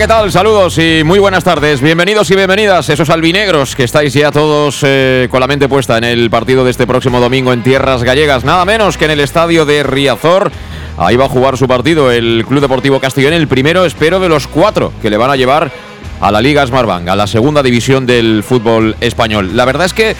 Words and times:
¿Qué 0.00 0.08
tal? 0.08 0.32
Saludos 0.32 0.78
y 0.78 1.02
muy 1.04 1.18
buenas 1.18 1.44
tardes. 1.44 1.82
Bienvenidos 1.82 2.30
y 2.30 2.34
bienvenidas, 2.34 2.88
esos 2.88 3.10
albinegros 3.10 3.76
que 3.76 3.84
estáis 3.84 4.14
ya 4.14 4.32
todos 4.32 4.80
eh, 4.82 5.28
con 5.30 5.40
la 5.40 5.46
mente 5.46 5.68
puesta 5.68 5.98
en 5.98 6.04
el 6.04 6.30
partido 6.30 6.64
de 6.64 6.70
este 6.70 6.86
próximo 6.86 7.20
domingo 7.20 7.52
en 7.52 7.62
tierras 7.62 8.02
gallegas, 8.02 8.42
nada 8.42 8.64
menos 8.64 8.96
que 8.96 9.04
en 9.04 9.10
el 9.10 9.20
estadio 9.20 9.66
de 9.66 9.82
Riazor. 9.82 10.52
Ahí 10.96 11.16
va 11.16 11.26
a 11.26 11.28
jugar 11.28 11.58
su 11.58 11.68
partido 11.68 12.10
el 12.10 12.46
Club 12.48 12.62
Deportivo 12.62 12.98
Castellón, 12.98 13.34
el 13.34 13.46
primero, 13.46 13.84
espero, 13.84 14.20
de 14.20 14.30
los 14.30 14.46
cuatro 14.46 14.90
que 15.02 15.10
le 15.10 15.18
van 15.18 15.32
a 15.32 15.36
llevar 15.36 15.70
a 16.18 16.30
la 16.30 16.40
Liga 16.40 16.66
Smartbank, 16.66 17.06
a 17.06 17.16
la 17.16 17.26
segunda 17.26 17.62
división 17.62 18.06
del 18.06 18.42
fútbol 18.42 18.96
español. 19.02 19.54
La 19.54 19.66
verdad 19.66 19.84
es 19.84 19.92
que 19.92 20.16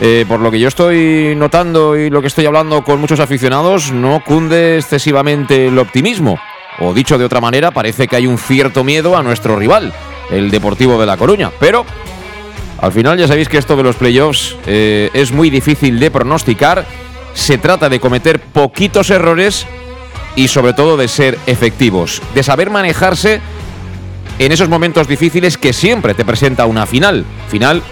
eh, 0.00 0.24
por 0.26 0.40
lo 0.40 0.50
que 0.50 0.58
yo 0.58 0.68
estoy 0.68 1.34
notando 1.36 1.98
y 1.98 2.08
lo 2.08 2.22
que 2.22 2.28
estoy 2.28 2.46
hablando 2.46 2.82
con 2.82 2.98
muchos 2.98 3.20
aficionados, 3.20 3.92
no 3.92 4.24
cunde 4.24 4.78
excesivamente 4.78 5.66
el 5.66 5.78
optimismo. 5.78 6.38
O 6.80 6.94
dicho 6.94 7.18
de 7.18 7.24
otra 7.24 7.40
manera, 7.40 7.70
parece 7.70 8.06
que 8.06 8.16
hay 8.16 8.26
un 8.26 8.38
cierto 8.38 8.84
miedo 8.84 9.16
a 9.16 9.22
nuestro 9.22 9.56
rival, 9.56 9.92
el 10.30 10.50
Deportivo 10.50 10.98
de 10.98 11.06
La 11.06 11.16
Coruña. 11.16 11.50
Pero 11.58 11.84
al 12.80 12.92
final 12.92 13.18
ya 13.18 13.26
sabéis 13.26 13.48
que 13.48 13.58
esto 13.58 13.76
de 13.76 13.82
los 13.82 13.96
playoffs 13.96 14.56
eh, 14.66 15.10
es 15.12 15.32
muy 15.32 15.50
difícil 15.50 15.98
de 15.98 16.10
pronosticar. 16.10 16.86
Se 17.34 17.58
trata 17.58 17.88
de 17.88 18.00
cometer 18.00 18.40
poquitos 18.40 19.10
errores 19.10 19.66
y 20.36 20.48
sobre 20.48 20.72
todo 20.72 20.96
de 20.96 21.08
ser 21.08 21.38
efectivos, 21.46 22.22
de 22.34 22.42
saber 22.42 22.70
manejarse 22.70 23.40
en 24.38 24.52
esos 24.52 24.68
momentos 24.68 25.08
difíciles 25.08 25.58
que 25.58 25.72
siempre 25.72 26.14
te 26.14 26.24
presenta 26.24 26.66
una 26.66 26.86
final. 26.86 27.24
Final, 27.48 27.82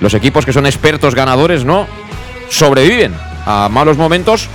los 0.00 0.14
equipos 0.14 0.46
que 0.46 0.52
son 0.54 0.64
expertos 0.64 1.14
ganadores, 1.14 1.64
¿no? 1.64 1.86
Sobreviven 2.48 3.14
a 3.44 3.68
malos 3.70 3.98
momentos 3.98 4.48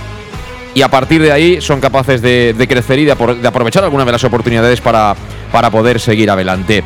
y 0.76 0.82
a 0.82 0.88
partir 0.88 1.22
de 1.22 1.32
ahí 1.32 1.62
son 1.62 1.80
capaces 1.80 2.20
de, 2.20 2.54
crecer 2.68 2.98
y 2.98 3.06
de, 3.06 3.16
apro- 3.16 3.34
de 3.34 3.48
aprovechar 3.48 3.82
alguna 3.82 4.04
de 4.04 4.12
las 4.12 4.24
oportunidades 4.24 4.82
para, 4.82 5.16
para 5.50 5.70
poder 5.70 5.98
seguir 5.98 6.30
adelante. 6.30 6.84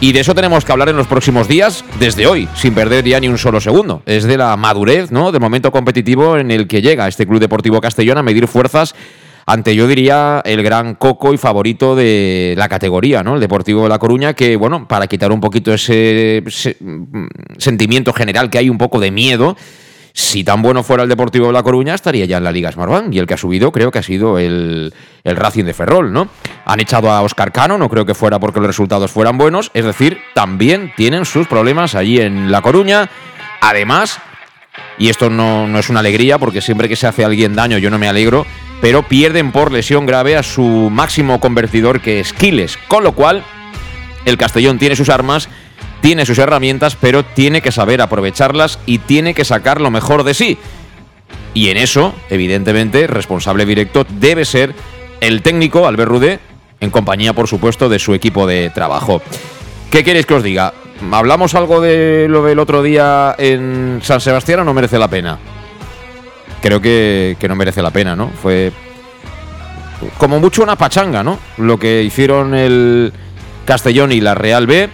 Y 0.00 0.10
de 0.10 0.18
eso 0.18 0.34
tenemos 0.34 0.64
que 0.64 0.72
hablar 0.72 0.88
en 0.88 0.96
los 0.96 1.06
próximos 1.06 1.46
días, 1.46 1.84
desde 2.00 2.26
hoy, 2.26 2.48
sin 2.56 2.74
perder 2.74 3.04
ya 3.04 3.20
ni 3.20 3.28
un 3.28 3.38
solo 3.38 3.60
segundo. 3.60 4.02
Es 4.06 4.24
de 4.24 4.36
la 4.36 4.56
madurez, 4.56 5.12
¿no? 5.12 5.30
De 5.30 5.38
momento 5.38 5.70
competitivo 5.70 6.36
en 6.36 6.50
el 6.50 6.66
que 6.66 6.82
llega 6.82 7.06
este 7.06 7.28
Club 7.28 7.38
Deportivo 7.38 7.80
Castellón 7.80 8.18
a 8.18 8.24
medir 8.24 8.48
fuerzas 8.48 8.96
ante, 9.46 9.76
yo 9.76 9.86
diría, 9.86 10.42
el 10.44 10.64
gran 10.64 10.96
coco 10.96 11.32
y 11.32 11.38
favorito 11.38 11.94
de 11.94 12.54
la 12.58 12.68
categoría, 12.68 13.22
¿no? 13.22 13.36
El 13.36 13.40
Deportivo 13.40 13.84
de 13.84 13.88
La 13.88 14.00
Coruña, 14.00 14.34
que, 14.34 14.56
bueno, 14.56 14.88
para 14.88 15.06
quitar 15.06 15.30
un 15.30 15.40
poquito 15.40 15.72
ese, 15.72 16.38
ese, 16.44 16.76
mm, 16.80 17.26
sentimiento 17.56 18.12
general 18.12 18.50
que 18.50 18.58
hay 18.58 18.68
un 18.68 18.78
poco 18.78 18.98
de 18.98 19.12
miedo, 19.12 19.56
si 20.18 20.42
tan 20.42 20.62
bueno 20.62 20.82
fuera 20.82 21.04
el 21.04 21.08
Deportivo 21.08 21.46
de 21.46 21.52
La 21.52 21.62
Coruña, 21.62 21.94
estaría 21.94 22.24
ya 22.24 22.38
en 22.38 22.44
la 22.44 22.50
Liga 22.50 22.72
Smartbank. 22.72 23.14
Y 23.14 23.20
el 23.20 23.26
que 23.28 23.34
ha 23.34 23.36
subido 23.36 23.70
creo 23.70 23.92
que 23.92 24.00
ha 24.00 24.02
sido 24.02 24.40
el, 24.40 24.92
el 25.22 25.36
Racing 25.36 25.62
de 25.62 25.72
Ferrol, 25.74 26.12
¿no? 26.12 26.26
Han 26.64 26.80
echado 26.80 27.12
a 27.12 27.22
Oscar 27.22 27.52
Cano, 27.52 27.78
no 27.78 27.88
creo 27.88 28.04
que 28.04 28.14
fuera 28.14 28.40
porque 28.40 28.58
los 28.58 28.66
resultados 28.66 29.12
fueran 29.12 29.38
buenos. 29.38 29.70
Es 29.74 29.84
decir, 29.84 30.18
también 30.34 30.92
tienen 30.96 31.24
sus 31.24 31.46
problemas 31.46 31.94
allí 31.94 32.20
en 32.20 32.50
La 32.50 32.62
Coruña. 32.62 33.08
Además, 33.60 34.18
y 34.98 35.08
esto 35.08 35.30
no, 35.30 35.68
no 35.68 35.78
es 35.78 35.88
una 35.88 36.00
alegría 36.00 36.36
porque 36.38 36.62
siempre 36.62 36.88
que 36.88 36.96
se 36.96 37.06
hace 37.06 37.24
alguien 37.24 37.54
daño 37.54 37.78
yo 37.78 37.88
no 37.88 38.00
me 38.00 38.08
alegro, 38.08 38.44
pero 38.80 39.04
pierden 39.04 39.52
por 39.52 39.70
lesión 39.70 40.04
grave 40.04 40.36
a 40.36 40.42
su 40.42 40.90
máximo 40.90 41.38
convertidor 41.38 42.00
que 42.00 42.18
es 42.18 42.32
Quiles. 42.32 42.76
Con 42.88 43.04
lo 43.04 43.12
cual, 43.12 43.44
el 44.24 44.36
Castellón 44.36 44.80
tiene 44.80 44.96
sus 44.96 45.10
armas, 45.10 45.48
tiene 46.00 46.26
sus 46.26 46.38
herramientas, 46.38 46.96
pero 47.00 47.24
tiene 47.24 47.60
que 47.60 47.72
saber 47.72 48.00
aprovecharlas 48.00 48.78
y 48.86 48.98
tiene 48.98 49.34
que 49.34 49.44
sacar 49.44 49.80
lo 49.80 49.90
mejor 49.90 50.24
de 50.24 50.34
sí. 50.34 50.58
Y 51.54 51.70
en 51.70 51.76
eso, 51.76 52.14
evidentemente, 52.30 53.06
responsable 53.06 53.66
directo 53.66 54.06
debe 54.08 54.44
ser 54.44 54.74
el 55.20 55.42
técnico 55.42 55.86
Albert 55.86 56.08
Rudé, 56.10 56.40
en 56.80 56.90
compañía, 56.90 57.32
por 57.32 57.48
supuesto, 57.48 57.88
de 57.88 57.98
su 57.98 58.14
equipo 58.14 58.46
de 58.46 58.70
trabajo. 58.70 59.20
¿Qué 59.90 60.04
queréis 60.04 60.26
que 60.26 60.34
os 60.34 60.42
diga? 60.42 60.72
¿Hablamos 61.10 61.54
algo 61.54 61.80
de 61.80 62.26
lo 62.28 62.44
del 62.44 62.58
otro 62.58 62.82
día 62.82 63.34
en 63.38 64.00
San 64.02 64.20
Sebastián 64.20 64.60
o 64.60 64.64
no 64.64 64.74
merece 64.74 64.98
la 64.98 65.08
pena? 65.08 65.38
Creo 66.60 66.80
que, 66.80 67.36
que 67.38 67.48
no 67.48 67.56
merece 67.56 67.82
la 67.82 67.90
pena, 67.90 68.14
¿no? 68.14 68.28
Fue 68.28 68.72
como 70.18 70.38
mucho 70.38 70.62
una 70.62 70.76
pachanga, 70.76 71.22
¿no? 71.22 71.38
Lo 71.56 71.78
que 71.78 72.02
hicieron 72.02 72.54
el 72.54 73.12
Castellón 73.64 74.12
y 74.12 74.20
la 74.20 74.34
Real 74.34 74.66
B. 74.66 74.88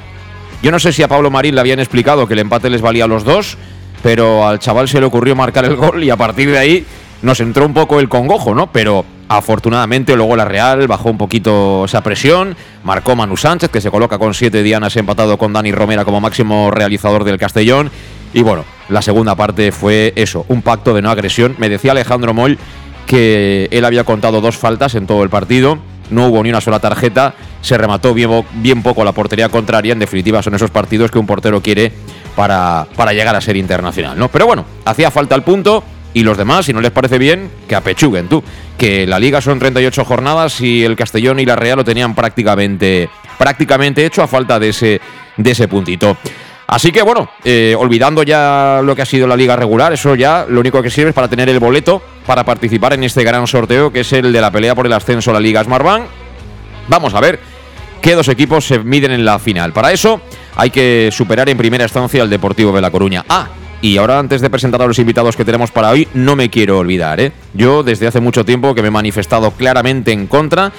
Yo 0.65 0.71
no 0.71 0.79
sé 0.79 0.95
si 0.95 1.03
a 1.03 1.09
Pablo 1.09 1.31
Marín 1.31 1.55
le 1.55 1.61
habían 1.61 1.79
explicado 1.79 2.27
que 2.27 2.33
el 2.33 2.39
empate 2.41 2.71
les 2.71 2.81
valía 2.81 3.05
a 3.05 3.07
los 3.07 3.23
dos, 3.23 3.59
pero 4.03 4.49
al 4.49 4.61
chaval 4.61 4.89
se 4.89 4.99
le 4.99 5.05
ocurrió 5.05 5.37
marcar 5.37 5.67
el 5.67 5.77
gol 5.77 6.03
y 6.03 6.09
a 6.09 6.17
partir 6.17 6.51
de 6.51 6.57
ahí 6.57 6.87
nos 7.21 7.39
entró 7.41 7.67
un 7.67 7.75
poco 7.75 8.01
el 8.01 8.09
congojo, 8.09 8.55
¿no? 8.55 8.73
Pero 8.73 9.05
afortunadamente 9.29 10.17
luego 10.17 10.37
la 10.37 10.47
Real 10.47 10.87
bajó 10.89 11.11
un 11.11 11.19
poquito 11.19 11.85
esa 11.85 12.03
presión, 12.03 12.57
marcó 12.83 13.15
Manu 13.15 13.37
Sánchez, 13.37 13.69
que 13.69 13.83
se 13.83 13.91
coloca 13.91 14.17
con 14.17 14.33
siete 14.33 14.63
dianas 14.63 14.97
empatado 14.97 15.37
con 15.37 15.53
Dani 15.53 15.71
Romera 15.71 16.07
como 16.07 16.23
máximo 16.23 16.71
realizador 16.71 17.25
del 17.25 17.37
Castellón. 17.37 17.91
Y 18.33 18.41
bueno, 18.41 18.65
la 18.89 19.03
segunda 19.03 19.35
parte 19.35 19.71
fue 19.71 20.15
eso, 20.17 20.47
un 20.49 20.63
pacto 20.63 20.95
de 20.95 21.03
no 21.03 21.11
agresión. 21.11 21.57
Me 21.59 21.69
decía 21.69 21.93
Alejandro 21.93 22.33
Moll 22.33 22.59
que 23.07 23.69
él 23.71 23.85
había 23.85 24.05
contado 24.05 24.41
dos 24.41 24.57
faltas 24.57 24.95
en 24.95 25.07
todo 25.07 25.23
el 25.23 25.31
partido, 25.31 25.79
no 26.11 26.29
hubo 26.29 26.43
ni 26.43 26.51
una 26.51 26.61
sola 26.61 26.81
tarjeta, 26.81 27.35
se 27.61 27.79
remató 27.79 28.15
bien, 28.15 28.83
poco 28.83 29.05
la 29.05 29.13
portería 29.13 29.49
contraria, 29.49 29.93
en 29.93 29.99
definitiva 29.99 30.43
son 30.43 30.55
esos 30.55 30.71
partidos 30.71 31.11
que 31.11 31.19
un 31.19 31.27
portero 31.27 31.61
quiere 31.63 31.93
para, 32.37 32.87
para 32.97 33.13
llegar 33.13 33.35
a 33.37 33.41
ser 33.41 33.57
internacional, 33.57 34.19
¿no? 34.19 34.29
Pero 34.29 34.47
bueno, 34.47 34.65
hacía 34.85 35.11
falta 35.11 35.35
el 35.35 35.43
punto. 35.43 35.83
Y 36.17 36.23
los 36.23 36.39
demás, 36.39 36.67
si 36.67 36.73
no 36.73 36.81
les 36.81 36.93
parece 36.93 37.19
bien, 37.19 37.51
que 37.67 37.75
apechuguen 37.75 38.29
tú, 38.29 38.45
que 38.79 39.05
la 39.05 39.19
liga 39.19 39.41
son 39.41 39.59
38 39.59 40.05
jornadas 40.05 40.61
y 40.61 40.85
el 40.85 40.95
Castellón 40.95 41.41
y 41.41 41.45
la 41.45 41.57
Real 41.57 41.79
lo 41.79 41.85
tenían 41.85 42.15
prácticamente, 42.15 43.11
prácticamente 43.37 44.07
hecho 44.07 44.23
a 44.23 44.29
falta 44.29 44.61
de 44.61 44.69
ese, 44.69 45.01
de 45.37 45.51
ese 45.51 45.67
puntito. 45.67 46.17
Así 46.67 46.93
que 46.93 47.03
bueno, 47.03 47.29
eh, 47.45 47.75
olvidando 47.79 48.23
ya 48.23 48.81
lo 48.83 48.97
que 48.97 49.03
ha 49.03 49.07
sido 49.07 49.27
la 49.27 49.37
liga 49.37 49.55
regular, 49.57 49.93
eso 49.93 50.15
ya 50.15 50.47
lo 50.49 50.61
único 50.61 50.83
que 50.83 50.91
sirve 50.91 51.11
es 51.11 51.15
para 51.15 51.29
tener 51.29 51.49
el 51.49 51.59
boleto 51.59 52.03
para 52.27 52.45
participar 52.45 52.95
en 52.95 53.05
este 53.05 53.23
gran 53.23 53.47
sorteo 53.47 53.93
que 53.93 54.01
es 54.01 54.13
el 54.13 54.33
de 54.33 54.41
la 54.41 54.51
pelea 54.51 54.75
por 54.75 54.87
el 54.87 54.93
ascenso 54.93 55.31
a 55.31 55.35
la 55.35 55.41
Liga 55.41 55.63
Smartbank. 55.63 56.05
Vamos 56.89 57.15
a 57.15 57.21
ver 57.21 57.39
qué 58.01 58.15
dos 58.15 58.29
equipos 58.29 58.65
se 58.65 58.79
miden 58.79 59.13
en 59.13 59.25
la 59.25 59.39
final. 59.39 59.73
Para 59.73 59.93
eso 59.93 60.21
hay 60.57 60.71
que 60.71 61.11
superar 61.13 61.49
en 61.49 61.57
primera 61.57 61.85
instancia 61.85 62.23
al 62.23 62.31
Deportivo 62.31 62.73
de 62.73 62.81
La 62.81 62.91
Coruña. 62.91 63.25
Ah, 63.29 63.49
y 63.81 63.99
ahora 63.99 64.19
antes 64.19 64.41
de 64.41 64.49
presentar 64.49 64.81
a 64.81 64.87
los 64.87 64.99
invitados 64.99 65.37
que 65.37 65.45
tenemos 65.45 65.71
para 65.71 65.91
hoy, 65.91 66.09
no 66.15 66.37
me 66.37 66.49
quiero 66.49 66.79
olvidar, 66.79 67.21
¿eh? 67.21 67.33
Yo 67.53 67.83
desde 67.83 68.07
hace 68.07 68.21
mucho 68.21 68.45
tiempo 68.45 68.75
que 68.75 68.81
me 68.81 68.89
he 68.89 68.91
manifestado 68.91 69.51
claramente 69.51 70.13
en 70.13 70.27
contra 70.27 70.73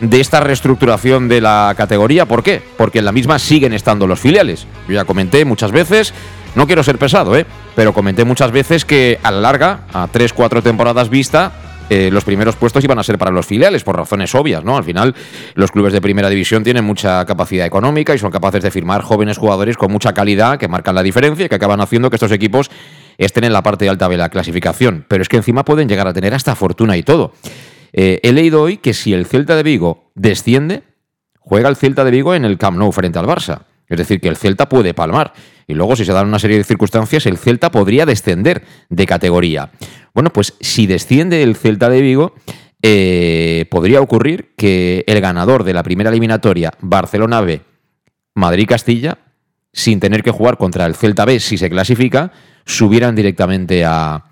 de 0.00 0.20
esta 0.20 0.40
reestructuración 0.40 1.28
de 1.28 1.40
la 1.40 1.74
categoría. 1.76 2.26
¿Por 2.26 2.42
qué? 2.42 2.62
Porque 2.76 2.98
en 2.98 3.04
la 3.04 3.12
misma 3.12 3.38
siguen 3.38 3.72
estando 3.72 4.06
los 4.06 4.20
filiales. 4.20 4.66
Yo 4.88 4.94
ya 4.94 5.04
comenté 5.04 5.44
muchas 5.44 5.72
veces, 5.72 6.12
no 6.54 6.66
quiero 6.66 6.82
ser 6.82 6.98
pesado, 6.98 7.36
¿eh? 7.36 7.46
pero 7.74 7.92
comenté 7.92 8.24
muchas 8.24 8.50
veces 8.50 8.84
que 8.84 9.18
a 9.22 9.30
la 9.30 9.40
larga, 9.40 9.80
a 9.92 10.08
3-4 10.08 10.62
temporadas 10.62 11.08
vista, 11.08 11.52
eh, 11.90 12.10
los 12.10 12.24
primeros 12.24 12.56
puestos 12.56 12.82
iban 12.82 12.98
a 12.98 13.02
ser 13.02 13.18
para 13.18 13.30
los 13.30 13.46
filiales, 13.46 13.84
por 13.84 13.96
razones 13.96 14.34
obvias, 14.34 14.64
¿no? 14.64 14.76
Al 14.76 14.84
final, 14.84 15.14
los 15.54 15.70
clubes 15.70 15.92
de 15.92 16.00
primera 16.00 16.30
división 16.30 16.64
tienen 16.64 16.84
mucha 16.84 17.24
capacidad 17.26 17.66
económica 17.66 18.14
y 18.14 18.18
son 18.18 18.30
capaces 18.30 18.62
de 18.62 18.70
firmar 18.70 19.02
jóvenes 19.02 19.36
jugadores 19.36 19.76
con 19.76 19.92
mucha 19.92 20.14
calidad 20.14 20.58
que 20.58 20.66
marcan 20.66 20.94
la 20.94 21.02
diferencia 21.02 21.44
y 21.44 21.48
que 21.48 21.54
acaban 21.56 21.80
haciendo 21.80 22.08
que 22.08 22.16
estos 22.16 22.32
equipos 22.32 22.70
estén 23.18 23.44
en 23.44 23.52
la 23.52 23.62
parte 23.62 23.88
alta 23.88 24.08
de 24.08 24.16
la 24.16 24.30
clasificación. 24.30 25.04
Pero 25.08 25.22
es 25.22 25.28
que 25.28 25.36
encima 25.36 25.64
pueden 25.64 25.88
llegar 25.88 26.06
a 26.06 26.12
tener 26.14 26.32
hasta 26.32 26.54
fortuna 26.54 26.96
y 26.96 27.02
todo. 27.02 27.32
Eh, 27.96 28.18
he 28.24 28.32
leído 28.32 28.60
hoy 28.60 28.78
que 28.78 28.92
si 28.92 29.14
el 29.14 29.24
Celta 29.24 29.54
de 29.54 29.62
Vigo 29.62 30.10
desciende, 30.16 30.82
juega 31.38 31.68
el 31.68 31.76
Celta 31.76 32.02
de 32.02 32.10
Vigo 32.10 32.34
en 32.34 32.44
el 32.44 32.58
Camp 32.58 32.76
Nou 32.76 32.90
frente 32.90 33.22
al 33.22 33.30
Barça. 33.30 33.70
Es 33.86 33.98
decir, 33.98 34.20
que 34.20 34.26
el 34.26 34.36
Celta 34.36 34.68
puede 34.68 34.94
palmar. 34.94 35.32
Y 35.68 35.74
luego, 35.74 35.94
si 35.94 36.04
se 36.04 36.12
dan 36.12 36.26
una 36.26 36.40
serie 36.40 36.58
de 36.58 36.64
circunstancias, 36.64 37.24
el 37.26 37.38
Celta 37.38 37.70
podría 37.70 38.04
descender 38.04 38.64
de 38.88 39.06
categoría. 39.06 39.70
Bueno, 40.12 40.30
pues 40.30 40.54
si 40.60 40.88
desciende 40.88 41.44
el 41.44 41.54
Celta 41.54 41.88
de 41.88 42.00
Vigo, 42.00 42.34
eh, 42.82 43.66
podría 43.70 44.00
ocurrir 44.00 44.54
que 44.56 45.04
el 45.06 45.20
ganador 45.20 45.62
de 45.62 45.74
la 45.74 45.84
primera 45.84 46.10
eliminatoria, 46.10 46.72
Barcelona 46.80 47.42
B, 47.42 47.60
Madrid-Castilla, 48.34 49.18
sin 49.72 50.00
tener 50.00 50.24
que 50.24 50.32
jugar 50.32 50.58
contra 50.58 50.86
el 50.86 50.96
Celta 50.96 51.24
B 51.24 51.38
si 51.38 51.58
se 51.58 51.70
clasifica, 51.70 52.32
subieran 52.64 53.14
directamente 53.14 53.84
a, 53.84 54.24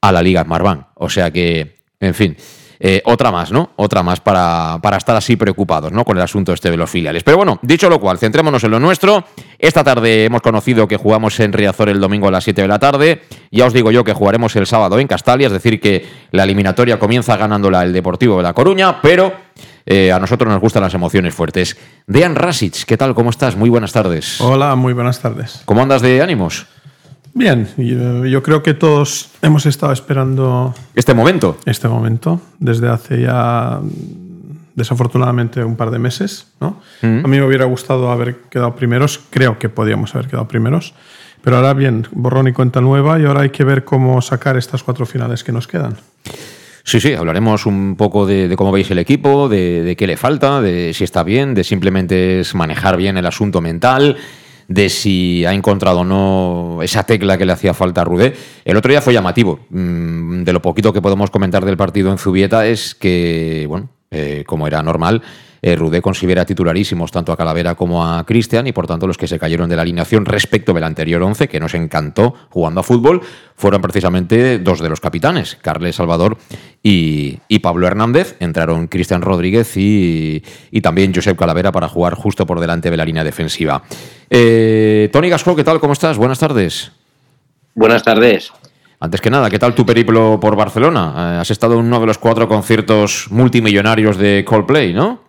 a 0.00 0.12
la 0.12 0.22
Liga 0.22 0.44
Marván. 0.44 0.88
O 0.94 1.08
sea 1.08 1.30
que, 1.30 1.78
en 2.00 2.14
fin, 2.14 2.36
eh, 2.80 3.02
otra 3.04 3.32
más, 3.32 3.50
¿no? 3.50 3.70
Otra 3.76 4.02
más 4.02 4.20
para, 4.20 4.78
para, 4.80 4.96
estar 4.96 5.16
así 5.16 5.36
preocupados, 5.36 5.90
¿no? 5.90 6.04
Con 6.04 6.16
el 6.16 6.22
asunto 6.22 6.52
este 6.52 6.70
de 6.70 6.76
los 6.76 6.88
filiales. 6.88 7.24
Pero 7.24 7.36
bueno, 7.36 7.58
dicho 7.62 7.88
lo 7.88 7.98
cual, 8.00 8.18
centrémonos 8.18 8.62
en 8.62 8.70
lo 8.70 8.80
nuestro. 8.80 9.24
Esta 9.58 9.82
tarde 9.82 10.24
hemos 10.24 10.42
conocido 10.42 10.86
que 10.86 10.96
jugamos 10.96 11.40
en 11.40 11.52
Riazor 11.52 11.88
el 11.88 12.00
domingo 12.00 12.28
a 12.28 12.30
las 12.30 12.44
7 12.44 12.62
de 12.62 12.68
la 12.68 12.78
tarde. 12.78 13.22
Ya 13.50 13.66
os 13.66 13.72
digo 13.72 13.90
yo 13.90 14.04
que 14.04 14.12
jugaremos 14.12 14.54
el 14.56 14.66
sábado 14.66 14.98
en 14.98 15.08
Castalia, 15.08 15.48
es 15.48 15.52
decir, 15.52 15.80
que 15.80 16.06
la 16.30 16.44
eliminatoria 16.44 16.98
comienza 16.98 17.36
ganándola 17.36 17.82
el 17.82 17.92
Deportivo 17.92 18.36
de 18.36 18.44
La 18.44 18.52
Coruña, 18.52 19.00
pero 19.02 19.32
eh, 19.86 20.12
a 20.12 20.18
nosotros 20.18 20.52
nos 20.52 20.60
gustan 20.60 20.82
las 20.82 20.94
emociones 20.94 21.34
fuertes. 21.34 21.76
Dean 22.06 22.36
Rasic, 22.36 22.84
¿qué 22.84 22.96
tal? 22.96 23.14
¿Cómo 23.14 23.30
estás? 23.30 23.56
Muy 23.56 23.70
buenas 23.70 23.92
tardes. 23.92 24.40
Hola, 24.40 24.76
muy 24.76 24.92
buenas 24.92 25.20
tardes. 25.20 25.62
¿Cómo 25.64 25.82
andas 25.82 26.02
de 26.02 26.22
ánimos? 26.22 26.66
Bien, 27.34 27.68
yo, 27.76 28.42
creo 28.42 28.62
que 28.62 28.74
todos 28.74 29.30
hemos 29.42 29.66
estado 29.66 29.92
esperando... 29.92 30.74
Este 30.94 31.14
momento. 31.14 31.56
Este 31.66 31.88
momento, 31.88 32.40
desde 32.58 32.88
hace 32.88 33.22
ya 33.22 33.80
desafortunadamente 34.74 35.62
un 35.62 35.76
par 35.76 35.90
de 35.90 35.98
meses. 35.98 36.46
¿no? 36.60 36.80
Mm. 37.02 37.24
A 37.24 37.28
mí 37.28 37.36
me 37.38 37.42
hubiera 37.42 37.64
gustado 37.66 38.10
haber 38.10 38.36
quedado 38.48 38.74
primeros, 38.76 39.20
creo 39.30 39.58
que 39.58 39.68
podíamos 39.68 40.14
haber 40.14 40.28
quedado 40.28 40.48
primeros, 40.48 40.94
pero 41.42 41.56
ahora 41.56 41.74
bien, 41.74 42.06
borrón 42.12 42.48
y 42.48 42.52
cuenta 42.52 42.80
nueva 42.80 43.18
y 43.20 43.24
ahora 43.24 43.42
hay 43.42 43.50
que 43.50 43.64
ver 43.64 43.84
cómo 43.84 44.22
sacar 44.22 44.56
estas 44.56 44.82
cuatro 44.82 45.04
finales 45.04 45.44
que 45.44 45.52
nos 45.52 45.66
quedan. 45.66 45.96
Sí, 46.84 47.00
sí, 47.00 47.12
hablaremos 47.12 47.66
un 47.66 47.96
poco 47.96 48.24
de, 48.24 48.54
cómo 48.56 48.72
veis 48.72 48.90
el 48.90 48.98
equipo, 48.98 49.48
de, 49.48 49.82
de, 49.82 49.94
qué 49.94 50.06
le 50.06 50.16
falta, 50.16 50.62
de 50.62 50.94
si 50.94 51.04
está 51.04 51.22
bien, 51.22 51.54
de 51.54 51.62
simplemente 51.62 52.40
es 52.40 52.54
manejar 52.54 52.96
bien 52.96 53.18
el 53.18 53.26
asunto 53.26 53.60
mental 53.60 54.16
de 54.68 54.90
si 54.90 55.44
ha 55.46 55.54
encontrado 55.54 56.00
o 56.00 56.04
no 56.04 56.82
esa 56.82 57.02
tecla 57.04 57.38
que 57.38 57.46
le 57.46 57.52
hacía 57.52 57.74
falta 57.74 58.02
a 58.02 58.04
Rudé. 58.04 58.34
El 58.64 58.76
otro 58.76 58.90
día 58.90 59.00
fue 59.00 59.14
llamativo. 59.14 59.60
Mm, 59.70 60.44
de 60.44 60.52
lo 60.52 60.62
poquito 60.62 60.92
que 60.92 61.02
podemos 61.02 61.30
comentar 61.30 61.64
del 61.64 61.78
partido 61.78 62.12
en 62.12 62.18
Zubieta 62.18 62.66
es 62.66 62.94
que, 62.94 63.64
bueno, 63.66 63.88
eh, 64.10 64.44
como 64.46 64.66
era 64.66 64.82
normal, 64.82 65.22
eh, 65.62 65.76
Rudé 65.76 66.00
considera 66.00 66.44
titularísimos 66.44 67.10
tanto 67.10 67.32
a 67.32 67.36
Calavera 67.36 67.74
como 67.74 68.06
a 68.06 68.24
Cristian 68.24 68.66
y 68.66 68.72
por 68.72 68.86
tanto 68.86 69.06
los 69.06 69.16
que 69.16 69.26
se 69.26 69.38
cayeron 69.38 69.68
de 69.68 69.76
la 69.76 69.82
alineación 69.82 70.24
respecto 70.24 70.72
del 70.72 70.84
anterior 70.84 71.22
11, 71.22 71.48
que 71.48 71.60
nos 71.60 71.74
encantó 71.74 72.34
jugando 72.50 72.80
a 72.80 72.82
fútbol, 72.82 73.22
fueron 73.56 73.82
precisamente 73.82 74.58
dos 74.58 74.80
de 74.80 74.88
los 74.88 75.00
capitanes, 75.00 75.58
Carles 75.60 75.96
Salvador 75.96 76.38
y, 76.82 77.38
Pablo 77.60 77.86
Hernández. 77.88 78.36
Entraron 78.38 78.86
Cristian 78.86 79.20
Rodríguez 79.20 79.76
y, 79.76 80.42
también 80.80 81.12
Josep 81.12 81.36
Calavera 81.36 81.72
para 81.72 81.88
jugar 81.88 82.14
justo 82.14 82.46
por 82.46 82.60
delante 82.60 82.90
de 82.90 82.96
la 82.96 83.04
línea 83.04 83.24
defensiva. 83.24 83.82
Eh, 84.30 85.10
Tony 85.12 85.28
Gasco, 85.28 85.56
¿qué 85.56 85.64
tal? 85.64 85.80
¿Cómo 85.80 85.92
estás? 85.92 86.16
Buenas 86.16 86.38
tardes. 86.38 86.92
Buenas 87.74 88.02
tardes. 88.02 88.52
Antes 89.00 89.20
que 89.20 89.30
nada, 89.30 89.48
¿qué 89.50 89.58
tal 89.58 89.74
tu 89.74 89.86
periplo 89.86 90.40
por 90.40 90.56
Barcelona? 90.56 91.14
Eh, 91.16 91.40
has 91.40 91.50
estado 91.50 91.74
en 91.74 91.86
uno 91.86 92.00
de 92.00 92.06
los 92.06 92.18
cuatro 92.18 92.48
conciertos 92.48 93.26
multimillonarios 93.30 94.16
de 94.16 94.44
Coldplay, 94.44 94.92
¿no? 94.92 95.27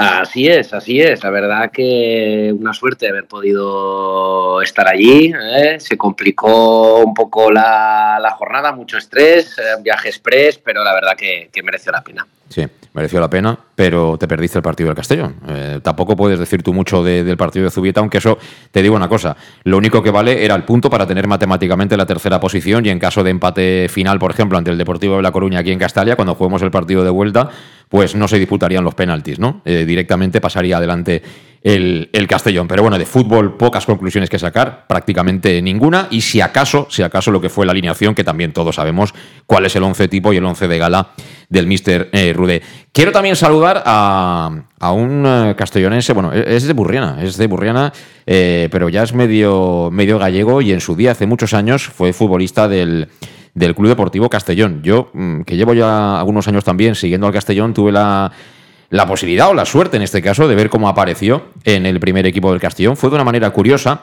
Así 0.00 0.48
es, 0.48 0.72
así 0.72 0.98
es. 0.98 1.22
La 1.22 1.28
verdad 1.28 1.70
que 1.70 2.54
una 2.58 2.72
suerte 2.72 3.06
haber 3.06 3.26
podido 3.26 4.62
estar 4.62 4.88
allí. 4.88 5.30
¿eh? 5.38 5.78
Se 5.78 5.98
complicó 5.98 7.00
un 7.04 7.12
poco 7.12 7.50
la, 7.50 8.34
jornada, 8.38 8.72
mucho 8.72 8.96
estrés, 8.96 9.58
eh, 9.58 9.76
viaje 9.82 10.08
express, 10.08 10.56
pero 10.56 10.82
la 10.82 10.94
verdad 10.94 11.14
que, 11.18 11.50
que 11.52 11.62
mereció 11.62 11.92
la 11.92 12.02
pena. 12.02 12.26
Sí, 12.50 12.66
mereció 12.94 13.20
la 13.20 13.30
pena, 13.30 13.56
pero 13.76 14.18
te 14.18 14.26
perdiste 14.26 14.58
el 14.58 14.62
partido 14.62 14.88
del 14.88 14.96
Castellón. 14.96 15.36
Eh, 15.48 15.78
tampoco 15.84 16.16
puedes 16.16 16.36
decir 16.36 16.64
tú 16.64 16.74
mucho 16.74 17.04
del 17.04 17.36
partido 17.36 17.64
de 17.64 17.70
Zubieta, 17.70 18.00
aunque 18.00 18.18
eso 18.18 18.38
te 18.72 18.82
digo 18.82 18.96
una 18.96 19.08
cosa. 19.08 19.36
Lo 19.62 19.78
único 19.78 20.02
que 20.02 20.10
vale 20.10 20.44
era 20.44 20.56
el 20.56 20.64
punto 20.64 20.90
para 20.90 21.06
tener 21.06 21.28
matemáticamente 21.28 21.96
la 21.96 22.06
tercera 22.06 22.40
posición 22.40 22.84
y 22.84 22.88
en 22.88 22.98
caso 22.98 23.22
de 23.22 23.30
empate 23.30 23.88
final, 23.88 24.18
por 24.18 24.32
ejemplo, 24.32 24.58
ante 24.58 24.72
el 24.72 24.78
Deportivo 24.78 25.16
de 25.16 25.22
La 25.22 25.30
Coruña 25.30 25.60
aquí 25.60 25.70
en 25.70 25.78
Castalia, 25.78 26.16
cuando 26.16 26.34
juguemos 26.34 26.60
el 26.62 26.72
partido 26.72 27.04
de 27.04 27.10
vuelta, 27.10 27.48
pues 27.88 28.16
no 28.16 28.26
se 28.26 28.40
disputarían 28.40 28.82
los 28.82 28.96
penaltis, 28.96 29.38
¿no? 29.38 29.62
Eh, 29.64 29.84
directamente 29.86 30.40
pasaría 30.40 30.78
adelante 30.78 31.22
el, 31.62 32.26
Castellón. 32.28 32.68
Pero 32.68 32.82
bueno, 32.82 32.98
de 32.98 33.06
fútbol 33.06 33.56
pocas 33.56 33.84
conclusiones 33.84 34.30
que 34.30 34.38
sacar, 34.38 34.86
prácticamente 34.86 35.60
ninguna. 35.60 36.08
Y 36.10 36.20
si 36.20 36.40
acaso, 36.40 36.86
si 36.90 37.02
acaso 37.02 37.30
lo 37.30 37.40
que 37.40 37.48
fue 37.48 37.66
la 37.66 37.72
alineación, 37.72 38.14
que 38.14 38.24
también 38.24 38.52
todos 38.52 38.76
sabemos 38.76 39.12
cuál 39.46 39.66
es 39.66 39.76
el 39.76 39.82
once 39.82 40.08
tipo 40.08 40.32
y 40.32 40.36
el 40.36 40.44
once 40.44 40.68
de 40.68 40.78
gala 40.78 41.10
del 41.48 41.66
Mister 41.66 42.08
eh, 42.12 42.32
Rudé. 42.32 42.62
Quiero 42.92 43.12
también 43.12 43.36
saludar 43.36 43.82
a, 43.84 44.50
un 44.92 45.24
eh, 45.26 45.54
castellonense, 45.56 46.12
bueno, 46.12 46.32
e-, 46.32 46.56
es 46.56 46.66
de 46.66 46.72
Burriana, 46.72 47.22
es 47.22 47.36
de 47.36 47.46
Burriana, 47.46 47.92
eh, 48.26 48.68
pero 48.70 48.88
ya 48.88 49.02
es 49.02 49.12
medio, 49.12 49.90
medio 49.92 50.18
gallego 50.18 50.62
y 50.62 50.72
en 50.72 50.80
su 50.80 50.94
día, 50.94 51.12
hace 51.12 51.26
muchos 51.26 51.52
años, 51.52 51.88
fue 51.88 52.12
futbolista 52.12 52.68
del, 52.68 53.08
del 53.54 53.74
Club 53.74 53.88
Deportivo 53.88 54.30
Castellón. 54.30 54.82
Yo, 54.82 55.10
mm, 55.12 55.42
que 55.42 55.56
llevo 55.56 55.74
ya 55.74 56.18
algunos 56.18 56.46
años 56.48 56.64
también 56.64 56.94
siguiendo 56.94 57.26
al 57.26 57.32
Castellón, 57.32 57.74
tuve 57.74 57.92
la 57.92 58.30
la 58.90 59.06
posibilidad 59.06 59.48
o 59.48 59.54
la 59.54 59.64
suerte 59.64 59.96
en 59.96 60.02
este 60.02 60.20
caso 60.20 60.48
de 60.48 60.54
ver 60.56 60.68
cómo 60.68 60.88
apareció 60.88 61.44
en 61.64 61.86
el 61.86 62.00
primer 62.00 62.26
equipo 62.26 62.50
del 62.50 62.60
Castellón. 62.60 62.96
Fue 62.96 63.08
de 63.08 63.14
una 63.14 63.24
manera 63.24 63.50
curiosa 63.50 64.02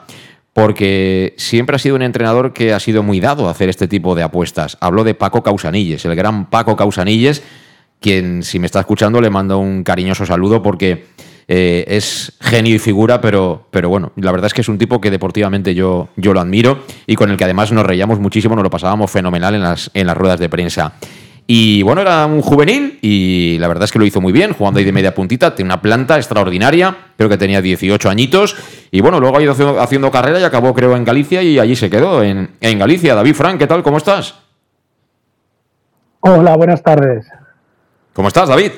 porque 0.54 1.34
siempre 1.36 1.76
ha 1.76 1.78
sido 1.78 1.94
un 1.94 2.02
entrenador 2.02 2.52
que 2.52 2.72
ha 2.72 2.80
sido 2.80 3.02
muy 3.02 3.20
dado 3.20 3.46
a 3.46 3.52
hacer 3.52 3.68
este 3.68 3.86
tipo 3.86 4.14
de 4.14 4.22
apuestas. 4.22 4.76
Habló 4.80 5.04
de 5.04 5.14
Paco 5.14 5.42
Causanilles, 5.42 6.04
el 6.04 6.16
gran 6.16 6.50
Paco 6.50 6.74
Causanilles, 6.74 7.42
quien 8.00 8.42
si 8.42 8.58
me 8.58 8.66
está 8.66 8.80
escuchando 8.80 9.20
le 9.20 9.30
mando 9.30 9.58
un 9.58 9.84
cariñoso 9.84 10.24
saludo 10.24 10.62
porque 10.62 11.04
eh, 11.46 11.84
es 11.88 12.32
genio 12.40 12.74
y 12.74 12.78
figura, 12.78 13.20
pero, 13.20 13.68
pero 13.70 13.88
bueno, 13.88 14.12
la 14.16 14.32
verdad 14.32 14.46
es 14.46 14.54
que 14.54 14.62
es 14.62 14.68
un 14.68 14.78
tipo 14.78 15.00
que 15.00 15.10
deportivamente 15.10 15.74
yo, 15.74 16.08
yo 16.16 16.32
lo 16.32 16.40
admiro 16.40 16.84
y 17.06 17.14
con 17.14 17.30
el 17.30 17.36
que 17.36 17.44
además 17.44 17.70
nos 17.72 17.86
reíamos 17.86 18.18
muchísimo, 18.18 18.54
nos 18.54 18.64
lo 18.64 18.70
pasábamos 18.70 19.10
fenomenal 19.10 19.54
en 19.54 19.62
las, 19.62 19.90
en 19.94 20.06
las 20.06 20.16
ruedas 20.16 20.40
de 20.40 20.48
prensa. 20.48 20.94
Y 21.50 21.82
bueno, 21.82 22.02
era 22.02 22.26
un 22.26 22.42
juvenil 22.42 22.98
y 23.00 23.56
la 23.58 23.68
verdad 23.68 23.84
es 23.84 23.92
que 23.92 23.98
lo 23.98 24.04
hizo 24.04 24.20
muy 24.20 24.34
bien, 24.34 24.52
jugando 24.52 24.80
ahí 24.80 24.84
de 24.84 24.92
media 24.92 25.14
puntita, 25.14 25.54
tiene 25.54 25.70
una 25.70 25.80
planta 25.80 26.16
extraordinaria, 26.16 26.94
creo 27.16 27.30
que 27.30 27.38
tenía 27.38 27.62
18 27.62 28.10
añitos 28.10 28.54
y 28.90 29.00
bueno, 29.00 29.18
luego 29.18 29.38
ha 29.38 29.42
ido 29.42 29.54
haciendo, 29.80 30.10
carrera 30.10 30.38
y 30.40 30.44
acabó 30.44 30.74
creo 30.74 30.94
en 30.94 31.04
Galicia 31.04 31.42
y 31.42 31.58
allí 31.58 31.74
se 31.74 31.88
quedó, 31.88 32.22
en, 32.22 32.50
en 32.60 32.78
Galicia. 32.78 33.14
David 33.14 33.32
Frank, 33.32 33.58
¿qué 33.58 33.66
tal? 33.66 33.82
¿Cómo 33.82 33.96
estás? 33.96 34.34
Hola, 36.20 36.54
buenas 36.54 36.82
tardes. 36.82 37.26
¿Cómo 38.12 38.28
estás, 38.28 38.50
David? 38.50 38.72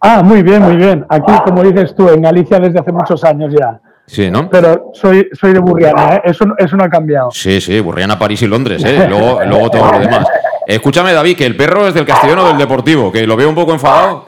Ah, 0.00 0.22
muy 0.22 0.44
bien, 0.44 0.62
muy 0.62 0.76
bien. 0.76 1.04
Aquí, 1.08 1.32
como 1.44 1.64
dices 1.64 1.96
tú, 1.96 2.08
en 2.10 2.22
Galicia 2.22 2.60
desde 2.60 2.78
hace 2.78 2.92
muchos 2.92 3.24
años 3.24 3.52
ya. 3.52 3.80
Sí, 4.08 4.30
¿no? 4.30 4.48
Pero 4.48 4.90
soy, 4.94 5.28
soy 5.32 5.52
de 5.52 5.58
Burriana, 5.58 6.16
¿eh? 6.16 6.22
eso, 6.24 6.46
eso 6.56 6.76
no 6.76 6.84
ha 6.84 6.88
cambiado. 6.88 7.30
Sí, 7.30 7.60
sí, 7.60 7.78
Burriana, 7.78 8.18
París 8.18 8.40
y 8.40 8.46
Londres, 8.46 8.82
¿eh? 8.84 9.06
luego, 9.08 9.44
luego 9.44 9.70
todo 9.70 9.92
lo 9.92 9.98
demás. 9.98 10.26
Escúchame, 10.66 11.12
David, 11.12 11.36
que 11.36 11.46
el 11.46 11.56
perro 11.56 11.86
es 11.86 11.94
del 11.94 12.06
Castellón 12.06 12.38
o 12.38 12.48
del 12.48 12.58
Deportivo, 12.58 13.12
que 13.12 13.26
lo 13.26 13.36
veo 13.36 13.48
un 13.48 13.54
poco 13.54 13.72
enfadado. 13.72 14.26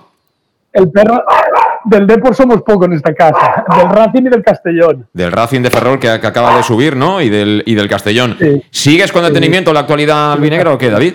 El 0.73 0.91
perro 0.91 1.25
del 1.85 2.07
Depor 2.07 2.35
somos 2.35 2.63
poco 2.63 2.85
en 2.85 2.93
esta 2.93 3.15
casa, 3.15 3.65
del 3.77 3.89
Racing 3.89 4.23
y 4.23 4.29
del 4.29 4.43
Castellón. 4.43 5.07
Del 5.13 5.33
Racing 5.33 5.63
de 5.63 5.71
Ferrol 5.71 5.99
que, 5.99 6.09
acaba 6.09 6.57
de 6.57 6.63
subir, 6.63 6.95
¿no? 6.95 7.21
Y 7.21 7.29
del, 7.29 7.63
y 7.67 7.75
del 7.75 7.89
Castellón. 7.89 8.37
¿Sigues 8.71 9.11
con 9.11 9.25
detenimiento 9.25 9.73
la 9.73 9.81
actualidad 9.81 10.33
albinegra 10.33 10.73
o 10.73 10.79
qué, 10.79 10.91
David? 10.91 11.15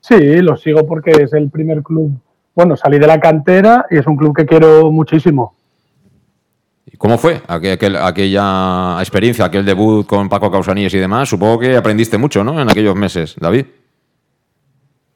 Sí, 0.00 0.38
lo 0.40 0.56
sigo 0.56 0.86
porque 0.86 1.10
es 1.10 1.32
el 1.34 1.50
primer 1.50 1.82
club. 1.82 2.12
Bueno, 2.54 2.76
salí 2.76 2.98
de 2.98 3.06
la 3.06 3.20
cantera 3.20 3.86
y 3.90 3.98
es 3.98 4.06
un 4.06 4.16
club 4.16 4.34
que 4.34 4.46
quiero 4.46 4.90
muchísimo. 4.90 5.54
¿Cómo 6.98 7.18
fue 7.18 7.40
aquella 7.46 8.96
experiencia, 9.00 9.44
aquel 9.44 9.64
debut 9.64 10.06
con 10.06 10.28
Paco 10.28 10.50
Causanilles 10.50 10.92
y 10.94 10.98
demás? 10.98 11.28
Supongo 11.28 11.58
que 11.58 11.76
aprendiste 11.76 12.18
mucho, 12.18 12.44
¿no? 12.44 12.60
En 12.60 12.70
aquellos 12.70 12.94
meses, 12.94 13.36
David. 13.38 13.66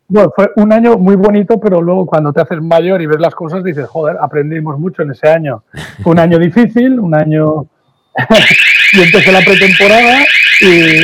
Bueno, 0.06 0.32
fue 0.34 0.50
un 0.56 0.72
año 0.72 0.96
muy 0.98 1.16
bonito, 1.16 1.58
pero 1.58 1.80
luego 1.80 2.06
cuando 2.06 2.32
te 2.32 2.40
haces 2.40 2.60
mayor 2.60 3.00
y 3.00 3.06
ves 3.06 3.20
las 3.20 3.34
cosas 3.34 3.64
dices, 3.64 3.86
joder, 3.88 4.16
aprendimos 4.20 4.78
mucho 4.78 5.02
en 5.02 5.10
ese 5.12 5.28
año. 5.28 5.64
Fue 6.02 6.12
un 6.12 6.18
año 6.18 6.38
difícil, 6.38 7.00
un 7.00 7.14
año... 7.14 7.66
y 8.92 9.02
empecé 9.02 9.32
la 9.32 9.40
pretemporada 9.40 10.20
y... 10.60 11.00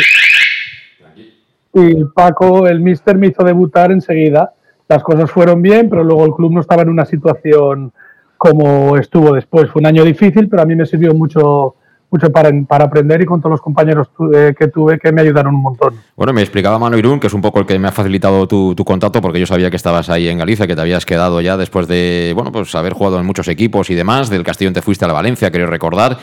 y 1.80 2.04
Paco, 2.14 2.68
el 2.68 2.80
mister, 2.80 3.16
me 3.16 3.28
hizo 3.28 3.42
debutar 3.42 3.90
enseguida. 3.90 4.52
Las 4.88 5.02
cosas 5.02 5.30
fueron 5.30 5.62
bien, 5.62 5.88
pero 5.88 6.04
luego 6.04 6.26
el 6.26 6.32
club 6.32 6.52
no 6.52 6.60
estaba 6.60 6.82
en 6.82 6.90
una 6.90 7.04
situación 7.04 7.92
como 8.40 8.96
estuvo 8.96 9.34
después. 9.34 9.68
Fue 9.70 9.80
un 9.80 9.86
año 9.86 10.02
difícil, 10.02 10.48
pero 10.48 10.62
a 10.62 10.64
mí 10.64 10.74
me 10.74 10.86
sirvió 10.86 11.12
mucho 11.12 11.74
mucho 12.10 12.32
para, 12.32 12.50
para 12.66 12.86
aprender 12.86 13.20
y 13.20 13.26
con 13.26 13.38
todos 13.38 13.50
los 13.50 13.60
compañeros 13.60 14.08
eh, 14.34 14.54
que 14.58 14.68
tuve 14.68 14.98
que 14.98 15.12
me 15.12 15.20
ayudaron 15.20 15.54
un 15.54 15.60
montón. 15.60 15.94
Bueno, 16.16 16.32
me 16.32 16.40
explicaba 16.40 16.78
Mano 16.78 16.96
Irún, 16.96 17.20
que 17.20 17.26
es 17.26 17.34
un 17.34 17.42
poco 17.42 17.60
el 17.60 17.66
que 17.66 17.78
me 17.78 17.88
ha 17.88 17.92
facilitado 17.92 18.48
tu, 18.48 18.74
tu, 18.74 18.82
contacto, 18.82 19.20
porque 19.20 19.38
yo 19.38 19.46
sabía 19.46 19.68
que 19.68 19.76
estabas 19.76 20.08
ahí 20.08 20.26
en 20.26 20.38
Galicia, 20.38 20.66
que 20.66 20.74
te 20.74 20.80
habías 20.80 21.04
quedado 21.04 21.42
ya 21.42 21.58
después 21.58 21.86
de, 21.86 22.32
bueno, 22.34 22.50
pues 22.50 22.74
haber 22.74 22.94
jugado 22.94 23.20
en 23.20 23.26
muchos 23.26 23.46
equipos 23.46 23.90
y 23.90 23.94
demás. 23.94 24.30
Del 24.30 24.42
Castellón 24.42 24.72
te 24.72 24.80
fuiste 24.80 25.04
a 25.04 25.08
la 25.08 25.14
Valencia, 25.14 25.50
creo 25.50 25.66
recordar, 25.66 26.16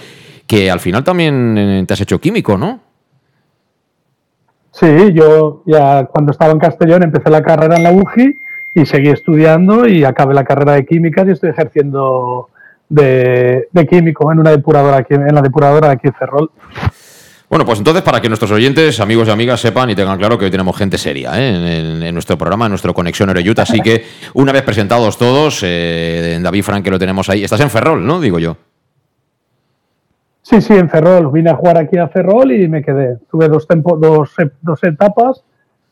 que 0.47 0.71
al 0.71 0.79
final 0.79 1.03
también 1.03 1.55
eh, 1.55 1.83
te 1.87 1.93
has 1.93 2.01
hecho 2.01 2.19
químico, 2.19 2.57
¿no? 2.57 2.79
Sí, 4.71 5.13
yo 5.13 5.61
ya 5.67 6.05
cuando 6.05 6.31
estaba 6.31 6.51
en 6.51 6.59
Castellón 6.59 7.03
empecé 7.03 7.29
la 7.29 7.43
carrera 7.43 7.77
en 7.77 7.83
la 7.83 7.91
UGI 7.91 8.46
y 8.77 8.85
seguí 8.85 9.09
estudiando 9.09 9.87
y 9.87 10.03
acabé 10.03 10.35
la 10.35 10.43
carrera 10.43 10.73
de 10.73 10.85
químicas 10.85 11.27
y 11.27 11.31
estoy 11.31 11.49
ejerciendo 11.49 12.49
de, 12.87 13.67
químico 13.89 14.31
en 14.31 14.39
una 14.39 14.51
depuradora 14.51 14.97
aquí, 14.97 15.15
en 15.15 15.33
la 15.33 15.41
depuradora 15.41 15.87
de 15.87 15.93
aquí 15.95 16.07
en 16.07 16.13
Ferrol. 16.13 16.51
Bueno, 17.49 17.65
pues 17.65 17.79
entonces 17.79 18.03
para 18.03 18.21
que 18.21 18.27
nuestros 18.27 18.51
oyentes, 18.51 18.99
amigos 18.99 19.27
y 19.27 19.31
amigas 19.31 19.61
sepan 19.61 19.89
y 19.89 19.95
tengan 19.95 20.19
claro 20.19 20.37
que 20.37 20.45
hoy 20.45 20.51
tenemos 20.51 20.77
gente 20.77 20.99
seria 20.99 21.31
¿eh? 21.39 22.05
en, 22.07 22.13
nuestro 22.13 22.37
programa, 22.37 22.65
en 22.65 22.71
nuestro 22.71 22.93
Conexión 22.93 23.29
Eureyuta. 23.29 23.63
Así 23.63 23.81
que 23.81 24.03
una 24.35 24.51
vez 24.51 24.61
presentados 24.61 25.17
todos, 25.17 25.61
eh, 25.63 26.37
David 26.39 26.61
Frank 26.61 26.83
que 26.83 26.91
lo 26.91 26.99
tenemos 26.99 27.29
ahí, 27.29 27.43
estás 27.43 27.61
en 27.61 27.71
Ferrol, 27.71 28.05
¿no? 28.05 28.19
Digo 28.19 28.37
yo. 28.37 28.57
Sí, 30.43 30.61
sí, 30.61 30.73
en 30.73 30.87
Ferrol. 30.87 31.31
Vine 31.31 31.49
a 31.49 31.55
jugar 31.55 31.79
aquí 31.79 31.97
a 31.97 32.09
Ferrol 32.09 32.51
y 32.51 32.67
me 32.67 32.83
quedé. 32.83 33.17
Tuve 33.31 33.47
dos, 33.47 33.65
dos, 33.97 34.35
dos 34.61 34.83
etapas 34.83 35.43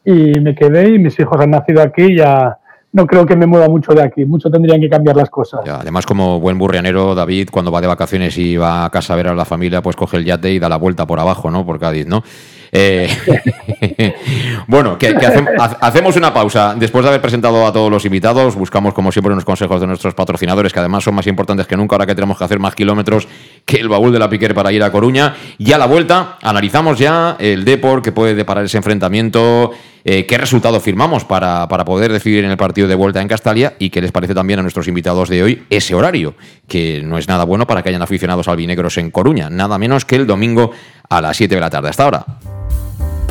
y 0.06 0.40
me 0.40 0.54
quedé 0.54 0.90
y 0.90 1.00
mis 1.00 1.20
hijos 1.20 1.42
han 1.42 1.50
nacido 1.50 1.82
aquí 1.82 2.16
ya 2.16 2.60
no 2.96 3.06
creo 3.06 3.26
que 3.26 3.36
me 3.36 3.46
mueva 3.46 3.68
mucho 3.68 3.94
de 3.94 4.02
aquí. 4.02 4.24
Mucho 4.26 4.50
tendrían 4.50 4.80
que 4.80 4.90
cambiar 4.90 5.18
las 5.18 5.30
cosas. 5.30 5.60
además, 5.68 6.06
como 6.06 6.40
buen 6.40 6.58
burrianero, 6.58 7.14
David, 7.14 7.50
cuando 7.52 7.70
va 7.70 7.82
de 7.82 7.88
vacaciones 7.88 8.38
y 8.38 8.56
va 8.56 8.86
a 8.86 8.90
casa 8.90 9.12
a 9.12 9.18
ver 9.18 9.28
a 9.28 9.36
la 9.36 9.44
familia, 9.44 9.82
pues 9.82 9.98
coge 9.98 10.16
el 10.16 10.24
yate 10.24 10.54
y 10.54 10.60
da 10.60 10.70
la 10.70 10.78
vuelta 10.78 11.06
por 11.06 11.20
abajo, 11.20 11.52
¿no? 11.52 11.66
Por 11.66 11.78
Cádiz, 11.78 12.08
¿no? 12.08 12.24
Eh, 12.78 13.08
bueno, 14.68 14.98
hacemos 15.80 16.18
una 16.18 16.34
pausa. 16.34 16.76
Después 16.78 17.04
de 17.04 17.10
haber 17.10 17.22
presentado 17.22 17.66
a 17.66 17.72
todos 17.72 17.90
los 17.90 18.04
invitados, 18.04 18.56
buscamos, 18.56 18.94
como 18.94 19.14
siempre, 19.14 19.32
unos 19.32 19.46
consejos 19.46 19.80
de 19.80 19.88
nuestros 19.88 20.14
patrocinadores, 20.14 20.74
que 20.74 20.80
además 20.80 21.06
son 21.06 21.16
más 21.16 21.26
importantes 21.28 21.68
que 21.68 21.78
nunca 21.78 21.96
ahora 21.96 22.06
que 22.06 22.16
tenemos 22.16 22.38
que 22.38 22.44
hacer 22.44 22.60
más 22.60 22.76
kilómetros 22.76 23.30
que 23.64 23.78
el 23.78 23.88
baúl 23.88 24.12
de 24.12 24.20
la 24.20 24.30
Piquer 24.30 24.54
para 24.54 24.74
ir 24.74 24.84
a 24.84 24.92
Coruña. 24.92 25.36
Y 25.58 25.72
a 25.72 25.78
la 25.78 25.86
vuelta, 25.86 26.38
analizamos 26.42 27.00
ya 27.00 27.38
el 27.40 27.64
Depor 27.64 28.02
que 28.02 28.12
puede 28.12 28.36
deparar 28.36 28.66
ese 28.66 28.76
enfrentamiento 28.76 29.72
eh, 30.04 30.26
qué 30.26 30.38
resultado 30.38 30.80
firmamos 30.82 31.24
para, 31.24 31.68
para, 31.70 31.86
poder 31.86 32.12
decidir 32.12 32.44
en 32.44 32.52
el 32.52 32.58
partido 32.58 32.88
de 32.88 32.94
vuelta 32.94 33.22
en 33.22 33.28
Castalia 33.28 33.76
y 33.80 33.90
qué 33.90 34.02
les 34.02 34.12
parece 34.12 34.36
también 34.36 34.60
a 34.60 34.62
nuestros 34.62 34.88
invitados 34.88 35.30
de 35.30 35.42
hoy 35.42 35.64
ese 35.70 35.96
horario, 35.96 36.36
que 36.68 37.02
no 37.04 37.18
es 37.18 37.28
nada 37.28 37.44
bueno 37.46 37.66
para 37.66 37.82
que 37.82 37.90
hayan 37.90 38.04
aficionados 38.04 38.48
albinegros 38.48 38.98
en 39.00 39.10
Coruña, 39.10 39.50
nada 39.50 39.80
menos 39.80 40.06
que 40.06 40.18
el 40.18 40.28
domingo 40.28 40.72
a 41.10 41.22
las 41.22 41.38
7 41.38 41.56
de 41.56 41.62
la 41.62 41.72
tarde. 41.72 41.90
Hasta 41.90 42.04
ahora. 42.04 42.26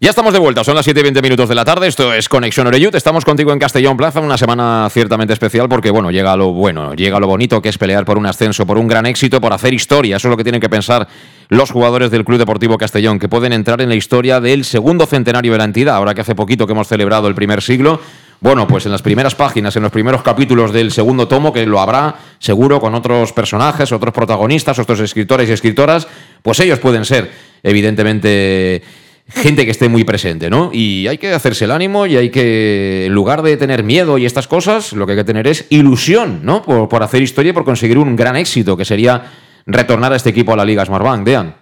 Ya 0.00 0.10
estamos 0.10 0.32
de 0.32 0.38
vuelta, 0.38 0.62
son 0.62 0.76
las 0.76 0.84
7 0.84 1.00
y 1.00 1.02
20 1.02 1.22
minutos 1.22 1.48
de 1.48 1.56
la 1.56 1.64
tarde. 1.64 1.88
Esto 1.88 2.14
es 2.14 2.28
Conexión 2.28 2.68
Oreyut. 2.68 2.94
Estamos 2.94 3.24
contigo 3.24 3.52
en 3.52 3.58
Castellón 3.58 3.96
Plaza, 3.96 4.20
una 4.20 4.38
semana 4.38 4.88
ciertamente 4.92 5.32
especial 5.32 5.68
porque, 5.68 5.90
bueno, 5.90 6.12
llega 6.12 6.36
lo 6.36 6.52
bueno, 6.52 6.94
llega 6.94 7.18
lo 7.18 7.26
bonito 7.26 7.60
que 7.60 7.68
es 7.68 7.78
pelear 7.78 8.04
por 8.04 8.16
un 8.16 8.24
ascenso, 8.26 8.64
por 8.64 8.78
un 8.78 8.86
gran 8.86 9.06
éxito, 9.06 9.40
por 9.40 9.52
hacer 9.52 9.74
historia. 9.74 10.18
Eso 10.18 10.28
es 10.28 10.30
lo 10.30 10.36
que 10.36 10.44
tienen 10.44 10.60
que 10.60 10.68
pensar 10.68 11.08
los 11.48 11.72
jugadores 11.72 12.12
del 12.12 12.24
Club 12.24 12.38
Deportivo 12.38 12.78
Castellón, 12.78 13.18
que 13.18 13.28
pueden 13.28 13.52
entrar 13.52 13.80
en 13.80 13.88
la 13.88 13.96
historia 13.96 14.40
del 14.40 14.64
segundo 14.64 15.04
centenario 15.04 15.50
de 15.50 15.58
la 15.58 15.64
entidad, 15.64 15.96
ahora 15.96 16.14
que 16.14 16.20
hace 16.20 16.36
poquito 16.36 16.64
que 16.64 16.74
hemos 16.74 16.86
celebrado 16.86 17.26
el 17.26 17.34
primer 17.34 17.60
siglo. 17.60 18.00
Bueno, 18.40 18.68
pues 18.68 18.86
en 18.86 18.92
las 18.92 19.02
primeras 19.02 19.34
páginas, 19.34 19.74
en 19.74 19.82
los 19.82 19.90
primeros 19.90 20.22
capítulos 20.22 20.72
del 20.72 20.92
segundo 20.92 21.26
tomo, 21.26 21.52
que 21.52 21.66
lo 21.66 21.80
habrá 21.80 22.14
seguro 22.38 22.78
con 22.80 22.94
otros 22.94 23.32
personajes, 23.32 23.90
otros 23.90 24.14
protagonistas, 24.14 24.78
otros 24.78 25.00
escritores 25.00 25.48
y 25.48 25.52
escritoras, 25.54 26.06
pues 26.40 26.60
ellos 26.60 26.78
pueden 26.78 27.04
ser, 27.04 27.32
evidentemente 27.64 28.80
gente 29.28 29.64
que 29.64 29.70
esté 29.70 29.88
muy 29.88 30.04
presente, 30.04 30.50
¿no? 30.50 30.70
Y 30.72 31.06
hay 31.06 31.18
que 31.18 31.32
hacerse 31.32 31.66
el 31.66 31.70
ánimo 31.70 32.06
y 32.06 32.16
hay 32.16 32.30
que, 32.30 33.06
en 33.06 33.12
lugar 33.12 33.42
de 33.42 33.56
tener 33.56 33.82
miedo 33.82 34.18
y 34.18 34.24
estas 34.24 34.48
cosas, 34.48 34.92
lo 34.92 35.06
que 35.06 35.12
hay 35.12 35.18
que 35.18 35.24
tener 35.24 35.46
es 35.46 35.66
ilusión, 35.70 36.40
¿no? 36.42 36.62
Por, 36.62 37.02
hacer 37.02 37.22
historia 37.22 37.50
y 37.50 37.52
por 37.52 37.64
conseguir 37.64 37.98
un 37.98 38.16
gran 38.16 38.36
éxito, 38.36 38.76
que 38.76 38.84
sería 38.84 39.30
retornar 39.66 40.12
a 40.12 40.16
este 40.16 40.30
equipo 40.30 40.52
a 40.52 40.56
la 40.56 40.64
Liga 40.64 40.84
Smartbank. 40.84 41.24
Dean. 41.24 41.54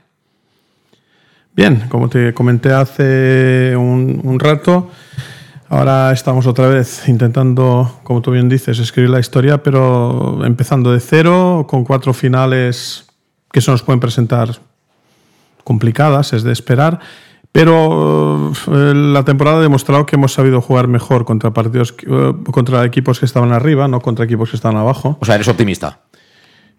Bien, 1.54 1.84
como 1.88 2.08
te 2.08 2.34
comenté 2.34 2.70
hace 2.70 3.74
un, 3.76 4.38
rato, 4.38 4.90
ahora 5.68 6.12
estamos 6.12 6.46
otra 6.46 6.68
vez 6.68 7.08
intentando, 7.08 7.98
como 8.02 8.20
tú 8.20 8.30
bien 8.30 8.48
dices, 8.48 8.78
escribir 8.78 9.10
la 9.10 9.20
historia, 9.20 9.62
pero 9.62 10.44
empezando 10.44 10.92
de 10.92 11.00
cero, 11.00 11.66
con 11.68 11.82
cuatro 11.82 12.12
finales 12.12 13.06
que 13.50 13.62
se 13.62 13.70
nos 13.70 13.82
pueden 13.82 14.00
presentar 14.00 14.60
complicadas, 15.64 16.34
es 16.34 16.42
de 16.42 16.52
esperar 16.52 17.00
pero 17.56 18.52
eh, 18.52 18.92
la 18.94 19.24
temporada 19.24 19.58
ha 19.58 19.62
demostrado 19.62 20.04
que 20.04 20.16
hemos 20.16 20.34
sabido 20.34 20.60
jugar 20.60 20.88
mejor 20.88 21.24
contra 21.24 21.52
partidos 21.52 21.94
eh, 22.06 22.34
contra 22.50 22.84
equipos 22.84 23.18
que 23.18 23.24
estaban 23.24 23.50
arriba, 23.50 23.88
no 23.88 24.00
contra 24.00 24.26
equipos 24.26 24.50
que 24.50 24.56
estaban 24.56 24.76
abajo. 24.76 25.16
O 25.20 25.24
sea, 25.24 25.36
eres 25.36 25.48
optimista. 25.48 26.00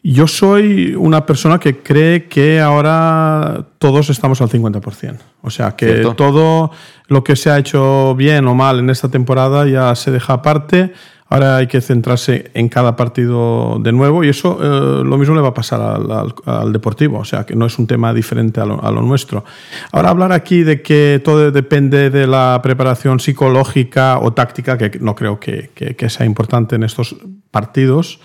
Yo 0.04 0.28
soy 0.28 0.96
una 0.96 1.26
persona 1.26 1.60
que 1.60 1.80
cree 1.80 2.28
que 2.28 2.62
ahora 2.62 3.66
todos 3.78 4.10
estamos 4.10 4.42
al 4.42 4.50
50%. 4.50 5.18
O 5.42 5.50
sea, 5.50 5.76
que 5.76 6.06
todo 6.16 6.72
lo 7.08 7.24
que 7.24 7.36
se 7.36 7.50
ha 7.50 7.58
hecho 7.58 8.16
bien 8.16 8.48
o 8.48 8.56
mal 8.56 8.80
en 8.80 8.90
esta 8.90 9.10
temporada 9.10 9.68
ya 9.68 9.94
se 9.96 10.12
deja 10.12 10.34
aparte 10.34 10.94
Ahora 11.30 11.58
hay 11.58 11.68
que 11.68 11.82
centrarse 11.82 12.52
en 12.54 12.70
cada 12.70 12.96
partido 12.96 13.80
de 13.82 13.92
nuevo 13.92 14.24
y 14.24 14.30
eso 14.30 14.60
eh, 14.62 15.04
lo 15.04 15.18
mismo 15.18 15.36
le 15.36 15.42
va 15.42 15.50
a 15.50 15.54
pasar 15.54 15.82
al, 15.82 16.72
deportivo, 16.72 17.20
o 17.20 17.26
sea 17.26 17.46
que 17.46 17.54
no 17.54 17.66
es 17.66 17.78
un 17.78 17.86
tema 17.86 18.14
diferente 18.14 18.62
a 18.62 18.66
lo, 18.66 19.02
nuestro. 19.02 19.44
Ahora 19.92 20.10
hablar 20.10 20.32
aquí 20.32 20.64
de 20.64 20.82
que 20.82 21.22
todo 21.24 21.52
depende 21.52 22.10
de 22.10 22.28
la 22.28 22.62
preparación 22.64 23.20
psicológica 23.20 24.20
o 24.20 24.32
táctica, 24.32 24.78
que 24.78 25.00
no 25.02 25.16
creo 25.16 25.38
que, 25.40 25.70
sea 26.08 26.26
importante 26.26 26.78
en 26.78 26.84
estos 26.84 27.18
partidos. 27.52 28.22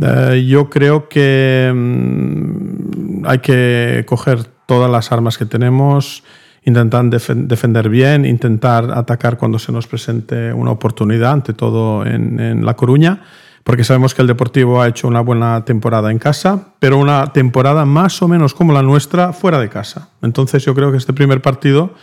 Eh, 0.00 0.44
yo 0.46 0.68
creo 0.68 1.08
que 1.08 1.72
mm, 1.74 3.26
hay 3.26 3.38
que 3.38 4.04
coger 4.06 4.44
todas 4.66 4.90
las 4.90 5.12
armas 5.12 5.38
que 5.38 5.46
tenemos 5.46 6.22
intentar 6.66 7.04
defender 7.04 7.88
bien, 7.88 8.24
intentar 8.24 8.90
atacar 8.90 9.38
cuando 9.38 9.58
se 9.58 9.72
nos 9.72 9.86
presente 9.86 10.52
una 10.52 10.72
oportunidad, 10.72 11.32
ante 11.32 11.52
todo 11.52 12.04
en, 12.04 12.66
La 12.66 12.74
Coruña, 12.74 13.22
porque 13.62 13.84
sabemos 13.84 14.14
que 14.14 14.22
el 14.22 14.28
Deportivo 14.28 14.82
ha 14.82 14.88
hecho 14.88 15.06
una 15.06 15.20
buena 15.20 15.64
temporada 15.64 16.10
en 16.10 16.18
casa, 16.18 16.74
pero 16.80 16.98
una 16.98 17.32
temporada 17.32 17.84
más 17.84 18.20
o 18.20 18.28
menos 18.28 18.52
como 18.52 18.72
la 18.72 18.82
nuestra 18.82 19.32
fuera 19.32 19.60
de 19.60 19.68
casa. 19.68 20.10
Entonces 20.22 20.64
yo 20.64 20.74
creo 20.74 20.90
que 20.90 20.98
este 20.98 21.12
primer 21.12 21.40
partido 21.40 21.94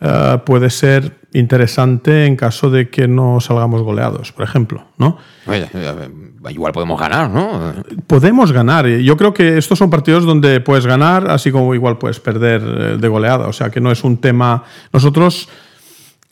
eh, 0.00 0.38
puede 0.44 0.70
ser 0.70 1.18
interesante 1.32 2.26
en 2.26 2.36
caso 2.36 2.70
de 2.70 2.88
que 2.88 3.08
no 3.08 3.40
salgamos 3.40 3.82
goleados, 3.82 4.32
por 4.32 4.44
ejemplo, 4.44 4.84
¿no? 4.98 5.18
Igual 6.48 6.72
podemos 6.72 7.00
ganar, 7.00 7.30
¿no? 7.30 7.74
Podemos 8.06 8.52
ganar. 8.52 8.86
Yo 8.86 9.16
creo 9.16 9.34
que 9.34 9.58
estos 9.58 9.78
son 9.78 9.90
partidos 9.90 10.24
donde 10.24 10.60
puedes 10.60 10.86
ganar, 10.86 11.30
así 11.30 11.50
como 11.50 11.74
igual 11.74 11.98
puedes 11.98 12.20
perder 12.20 12.62
eh, 12.62 12.96
de 12.98 13.08
goleada. 13.08 13.48
O 13.48 13.52
sea, 13.52 13.70
que 13.70 13.80
no 13.80 13.90
es 13.90 14.04
un 14.04 14.18
tema. 14.18 14.64
Nosotros, 14.92 15.48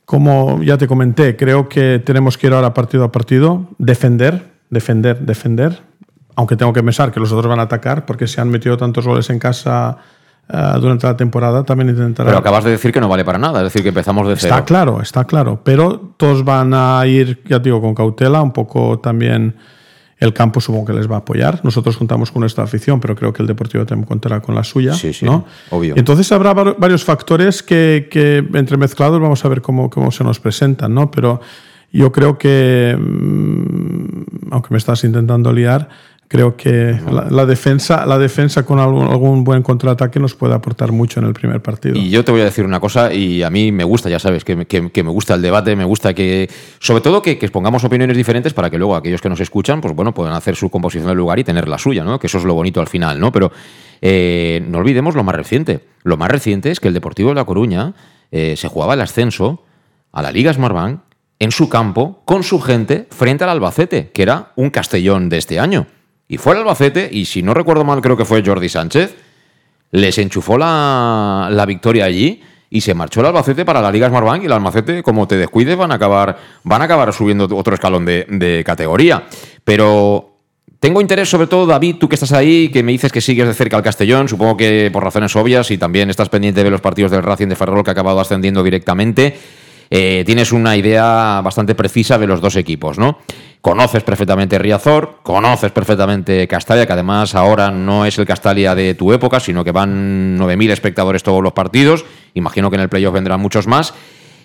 como 0.05 0.61
ya 0.63 0.77
te 0.77 0.87
comenté, 0.87 1.35
creo 1.35 1.67
que 1.67 2.01
tenemos 2.03 2.37
que 2.37 2.47
ir 2.47 2.53
ahora 2.53 2.73
partido 2.73 3.03
a 3.03 3.11
partido, 3.11 3.67
defender, 3.77 4.51
defender, 4.69 5.19
defender. 5.19 5.81
Aunque 6.35 6.55
tengo 6.55 6.73
que 6.73 6.81
pensar 6.81 7.11
que 7.11 7.19
los 7.19 7.31
otros 7.31 7.47
van 7.47 7.59
a 7.59 7.63
atacar, 7.63 8.05
porque 8.05 8.27
se 8.27 8.39
han 8.39 8.49
metido 8.49 8.77
tantos 8.77 9.05
goles 9.05 9.29
en 9.29 9.39
casa 9.39 9.97
eh, 10.49 10.73
durante 10.79 11.07
la 11.07 11.15
temporada 11.15 11.63
también 11.63 11.89
intentará. 11.89 12.27
Pero 12.27 12.39
acabas 12.39 12.63
de 12.63 12.71
decir 12.71 12.91
que 12.91 12.99
no 12.99 13.07
vale 13.07 13.23
para 13.23 13.37
nada, 13.37 13.59
es 13.59 13.65
decir, 13.65 13.81
que 13.81 13.89
empezamos 13.89 14.27
de 14.27 14.35
cero. 14.35 14.53
Está 14.53 14.65
claro, 14.65 15.01
está 15.01 15.23
claro. 15.25 15.61
Pero 15.63 16.13
todos 16.17 16.43
van 16.43 16.73
a 16.73 17.05
ir, 17.07 17.41
ya 17.45 17.59
digo, 17.59 17.81
con 17.81 17.95
cautela, 17.95 18.41
un 18.41 18.51
poco 18.51 18.99
también. 18.99 19.55
El 20.19 20.31
campo 20.31 20.61
supongo 20.61 20.85
que 20.85 20.93
les 20.93 21.11
va 21.11 21.15
a 21.15 21.19
apoyar. 21.19 21.59
Nosotros 21.63 21.97
contamos 21.97 22.31
con 22.31 22.39
nuestra 22.41 22.63
afición, 22.63 23.01
pero 23.01 23.13
creo 23.13 23.33
que 23.33 23.41
el 23.41 23.47
Deportivo 23.47 23.85
también 23.85 24.07
contará 24.07 24.39
con 24.39 24.55
la 24.55 24.63
suya. 24.63 24.93
Sí, 24.93 25.11
sí, 25.11 25.25
¿no? 25.25 25.43
obvio. 25.69 25.95
Entonces 25.97 26.31
habrá 26.31 26.53
varios 26.53 27.03
factores 27.03 27.61
que, 27.61 28.07
que 28.09 28.37
entremezclados 28.53 29.19
vamos 29.19 29.43
a 29.43 29.49
ver 29.49 29.61
cómo, 29.61 29.89
cómo 29.89 30.11
se 30.11 30.23
nos 30.23 30.39
presentan, 30.39 30.93
¿no? 30.93 31.11
Pero 31.11 31.41
yo 31.91 32.11
creo 32.11 32.37
que, 32.37 32.97
mm, 32.97 34.51
aunque 34.51 34.69
me 34.71 34.77
estás 34.77 35.03
intentando 35.03 35.51
liar, 35.51 35.89
creo 36.33 36.57
que 36.57 36.99
la, 37.29 37.45
defensa, 37.45 38.07
la 38.07 38.17
defensa 38.17 38.65
con 38.65 38.79
algún, 38.79 39.43
buen 39.43 39.61
contraataque 39.61 40.19
nos 40.19 40.33
puede 40.33 40.55
aportar 40.55 40.91
mucho 40.91 41.19
en 41.19 41.27
el 41.27 41.33
primer 41.33 41.61
partido. 41.61 41.95
Y 41.95 42.09
yo 42.09 42.25
te 42.25 42.31
voy 42.31 42.41
a 42.41 42.45
decir 42.45 42.65
una 42.65 42.79
cosa, 42.79 43.13
y 43.13 43.43
a 43.43 43.51
mí 43.51 43.71
me 43.71 43.83
gusta, 43.83 44.09
ya 44.09 44.17
sabes, 44.17 44.43
que, 44.43 44.55
me 44.55 45.09
gusta 45.11 45.35
el 45.35 45.43
debate, 45.43 45.75
me 45.75 45.85
gusta 45.85 46.15
que, 46.15 46.49
sobre 46.79 47.01
todo 47.01 47.21
que, 47.21 47.37
que, 47.37 47.45
expongamos 47.45 47.83
opiniones 47.83 48.17
diferentes 48.17 48.51
para 48.51 48.71
que 48.71 48.79
luego 48.79 48.95
aquellos 48.95 49.21
que 49.21 49.29
nos 49.29 49.41
escuchan, 49.41 49.79
pues 49.79 49.95
bueno, 49.95 50.11
puedan 50.11 50.33
hacer 50.33 50.55
su 50.55 50.71
composición 50.71 51.07
del 51.07 51.17
lugar 51.17 51.37
y 51.37 51.43
tener 51.43 51.67
la 51.67 51.77
suya, 51.77 52.03
¿no? 52.03 52.17
Que 52.17 52.25
eso 52.25 52.39
es 52.39 52.45
lo 52.45 52.55
bonito 52.55 52.81
al 52.81 52.87
final, 52.87 53.19
¿no? 53.19 53.31
Pero 53.31 53.51
eh, 54.01 54.65
no 54.67 54.79
olvidemos 54.79 55.13
lo 55.13 55.23
más 55.23 55.35
reciente. 55.35 55.81
Lo 56.01 56.17
más 56.17 56.31
reciente 56.31 56.71
es 56.71 56.79
que 56.79 56.87
el 56.87 56.95
Deportivo 56.95 57.29
de 57.29 57.35
La 57.35 57.45
Coruña 57.45 57.93
eh, 58.31 58.55
se 58.57 58.67
jugaba 58.69 58.95
el 58.95 59.01
ascenso 59.01 59.63
a 60.11 60.23
la 60.23 60.31
Liga 60.31 60.51
Smartbank 60.51 60.99
en 61.37 61.51
su 61.51 61.69
campo, 61.69 62.23
con 62.25 62.41
su 62.41 62.59
gente, 62.59 63.05
frente 63.11 63.43
al 63.43 63.51
Albacete, 63.51 64.09
que 64.11 64.23
era 64.23 64.51
un 64.55 64.71
Castellón 64.71 65.29
de 65.29 65.37
este 65.37 65.59
año. 65.59 65.85
Y 66.33 66.37
fue 66.39 66.53
al 66.53 66.61
Albacete, 66.61 67.07
y 67.11 67.25
si 67.25 67.43
no 67.43 67.53
recuerdo 67.53 67.83
mal, 67.83 68.01
creo 68.01 68.17
que 68.17 68.25
fue 68.25 68.41
Jordi 68.43 68.67
Sánchez, 68.67 69.15
les 69.91 70.17
enchufó 70.17 70.57
la, 70.57 71.47
la 71.51 71.63
victoria 71.67 72.05
allí 72.05 72.41
y 72.71 72.81
se 72.81 72.95
marchó 72.95 73.19
el 73.19 73.27
Albacete 73.27 73.63
para 73.65 73.83
la 73.83 73.91
Liga 73.91 74.09
Smartbank 74.09 74.41
y 74.41 74.45
el 74.47 74.51
Albacete, 74.51 75.03
como 75.03 75.27
te 75.27 75.37
descuides, 75.37 75.77
van 75.77 75.91
a 75.91 75.95
acabar, 75.95 76.35
van 76.63 76.81
a 76.81 76.85
acabar 76.85 77.13
subiendo 77.13 77.47
otro 77.55 77.75
escalón 77.75 78.03
de, 78.03 78.25
de, 78.27 78.63
categoría. 78.65 79.25
Pero 79.63 80.39
tengo 80.79 81.01
interés, 81.01 81.29
sobre 81.29 81.45
todo, 81.45 81.67
David, 81.67 81.97
tú 81.99 82.09
que 82.09 82.15
estás 82.15 82.31
ahí, 82.31 82.69
que 82.69 82.81
me 82.81 82.93
dices 82.93 83.11
que 83.11 83.21
sigues 83.21 83.45
de 83.45 83.53
cerca 83.53 83.77
al 83.77 83.83
Castellón, 83.83 84.27
supongo 84.27 84.57
que 84.57 84.89
por 84.91 85.03
razones 85.03 85.35
obvias, 85.35 85.69
y 85.69 85.77
también 85.77 86.09
estás 86.09 86.29
pendiente 86.29 86.63
de 86.63 86.71
los 86.71 86.81
partidos 86.81 87.11
del 87.11 87.21
Racing 87.21 87.49
de 87.49 87.55
Ferrol 87.55 87.83
que 87.83 87.91
ha 87.91 87.93
acabado 87.93 88.19
ascendiendo 88.19 88.63
directamente. 88.63 89.37
Eh, 89.91 90.23
tienes 90.25 90.51
una 90.51 90.75
idea 90.75 91.41
bastante 91.43 91.75
precisa 91.75 92.17
de 92.17 92.25
los 92.25 92.41
dos 92.41 92.55
equipos, 92.55 92.97
¿no? 92.97 93.19
Conoces 93.63 94.03
perfectamente 94.03 94.59
Riazor, 94.59 95.19
conoces 95.23 95.71
perfectamente 95.71 96.49
Castalia, 96.49 96.85
que 96.85 96.91
además 96.91 97.33
ahora 97.33 97.71
no 97.71 98.05
es 98.05 98.19
el 98.19 98.25
Castalia 98.25 98.75
de 98.75 98.93
tu 98.93 99.13
época, 99.13 99.39
sino 99.39 99.63
que 99.63 99.71
van 99.71 100.37
9.000 100.37 100.71
espectadores 100.71 101.23
todos 101.23 101.41
los 101.41 101.53
partidos. 101.53 102.03
Imagino 102.33 102.69
que 102.69 102.75
en 102.75 102.81
el 102.81 102.89
playoff 102.89 103.13
vendrán 103.13 103.39
muchos 103.39 103.65
más. 103.65 103.93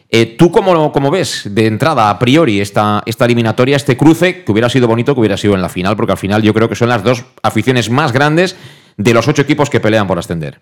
Eh, 0.09 0.37
¿Tú 0.39 0.53
cómo, 0.53 0.93
cómo, 0.93 1.11
ves 1.11 1.53
de 1.53 1.67
entrada, 1.67 2.11
a 2.11 2.19
priori, 2.21 2.61
esta, 2.61 3.03
esta 3.07 3.25
eliminatoria, 3.25 3.75
este 3.75 3.97
cruce, 3.97 4.45
que 4.45 4.53
hubiera 4.53 4.69
sido 4.69 4.87
bonito 4.87 5.15
que 5.15 5.21
hubiera 5.21 5.37
sido 5.37 5.55
en 5.57 5.63
la 5.63 5.69
final? 5.69 5.97
Porque 5.97 6.13
al 6.13 6.19
final 6.19 6.41
yo 6.43 6.55
creo 6.55 6.69
que 6.69 6.77
son 6.77 6.89
las 6.89 7.03
dos 7.03 7.25
aficiones 7.43 7.91
más 7.91 8.13
grandes 8.13 8.57
de 8.97 9.15
los 9.15 9.27
ocho 9.27 9.43
equipos 9.43 9.69
que 9.69 9.81
pelean 9.81 10.07
por 10.07 10.21
ascender. 10.21 10.61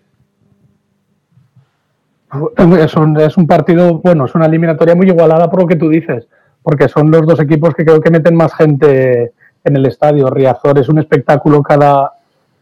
Es 2.79 2.95
un, 2.95 3.19
es 3.19 3.37
un 3.37 3.45
partido, 3.45 3.99
bueno, 3.99 4.25
es 4.25 4.33
una 4.33 4.47
eliminatoria 4.47 4.95
muy 4.95 5.05
igualada 5.05 5.47
por 5.47 5.61
lo 5.61 5.67
que 5.67 5.75
tú 5.75 5.89
dices 5.89 6.27
porque 6.67 6.89
son 6.89 7.09
los 7.09 7.25
dos 7.25 7.39
equipos 7.39 7.73
que 7.73 7.85
creo 7.85 8.01
que 8.01 8.11
meten 8.11 8.35
más 8.35 8.53
gente 8.53 9.31
en 9.63 9.77
el 9.77 9.85
estadio. 9.85 10.29
Riazor 10.29 10.77
es 10.77 10.89
un 10.89 10.99
espectáculo 10.99 11.63
cada, 11.63 12.11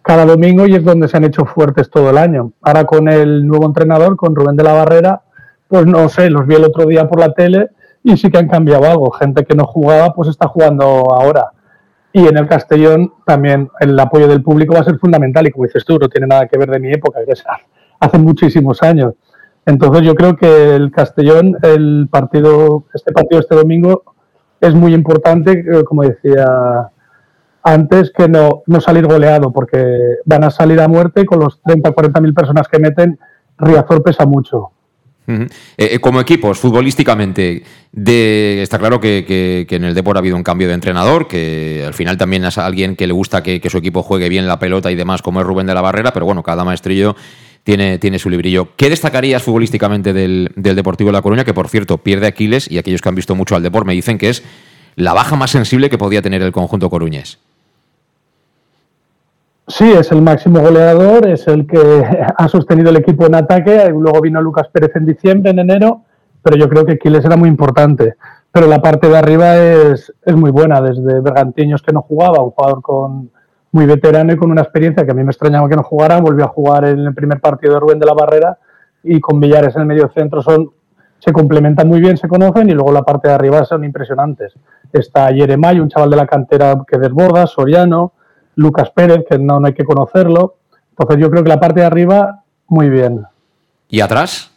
cada 0.03 0.27
domingo 0.27 0.67
y 0.67 0.75
es 0.75 0.83
donde 0.83 1.07
se 1.07 1.17
han 1.17 1.23
hecho 1.23 1.43
fuertes 1.43 1.89
todo 1.89 2.11
el 2.11 2.19
año. 2.19 2.51
Ahora 2.61 2.83
con 2.83 3.09
el 3.09 3.47
nuevo 3.47 3.65
entrenador, 3.65 4.15
con 4.15 4.35
Rubén 4.35 4.57
de 4.57 4.63
la 4.63 4.73
Barrera, 4.73 5.23
pues 5.67 5.87
no 5.87 6.07
sé, 6.07 6.29
los 6.29 6.45
vi 6.45 6.53
el 6.53 6.65
otro 6.65 6.85
día 6.85 7.09
por 7.09 7.19
la 7.19 7.33
tele 7.33 7.69
y 8.03 8.15
sí 8.15 8.29
que 8.29 8.37
han 8.37 8.47
cambiado 8.47 8.85
algo. 8.85 9.09
Gente 9.09 9.43
que 9.43 9.55
no 9.55 9.65
jugaba, 9.65 10.13
pues 10.13 10.29
está 10.29 10.47
jugando 10.49 10.83
ahora. 10.85 11.47
Y 12.13 12.27
en 12.27 12.37
el 12.37 12.47
Castellón 12.47 13.11
también 13.25 13.71
el 13.79 13.99
apoyo 13.99 14.27
del 14.27 14.43
público 14.43 14.75
va 14.75 14.81
a 14.81 14.85
ser 14.85 14.99
fundamental 14.99 15.47
y 15.47 15.51
como 15.51 15.65
dices 15.65 15.83
tú, 15.83 15.97
no 15.97 16.07
tiene 16.09 16.27
nada 16.27 16.47
que 16.47 16.59
ver 16.59 16.69
de 16.69 16.79
mi 16.79 16.93
época, 16.93 17.21
que 17.25 17.31
es 17.31 17.43
hace 17.99 18.19
muchísimos 18.19 18.83
años. 18.83 19.15
Entonces 19.65 20.03
yo 20.03 20.15
creo 20.15 20.35
que 20.35 20.75
el 20.75 20.91
Castellón, 20.91 21.57
el 21.63 22.07
partido, 22.09 22.85
este 22.93 23.11
partido 23.11 23.39
este 23.39 23.55
domingo 23.55 24.03
es 24.61 24.73
muy 24.73 24.93
importante, 24.93 25.51
eh, 25.51 25.83
como 25.83 26.03
decía 26.03 26.91
antes, 27.63 28.11
que 28.11 28.27
no, 28.27 28.61
no 28.67 28.79
salir 28.79 29.07
goleado, 29.07 29.51
porque 29.51 30.17
van 30.25 30.43
a 30.43 30.51
salir 30.51 30.79
a 30.79 30.87
muerte 30.87 31.25
con 31.25 31.39
los 31.39 31.61
30 31.63 31.91
40 31.91 32.21
mil 32.21 32.33
personas 32.33 32.67
que 32.67 32.79
meten. 32.79 33.19
Riazor 33.57 34.03
pesa 34.03 34.25
mucho. 34.25 34.71
Eh, 35.27 35.47
eh, 35.77 35.99
como 35.99 36.21
equipos, 36.21 36.59
futbolísticamente, 36.59 37.63
de, 37.91 38.61
está 38.61 38.77
claro 38.77 38.99
que, 38.99 39.65
en 39.67 39.83
el 39.83 39.95
Depor 39.95 40.17
ha 40.17 40.19
habido 40.19 40.35
un 40.35 40.43
cambio 40.43 40.67
de 40.67 40.75
entrenador, 40.75 41.27
que 41.27 41.83
al 41.85 41.93
final 41.93 42.17
también 42.17 42.45
es 42.45 42.57
alguien 42.57 42.95
que 42.95 43.07
le 43.07 43.13
gusta 43.13 43.41
que, 43.41 43.61
su 43.69 43.77
equipo 43.77 44.03
juegue 44.03 44.29
bien 44.29 44.47
la 44.47 44.59
pelota 44.59 44.91
y 44.91 44.95
demás, 44.95 45.21
como 45.21 45.41
es 45.41 45.47
Rubén 45.47 45.65
de 45.65 45.73
la 45.73 45.81
Barrera, 45.81 46.13
pero 46.13 46.25
bueno, 46.25 46.43
cada 46.43 46.63
maestrillo 46.63 47.15
tiene, 47.65 47.97
tiene 47.97 48.19
su 48.19 48.29
librillo. 48.29 48.69
¿Qué 48.77 48.91
destacarías 48.91 49.41
futbolísticamente 49.41 50.13
del, 50.13 50.51
Deportivo 50.55 51.09
de 51.09 51.13
La 51.13 51.23
Coruña? 51.23 51.43
Que 51.43 51.53
por 51.53 51.67
cierto, 51.67 51.97
pierde 51.97 52.27
Aquiles 52.27 52.71
y 52.71 52.77
aquellos 52.77 53.01
que 53.01 53.09
han 53.09 53.15
visto 53.15 53.33
mucho 53.33 53.55
al 53.55 53.63
Depor 53.63 53.85
me 53.85 53.93
dicen 53.93 54.19
que 54.19 54.29
es 54.29 54.43
la 54.95 55.13
baja 55.13 55.35
más 55.35 55.49
sensible 55.49 55.89
que 55.89 55.97
podía 55.97 56.21
tener 56.21 56.43
el 56.43 56.51
conjunto 56.51 56.91
coruñés. 56.91 57.39
Sí, 59.67 59.91
es 59.91 60.11
el 60.11 60.21
máximo 60.21 60.61
goleador, 60.61 61.27
es 61.27 61.47
el 61.47 61.65
que 61.65 62.05
ha 62.37 62.47
sostenido 62.47 62.91
el 62.91 62.97
equipo 62.97 63.25
en 63.25 63.33
ataque. 63.33 63.89
Luego 63.89 64.21
vino 64.21 64.39
Lucas 64.43 64.67
Pérez 64.71 64.95
en 64.95 65.07
diciembre, 65.07 65.49
en 65.49 65.57
enero, 65.57 66.01
pero 66.43 66.57
yo 66.57 66.69
creo 66.69 66.85
que 66.85 66.99
Quiles 66.99 67.25
era 67.25 67.35
muy 67.35 67.49
importante. 67.49 68.13
Pero 68.51 68.67
la 68.67 68.79
parte 68.79 69.09
de 69.09 69.17
arriba 69.17 69.57
es, 69.57 70.13
es 70.23 70.35
muy 70.35 70.51
buena, 70.51 70.81
desde 70.81 71.19
Bergantiños 71.19 71.81
que 71.81 71.93
no 71.93 72.03
jugaba, 72.03 72.43
un 72.43 72.51
jugador 72.51 72.83
con 72.83 73.31
muy 73.75 73.85
veterano 73.85 74.31
y 74.31 74.37
con 74.37 74.49
una 74.51 74.61
experiencia 74.61 75.05
que 75.05 75.11
a 75.11 75.13
mí 75.13 75.21
me 75.21 75.31
extrañaba 75.31 75.67
que 75.67 75.75
no 75.75 75.83
jugara, 75.83 76.21
volvió 76.21 76.45
a 76.45 76.47
jugar 76.47 76.85
en 76.85 76.99
el 76.99 77.13
primer 77.13 77.41
partido 77.41 77.73
de 77.73 77.81
Rubén 77.81 77.99
de 77.99 78.05
la 78.05 78.13
Barrera 78.13 78.57
y 79.03 79.19
con 79.19 79.41
Villares 79.41 79.75
en 79.75 79.81
el 79.81 79.87
medio 79.87 80.09
centro 80.15 80.41
son, 80.41 80.71
se 81.19 81.33
complementan 81.33 81.85
muy 81.85 81.99
bien, 81.99 82.15
se 82.15 82.29
conocen 82.29 82.69
y 82.69 82.73
luego 82.73 82.93
la 82.93 83.03
parte 83.03 83.27
de 83.27 83.33
arriba 83.33 83.65
son 83.65 83.83
impresionantes. 83.83 84.53
Está 84.93 85.29
Yeremay, 85.29 85.81
un 85.81 85.89
chaval 85.89 86.09
de 86.09 86.15
la 86.15 86.25
cantera 86.25 86.83
que 86.87 86.97
desborda, 86.97 87.47
Soriano, 87.47 88.13
Lucas 88.55 88.91
Pérez, 88.91 89.25
que 89.29 89.37
no, 89.37 89.59
hay 89.65 89.73
que 89.73 89.83
conocerlo. 89.83 90.55
Entonces 90.91 91.17
yo 91.17 91.29
creo 91.29 91.43
que 91.43 91.49
la 91.49 91.59
parte 91.59 91.81
de 91.81 91.85
arriba, 91.85 92.43
muy 92.67 92.89
bien. 92.89 93.25
¿Y 93.89 93.99
atrás? 93.99 94.53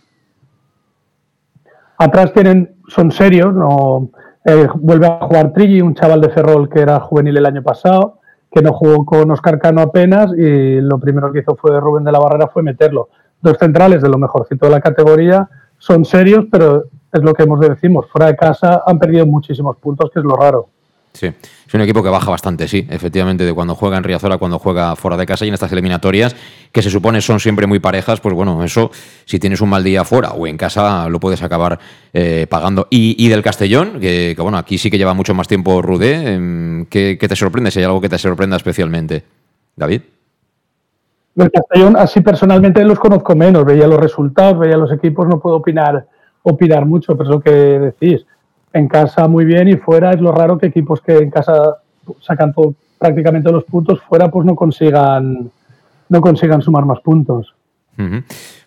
Atrás 1.96 2.32
tienen, 2.32 2.76
son 2.86 3.10
serios, 3.10 3.52
no 3.52 4.10
eh, 4.44 4.68
vuelve 4.76 5.08
a 5.08 5.18
jugar 5.26 5.52
Trilli, 5.52 5.80
un 5.80 5.96
chaval 5.96 6.20
de 6.20 6.30
Ferrol 6.30 6.70
que 6.70 6.78
era 6.78 7.00
juvenil 7.00 7.36
el 7.36 7.46
año 7.46 7.64
pasado, 7.64 8.17
que 8.50 8.62
no 8.62 8.72
jugó 8.72 9.04
con 9.04 9.30
Oscar 9.30 9.58
Cano 9.58 9.82
apenas 9.82 10.32
y 10.36 10.80
lo 10.80 10.98
primero 10.98 11.32
que 11.32 11.40
hizo 11.40 11.56
fue 11.56 11.78
Rubén 11.80 12.04
de 12.04 12.12
la 12.12 12.18
Barrera 12.18 12.48
fue 12.48 12.62
meterlo. 12.62 13.08
Dos 13.40 13.56
centrales 13.58 14.02
de 14.02 14.08
lo 14.08 14.18
mejorcito 14.18 14.66
de 14.66 14.72
la 14.72 14.80
categoría, 14.80 15.48
son 15.76 16.04
serios, 16.04 16.46
pero 16.50 16.84
es 17.12 17.22
lo 17.22 17.34
que 17.34 17.44
hemos 17.44 17.60
de 17.60 17.70
decimos, 17.70 18.06
fuera 18.10 18.26
de 18.26 18.36
casa 18.36 18.82
han 18.86 18.98
perdido 18.98 19.26
muchísimos 19.26 19.76
puntos, 19.76 20.10
que 20.10 20.18
es 20.18 20.24
lo 20.24 20.36
raro. 20.36 20.68
Sí, 21.12 21.26
es 21.26 21.74
un 21.74 21.80
equipo 21.80 22.02
que 22.02 22.10
baja 22.10 22.30
bastante, 22.30 22.68
sí, 22.68 22.86
efectivamente, 22.88 23.44
de 23.44 23.52
cuando 23.52 23.74
juega 23.74 23.96
en 23.96 24.04
Riazor 24.04 24.32
a 24.32 24.38
cuando 24.38 24.58
juega 24.58 24.94
fuera 24.94 25.16
de 25.16 25.26
casa 25.26 25.44
y 25.44 25.48
en 25.48 25.54
estas 25.54 25.72
eliminatorias, 25.72 26.36
que 26.70 26.82
se 26.82 26.90
supone 26.90 27.20
son 27.20 27.40
siempre 27.40 27.66
muy 27.66 27.78
parejas, 27.78 28.20
pues 28.20 28.34
bueno, 28.34 28.62
eso, 28.62 28.90
si 29.24 29.38
tienes 29.38 29.60
un 29.60 29.70
mal 29.70 29.82
día 29.82 30.04
fuera 30.04 30.30
o 30.30 30.46
en 30.46 30.56
casa, 30.56 31.08
lo 31.08 31.18
puedes 31.18 31.42
acabar 31.42 31.78
eh, 32.12 32.46
pagando. 32.48 32.86
Y, 32.90 33.28
del 33.28 33.42
Castellón, 33.42 34.00
que, 34.00 34.36
bueno, 34.38 34.58
aquí 34.58 34.78
sí 34.78 34.90
que 34.90 34.98
lleva 34.98 35.14
mucho 35.14 35.34
más 35.34 35.48
tiempo 35.48 35.82
Rudé, 35.82 36.34
em, 36.34 36.86
¿qué, 36.86 37.16
te 37.16 37.36
sorprende? 37.36 37.70
Si 37.70 37.80
hay 37.80 37.86
algo 37.86 38.00
que 38.00 38.08
te 38.08 38.18
sorprenda 38.18 38.56
especialmente, 38.56 39.24
David. 39.74 40.02
El 41.36 41.50
Castellón, 41.50 41.96
así 41.96 42.20
personalmente 42.20 42.84
los 42.84 42.98
conozco 42.98 43.34
menos, 43.34 43.64
veía 43.64 43.86
los 43.86 44.00
resultados, 44.00 44.58
veía 44.58 44.76
los 44.76 44.92
equipos, 44.92 45.26
no 45.26 45.40
puedo 45.40 45.56
opinar, 45.56 46.06
opinar 46.42 46.84
mucho, 46.84 47.16
pero 47.16 47.30
es 47.30 47.34
lo 47.34 47.40
que 47.40 47.50
decís 47.50 48.24
en 48.72 48.88
casa 48.88 49.28
muy 49.28 49.44
bien 49.44 49.68
y 49.68 49.76
fuera 49.76 50.12
es 50.12 50.20
lo 50.20 50.32
raro 50.32 50.58
que 50.58 50.66
equipos 50.66 51.00
que 51.00 51.16
en 51.16 51.30
casa 51.30 51.78
sacan 52.20 52.54
prácticamente 52.98 53.50
los 53.50 53.64
puntos, 53.64 54.00
fuera 54.08 54.30
pues 54.30 54.46
no 54.46 54.54
consigan, 54.54 55.50
no 56.08 56.20
consigan 56.20 56.62
sumar 56.62 56.84
más 56.84 57.00
puntos. 57.00 57.54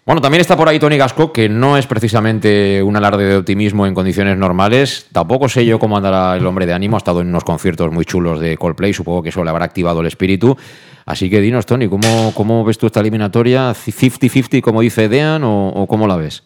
Bueno, 0.05 0.21
también 0.21 0.41
está 0.41 0.57
por 0.57 0.67
ahí 0.67 0.77
Tony 0.77 0.97
Gasco, 0.97 1.31
que 1.31 1.47
no 1.47 1.77
es 1.77 1.87
precisamente 1.87 2.83
un 2.83 2.97
alarde 2.97 3.23
de 3.23 3.37
optimismo 3.37 3.87
en 3.87 3.93
condiciones 3.93 4.37
normales. 4.37 5.07
Tampoco 5.13 5.47
sé 5.47 5.65
yo 5.65 5.79
cómo 5.79 5.95
andará 5.95 6.35
el 6.35 6.45
hombre 6.45 6.65
de 6.65 6.73
ánimo. 6.73 6.97
Ha 6.97 6.99
estado 6.99 7.21
en 7.21 7.27
unos 7.27 7.45
conciertos 7.45 7.91
muy 7.93 8.03
chulos 8.03 8.41
de 8.41 8.57
Coldplay. 8.57 8.91
Supongo 8.93 9.23
que 9.23 9.29
eso 9.29 9.43
le 9.43 9.49
habrá 9.49 9.63
activado 9.63 10.01
el 10.01 10.07
espíritu. 10.07 10.57
Así 11.05 11.29
que 11.29 11.39
dinos, 11.39 11.65
Tony, 11.65 11.87
¿cómo, 11.87 12.33
cómo 12.33 12.65
ves 12.65 12.77
tú 12.77 12.87
esta 12.87 12.99
eliminatoria? 12.99 13.71
¿50-50, 13.71 14.61
como 14.61 14.81
dice 14.81 15.07
Dean, 15.07 15.43
o 15.45 15.85
cómo 15.87 16.07
la 16.07 16.17
ves? 16.17 16.43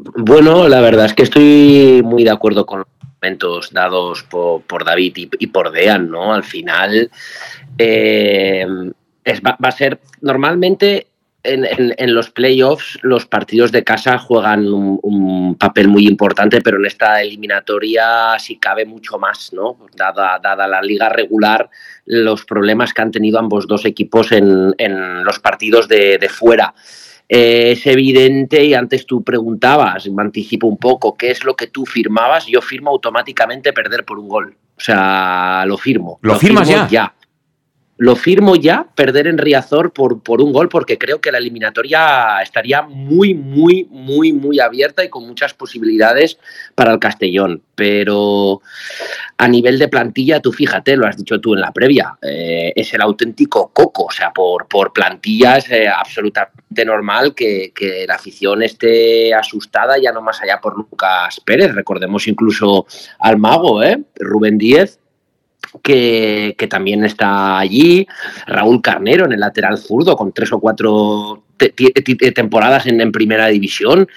Bueno, 0.00 0.68
la 0.68 0.80
verdad 0.80 1.06
es 1.06 1.14
que 1.14 1.24
estoy 1.24 2.02
muy 2.04 2.22
de 2.22 2.30
acuerdo 2.30 2.64
con 2.64 2.80
los 2.80 2.88
argumentos 3.02 3.72
dados 3.72 4.22
por, 4.22 4.84
David 4.84 5.16
y, 5.16 5.46
por 5.48 5.72
Dean, 5.72 6.08
¿no? 6.08 6.32
Al 6.32 6.44
final 6.44 7.10
eh, 7.76 8.64
va, 9.44 9.56
a 9.60 9.72
ser 9.72 9.98
normalmente 10.20 11.08
en, 11.42 12.14
los 12.14 12.30
playoffs 12.30 13.00
los 13.02 13.26
partidos 13.26 13.72
de 13.72 13.82
casa 13.82 14.18
juegan 14.18 14.68
un, 14.68 15.56
papel 15.58 15.88
muy 15.88 16.06
importante, 16.06 16.60
pero 16.60 16.76
en 16.76 16.86
esta 16.86 17.20
eliminatoria 17.20 18.38
sí 18.38 18.56
cabe 18.58 18.84
mucho 18.84 19.18
más, 19.18 19.52
¿no? 19.52 19.78
Dada, 19.96 20.38
dada 20.40 20.68
la 20.68 20.80
liga 20.80 21.08
regular, 21.08 21.68
los 22.04 22.44
problemas 22.44 22.94
que 22.94 23.02
han 23.02 23.10
tenido 23.10 23.40
ambos 23.40 23.66
dos 23.66 23.84
equipos 23.84 24.30
en, 24.30 25.24
los 25.24 25.40
partidos 25.40 25.88
de, 25.88 26.18
de 26.18 26.28
fuera. 26.28 26.72
Eh, 27.28 27.72
es 27.72 27.86
evidente 27.86 28.64
y 28.64 28.72
antes 28.72 29.04
tú 29.04 29.22
preguntabas, 29.22 30.08
me 30.08 30.22
anticipo 30.22 30.66
un 30.66 30.78
poco, 30.78 31.16
¿qué 31.16 31.30
es 31.30 31.44
lo 31.44 31.54
que 31.54 31.66
tú 31.66 31.84
firmabas? 31.84 32.46
Yo 32.46 32.62
firmo 32.62 32.90
automáticamente 32.90 33.72
perder 33.72 34.04
por 34.04 34.18
un 34.18 34.28
gol. 34.28 34.56
O 34.76 34.80
sea, 34.80 35.64
lo 35.66 35.76
firmo. 35.76 36.18
¿Lo, 36.22 36.38
firmas 36.38 36.68
ya? 36.68 37.14
Lo 37.98 38.14
firmo 38.14 38.54
ya, 38.54 38.86
perder 38.94 39.26
en 39.26 39.38
Riazor 39.38 39.92
por, 39.92 40.22
por 40.22 40.40
un 40.40 40.52
gol, 40.52 40.68
porque 40.68 40.96
creo 40.96 41.20
que 41.20 41.32
la 41.32 41.38
eliminatoria 41.38 42.40
estaría 42.40 42.82
muy, 42.82 43.34
muy, 43.34 43.88
muy, 43.90 44.32
muy 44.32 44.60
abierta 44.60 45.04
y 45.04 45.08
con 45.08 45.26
muchas 45.26 45.52
posibilidades 45.52 46.38
para 46.76 46.92
el 46.92 47.00
Castellón. 47.00 47.60
Pero 47.74 48.62
a 49.36 49.48
nivel 49.48 49.80
de 49.80 49.88
plantilla, 49.88 50.40
tú 50.40 50.52
fíjate, 50.52 50.96
lo 50.96 51.08
has 51.08 51.16
dicho 51.16 51.40
tú 51.40 51.54
en 51.54 51.60
la 51.60 51.72
previa, 51.72 52.16
eh, 52.22 52.72
es 52.74 52.94
el 52.94 53.00
auténtico 53.00 53.72
coco. 53.74 54.04
O 54.04 54.12
sea, 54.12 54.32
por, 54.32 54.68
por 54.68 54.92
plantilla 54.92 55.56
es 55.56 55.68
eh, 55.70 55.88
absolutamente 55.88 56.84
normal 56.84 57.34
que, 57.34 57.72
que, 57.74 58.04
la 58.06 58.14
afición 58.14 58.62
esté 58.62 59.34
asustada, 59.34 59.98
ya 59.98 60.12
no 60.12 60.22
más 60.22 60.40
allá 60.40 60.60
por 60.60 60.76
Lucas 60.76 61.40
Pérez. 61.44 61.74
Recordemos 61.74 62.28
incluso 62.28 62.86
al 63.18 63.38
mago, 63.38 63.82
¿eh? 63.82 64.04
Rubén 64.20 64.56
Díez 64.56 65.00
que, 65.82 66.54
también 66.68 67.04
está 67.04 67.58
allí, 67.58 68.06
Raúl 68.46 68.80
Carnero 68.82 69.26
en 69.26 69.32
el 69.32 69.40
lateral 69.40 69.78
zurdo 69.78 70.16
con 70.16 70.32
tres 70.32 70.52
o 70.52 70.60
cuatro 70.60 71.44
temporadas 72.34 72.86
en, 72.86 73.12
primera 73.12 73.46
división. 73.48 74.08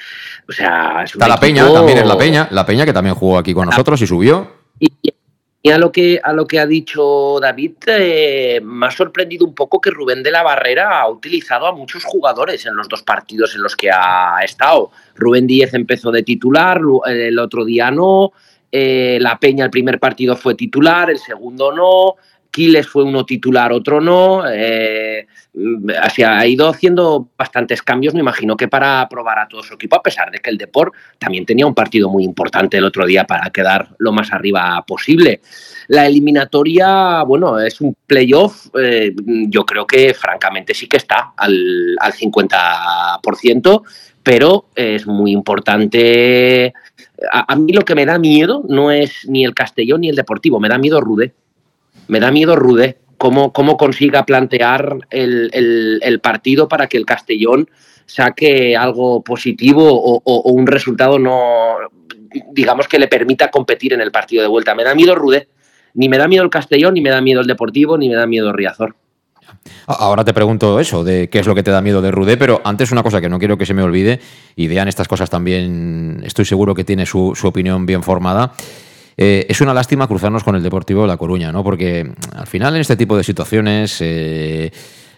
O 0.48 0.52
sea, 0.52 1.04
está 1.04 1.28
la 1.28 1.40
Peña, 1.40 1.72
también 1.72 2.00
es 2.00 2.08
la 2.08 2.18
Peña, 2.18 2.48
la 2.52 2.66
Peña 2.66 2.86
que 2.86 2.94
también 2.94 3.16
jugó 3.16 3.38
aquí 3.38 3.54
con 3.54 3.66
nosotros 3.66 4.02
y 4.02 4.08
subió. 4.08 4.62
Y, 4.80 5.70
a 5.70 5.78
lo 5.78 5.92
que 5.92 6.20
a 6.24 6.34
lo 6.34 6.48
que 6.48 6.60
ha 6.60 6.66
dicho 6.66 7.40
David, 7.40 7.74
eh, 7.86 8.60
me 8.64 8.88
ha 8.88 8.92
sorprendido 8.92 9.46
un 9.46 9.54
poco 9.54 9.80
que 9.80 9.92
Rubén 9.92 10.24
de 10.24 10.32
la 10.32 10.42
Barrera 10.42 11.00
ha 11.00 11.08
utilizado 11.08 11.68
a 11.68 11.72
muchos 11.72 12.04
jugadores 12.04 12.66
en 12.66 12.76
los 12.76 12.90
dos 12.90 13.04
partidos 13.04 13.54
en 13.54 13.62
los 13.62 13.76
que 13.76 13.92
ha 13.92 14.40
estado. 14.44 14.90
Rubén 15.14 15.46
Díez 15.46 15.76
empezó 15.76 16.10
de 16.12 16.24
titular, 16.24 16.82
el 17.06 17.38
otro 17.38 17.64
día 17.64 17.92
no. 17.92 18.34
Eh, 18.72 19.18
la 19.20 19.38
Peña 19.38 19.66
el 19.66 19.72
primer 19.72 20.00
partido 20.00 20.36
fue 20.36 20.56
titular, 20.56 21.10
el 21.10 21.20
segundo 21.20 21.74
no, 21.74 22.16
Quiles 22.52 22.88
fue 22.88 23.04
uno 23.04 23.26
titular, 23.26 23.72
otro 23.72 24.02
no. 24.02 24.44
Eh, 24.48 25.26
así 26.02 26.22
ha 26.22 26.46
ido 26.46 26.68
haciendo 26.68 27.30
bastantes 27.38 27.82
cambios, 27.82 28.14
me 28.14 28.20
imagino 28.20 28.58
que 28.58 28.68
para 28.68 29.08
probar 29.10 29.40
a 29.40 29.48
todo 29.48 29.64
su 29.64 29.74
equipo, 29.74 29.96
a 29.96 30.04
pesar 30.04 30.30
de 30.32 30.40
que 30.40 30.50
el 30.50 30.58
Deport 30.58 30.94
también 31.18 31.46
tenía 31.46 31.66
un 31.66 31.74
partido 31.74 32.10
muy 32.10 32.24
importante 32.26 32.78
el 32.78 32.84
otro 32.84 33.06
día 33.06 33.26
para 33.26 33.50
quedar 33.50 33.90
lo 34.00 34.12
más 34.12 34.34
arriba 34.34 34.84
posible. 34.86 35.42
La 35.88 36.06
eliminatoria, 36.06 37.24
bueno, 37.24 37.58
es 37.60 37.80
un 37.80 37.96
playoff, 38.06 38.68
eh, 38.78 39.14
yo 39.48 39.66
creo 39.66 39.88
que 39.88 40.14
francamente 40.14 40.74
sí 40.74 40.88
que 40.88 40.98
está 40.98 41.34
al, 41.38 41.96
al 42.00 42.12
50%, 42.12 43.82
pero 44.24 44.66
es 44.76 45.08
muy 45.08 45.32
importante 45.32 46.74
a, 47.30 47.56
mí 47.56 47.74
lo 47.74 47.84
que 47.84 47.96
me 47.96 48.06
da 48.06 48.18
miedo 48.18 48.64
no 48.68 48.92
es 48.92 49.28
ni 49.28 49.46
el 49.46 49.54
Castellón 49.54 50.02
ni 50.02 50.10
el 50.10 50.16
Deportivo, 50.16 50.60
me 50.60 50.70
da 50.70 50.78
miedo 50.78 51.02
Rude. 51.02 51.34
Me 52.08 52.20
da 52.20 52.32
miedo 52.32 52.56
Rude. 52.56 52.98
Cómo, 53.18 53.54
cómo 53.54 53.78
consiga 53.78 54.26
plantear 54.26 54.98
el, 55.12 56.20
partido 56.24 56.68
para 56.68 56.88
que 56.88 56.98
el 56.98 57.06
Castellón 57.06 57.70
saque 58.08 58.76
algo 58.76 59.24
positivo 59.24 59.84
o, 59.86 60.52
un 60.52 60.66
resultado 60.66 61.20
no, 61.20 61.76
digamos, 62.52 62.88
que 62.88 62.98
le 62.98 63.08
permita 63.08 63.52
competir 63.52 63.94
en 63.94 64.02
el 64.02 64.12
partido 64.12 64.42
de 64.42 64.48
vuelta. 64.48 64.74
Me 64.74 64.84
da 64.84 64.96
miedo 64.96 65.14
Rude. 65.16 65.48
Ni 65.94 66.08
me 66.08 66.18
da 66.18 66.28
miedo 66.28 66.44
el 66.44 66.50
Castellón, 66.50 66.94
ni 66.94 67.02
me 67.02 67.10
da 67.10 67.22
miedo 67.22 67.42
el 67.42 67.48
Deportivo, 67.48 67.98
ni 67.98 68.08
me 68.08 68.16
da 68.16 68.26
miedo 68.26 68.54
Riazor. 68.54 68.96
Ahora 69.88 70.24
te 70.24 70.34
pregunto 70.34 70.80
eso, 70.80 71.04
de 71.04 71.30
qué 71.30 71.40
es 71.40 71.48
lo 71.48 71.56
que 71.56 71.64
te 71.64 71.72
da 71.72 71.82
miedo 71.82 72.02
de 72.02 72.12
Rudé, 72.12 72.38
pero 72.38 72.62
antes 72.64 72.92
una 72.92 73.04
cosa 73.04 73.22
que 73.22 73.30
no 73.30 73.40
quiero 73.40 73.58
que 73.58 73.66
se 73.66 73.74
me 73.74 73.82
olvide, 73.82 74.20
y 74.56 74.68
Dean 74.68 74.88
estas 74.88 75.08
cosas 75.08 75.30
también 75.30 76.22
estoy 76.24 76.46
seguro 76.46 76.76
que 76.76 76.84
tiene 76.84 77.06
su, 77.06 77.34
opinión 77.44 77.86
bien 77.86 78.04
formada. 78.04 78.54
Eh, 79.18 79.46
es 79.50 79.62
una 79.62 79.74
lástima 79.74 80.08
cruzarnos 80.08 80.44
con 80.44 80.56
el 80.56 80.64
Deportivo 80.64 81.02
de 81.02 81.08
La 81.08 81.18
Coruña, 81.18 81.52
¿no? 81.52 81.64
Porque 81.64 82.12
al 82.34 82.48
final 82.48 82.76
en 82.76 82.82
este 82.82 82.96
tipo 82.96 83.18
de 83.18 83.24
situaciones 83.24 83.98
eh, 84.00 84.72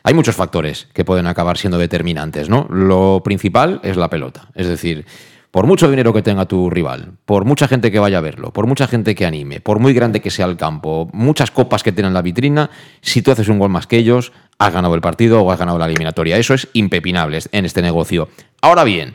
hay 0.03 0.13
muchos 0.13 0.35
factores 0.35 0.87
que 0.93 1.05
pueden 1.05 1.27
acabar 1.27 1.57
siendo 1.57 1.77
determinantes, 1.77 2.49
¿no? 2.49 2.67
Lo 2.69 3.21
principal 3.23 3.79
es 3.83 3.95
la 3.95 4.09
pelota. 4.09 4.49
Es 4.55 4.67
decir, 4.67 5.05
por 5.53 5.67
mucho 5.67 5.87
dinero 5.87 6.13
que 6.13 6.23
tenga 6.23 6.47
tu 6.47 6.71
rival, 6.71 7.11
por 7.25 7.45
mucha 7.45 7.67
gente 7.67 7.91
que 7.91 7.99
vaya 7.99 8.17
a 8.17 8.21
verlo, 8.21 8.51
por 8.51 8.65
mucha 8.65 8.87
gente 8.87 9.13
que 9.13 9.23
anime, 9.23 9.61
por 9.61 9.77
muy 9.77 9.93
grande 9.93 10.19
que 10.19 10.31
sea 10.31 10.47
el 10.47 10.57
campo, 10.57 11.11
muchas 11.13 11.51
copas 11.51 11.83
que 11.83 11.91
tienen 11.91 12.11
la 12.11 12.23
vitrina, 12.23 12.71
si 13.01 13.21
tú 13.21 13.29
haces 13.29 13.49
un 13.49 13.59
gol 13.59 13.69
más 13.69 13.85
que 13.85 13.97
ellos, 13.97 14.31
has 14.57 14.73
ganado 14.73 14.95
el 14.95 15.01
partido 15.01 15.43
o 15.43 15.51
has 15.51 15.59
ganado 15.59 15.77
la 15.77 15.85
eliminatoria. 15.85 16.39
Eso 16.39 16.55
es 16.55 16.69
impepinable 16.73 17.37
en 17.51 17.65
este 17.65 17.83
negocio. 17.83 18.29
Ahora 18.61 18.83
bien, 18.83 19.13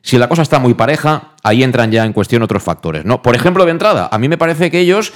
si 0.00 0.16
la 0.16 0.28
cosa 0.28 0.42
está 0.42 0.60
muy 0.60 0.74
pareja, 0.74 1.32
ahí 1.42 1.64
entran 1.64 1.90
ya 1.90 2.04
en 2.04 2.12
cuestión 2.12 2.44
otros 2.44 2.62
factores, 2.62 3.04
¿no? 3.04 3.20
Por 3.20 3.34
ejemplo, 3.34 3.64
de 3.64 3.72
entrada, 3.72 4.08
a 4.12 4.18
mí 4.18 4.28
me 4.28 4.38
parece 4.38 4.70
que 4.70 4.78
ellos 4.78 5.12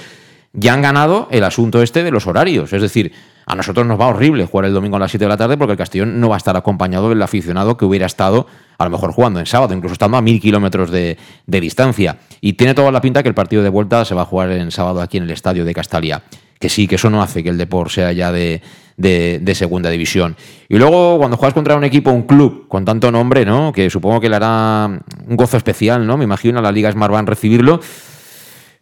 ya 0.55 0.73
han 0.73 0.81
ganado 0.81 1.27
el 1.31 1.43
asunto 1.43 1.81
este 1.81 2.03
de 2.03 2.11
los 2.11 2.27
horarios, 2.27 2.73
es 2.73 2.81
decir, 2.81 3.13
a 3.45 3.55
nosotros 3.55 3.85
nos 3.85 3.99
va 3.99 4.07
horrible 4.07 4.45
jugar 4.45 4.65
el 4.65 4.73
domingo 4.73 4.97
a 4.97 4.99
las 4.99 5.11
7 5.11 5.25
de 5.25 5.29
la 5.29 5.37
tarde 5.37 5.57
porque 5.57 5.73
el 5.73 5.77
Castellón 5.77 6.19
no 6.19 6.29
va 6.29 6.35
a 6.35 6.37
estar 6.37 6.57
acompañado 6.57 7.09
del 7.09 7.21
aficionado 7.21 7.77
que 7.77 7.85
hubiera 7.85 8.07
estado 8.07 8.47
a 8.77 8.83
lo 8.83 8.89
mejor 8.89 9.11
jugando 9.11 9.39
en 9.39 9.45
sábado, 9.45 9.73
incluso 9.73 9.93
estando 9.93 10.17
a 10.17 10.21
mil 10.21 10.41
kilómetros 10.41 10.89
de, 10.89 11.17
distancia. 11.45 12.17
Y 12.41 12.53
tiene 12.53 12.73
toda 12.73 12.91
la 12.91 13.01
pinta 13.01 13.21
que 13.21 13.29
el 13.29 13.35
partido 13.35 13.63
de 13.63 13.69
vuelta 13.69 14.03
se 14.03 14.15
va 14.15 14.23
a 14.23 14.25
jugar 14.25 14.51
en 14.51 14.71
sábado 14.71 15.01
aquí 15.01 15.17
en 15.17 15.23
el 15.23 15.31
estadio 15.31 15.63
de 15.63 15.73
Castalia. 15.73 16.23
Que 16.59 16.69
sí, 16.69 16.87
que 16.87 16.95
eso 16.95 17.09
no 17.09 17.21
hace 17.21 17.43
que 17.43 17.49
el 17.49 17.57
deporte 17.57 17.95
sea 17.95 18.11
ya 18.13 18.31
de, 18.31 18.61
de, 18.97 19.55
segunda 19.55 19.89
división. 19.89 20.35
Y 20.67 20.77
luego, 20.77 21.17
cuando 21.17 21.37
juegas 21.37 21.53
contra 21.53 21.75
un 21.75 21.83
equipo, 21.83 22.11
un 22.11 22.23
club 22.23 22.67
con 22.67 22.83
tanto 22.85 23.11
nombre, 23.11 23.45
¿no? 23.45 23.71
Que 23.71 23.89
supongo 23.89 24.19
que 24.19 24.29
le 24.29 24.37
hará 24.37 24.87
un 24.87 25.35
gozo 25.35 25.57
especial, 25.57 26.07
¿no? 26.07 26.17
Me 26.17 26.23
imagino 26.23 26.59
a 26.59 26.61
la 26.61 26.71
Liga 26.71 26.91
Smartbank 26.91 27.27
recibirlo 27.27 27.79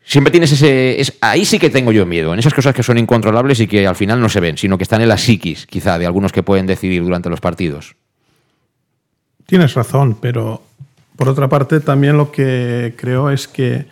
siempre 0.04 0.32
tienes 0.32 0.52
ese... 0.52 1.00
Es, 1.00 1.14
ahí 1.22 1.46
sí 1.46 1.60
que 1.60 1.70
tengo 1.70 1.92
yo 1.92 2.06
miedo, 2.06 2.34
en 2.34 2.40
esas 2.40 2.54
cosas 2.54 2.74
que 2.74 2.84
son 2.84 2.98
incontrolables 2.98 3.60
y 3.60 3.68
que 3.68 3.88
al 3.88 3.96
final 3.96 4.20
no 4.20 4.30
se 4.30 4.40
ven, 4.40 4.58
sino 4.58 4.78
que 4.78 4.84
están 4.84 5.02
en 5.02 5.10
la 5.10 5.18
psiquis, 5.18 5.66
quizá, 5.66 5.98
de 5.98 6.06
algunos 6.06 6.32
que 6.32 6.44
pueden 6.44 6.68
decidir 6.68 7.04
durante 7.04 7.30
los 7.30 7.42
partidos. 7.42 7.96
Tienes 9.46 9.74
razón, 9.74 10.18
pero 10.20 10.64
por 11.16 11.30
otra 11.30 11.48
parte 11.48 11.80
también 11.80 12.18
lo 12.18 12.32
que 12.32 12.96
creo 12.98 13.30
es 13.30 13.48
que 13.48 13.86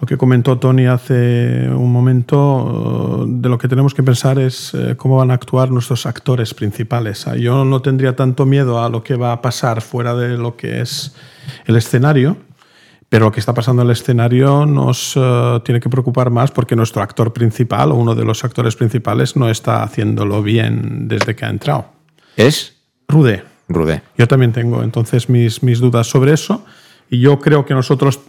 lo 0.00 0.06
que 0.06 0.16
comentó 0.16 0.56
Tony 0.58 0.86
hace 0.86 1.68
un 1.68 1.92
momento, 1.92 3.26
de 3.28 3.48
lo 3.50 3.58
que 3.58 3.68
tenemos 3.68 3.92
que 3.92 4.02
pensar 4.02 4.38
es 4.38 4.72
eh, 4.72 4.94
cómo 4.96 5.18
van 5.18 5.30
a 5.30 5.34
actuar 5.34 5.70
nuestros 5.70 6.06
actores 6.06 6.54
principales. 6.54 7.26
Yo 7.38 7.66
no 7.66 7.82
tendría 7.82 8.16
tanto 8.16 8.46
miedo 8.46 8.82
a 8.82 8.88
lo 8.88 9.02
que 9.02 9.16
va 9.16 9.32
a 9.32 9.42
pasar 9.42 9.82
fuera 9.82 10.14
de 10.14 10.38
lo 10.38 10.56
que 10.56 10.80
es 10.80 11.14
el 11.66 11.76
escenario, 11.76 12.38
pero 13.10 13.26
lo 13.26 13.32
que 13.32 13.40
está 13.40 13.52
pasando 13.52 13.82
en 13.82 13.88
el 13.88 13.92
escenario 13.92 14.64
nos 14.64 15.14
eh, 15.16 15.60
tiene 15.64 15.80
que 15.80 15.90
preocupar 15.90 16.30
más 16.30 16.52
porque 16.52 16.76
nuestro 16.76 17.02
actor 17.02 17.32
principal 17.32 17.90
o 17.90 17.96
uno 17.96 18.14
de 18.14 18.24
los 18.24 18.44
actores 18.44 18.76
principales 18.76 19.36
no 19.36 19.50
está 19.50 19.82
haciéndolo 19.82 20.42
bien 20.44 21.08
desde 21.08 21.34
que 21.34 21.44
ha 21.44 21.50
entrado. 21.50 21.86
¿Es? 22.36 22.76
Rude. 23.08 23.42
Rude. 23.68 24.02
Yo 24.16 24.28
también 24.28 24.52
tengo 24.52 24.84
entonces 24.84 25.28
mis, 25.28 25.60
mis 25.64 25.80
dudas 25.80 26.06
sobre 26.06 26.32
eso 26.32 26.64
y 27.10 27.18
yo 27.18 27.40
creo 27.40 27.66
que 27.66 27.74
nosotros 27.74 28.20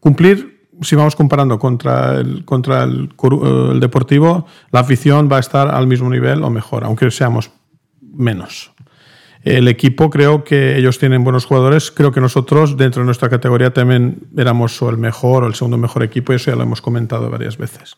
cumplir, 0.00 0.68
si 0.82 0.96
vamos 0.96 1.16
comparando 1.16 1.58
contra 1.58 2.20
el, 2.20 2.44
contra 2.44 2.84
el, 2.84 3.08
eh, 3.22 3.68
el 3.72 3.80
Deportivo, 3.80 4.46
la 4.70 4.80
afición 4.80 5.30
va 5.32 5.38
a 5.38 5.40
estar 5.40 5.68
al 5.68 5.86
mismo 5.86 6.10
nivel 6.10 6.44
o 6.44 6.50
mejor, 6.50 6.84
aunque 6.84 7.10
seamos 7.10 7.50
menos. 8.02 8.70
El 9.42 9.68
equipo 9.68 10.10
creo 10.10 10.44
que 10.44 10.76
ellos 10.76 10.98
tienen 10.98 11.24
buenos 11.24 11.46
jugadores. 11.46 11.90
Creo 11.90 12.12
que 12.12 12.20
nosotros 12.20 12.76
dentro 12.76 13.00
de 13.00 13.06
nuestra 13.06 13.30
categoría 13.30 13.72
también 13.72 14.18
éramos 14.36 14.80
o 14.82 14.90
el 14.90 14.98
mejor 14.98 15.44
o 15.44 15.46
el 15.46 15.54
segundo 15.54 15.78
mejor 15.78 16.02
equipo 16.02 16.32
y 16.32 16.36
eso 16.36 16.50
ya 16.50 16.56
lo 16.56 16.62
hemos 16.62 16.82
comentado 16.82 17.30
varias 17.30 17.56
veces. 17.56 17.96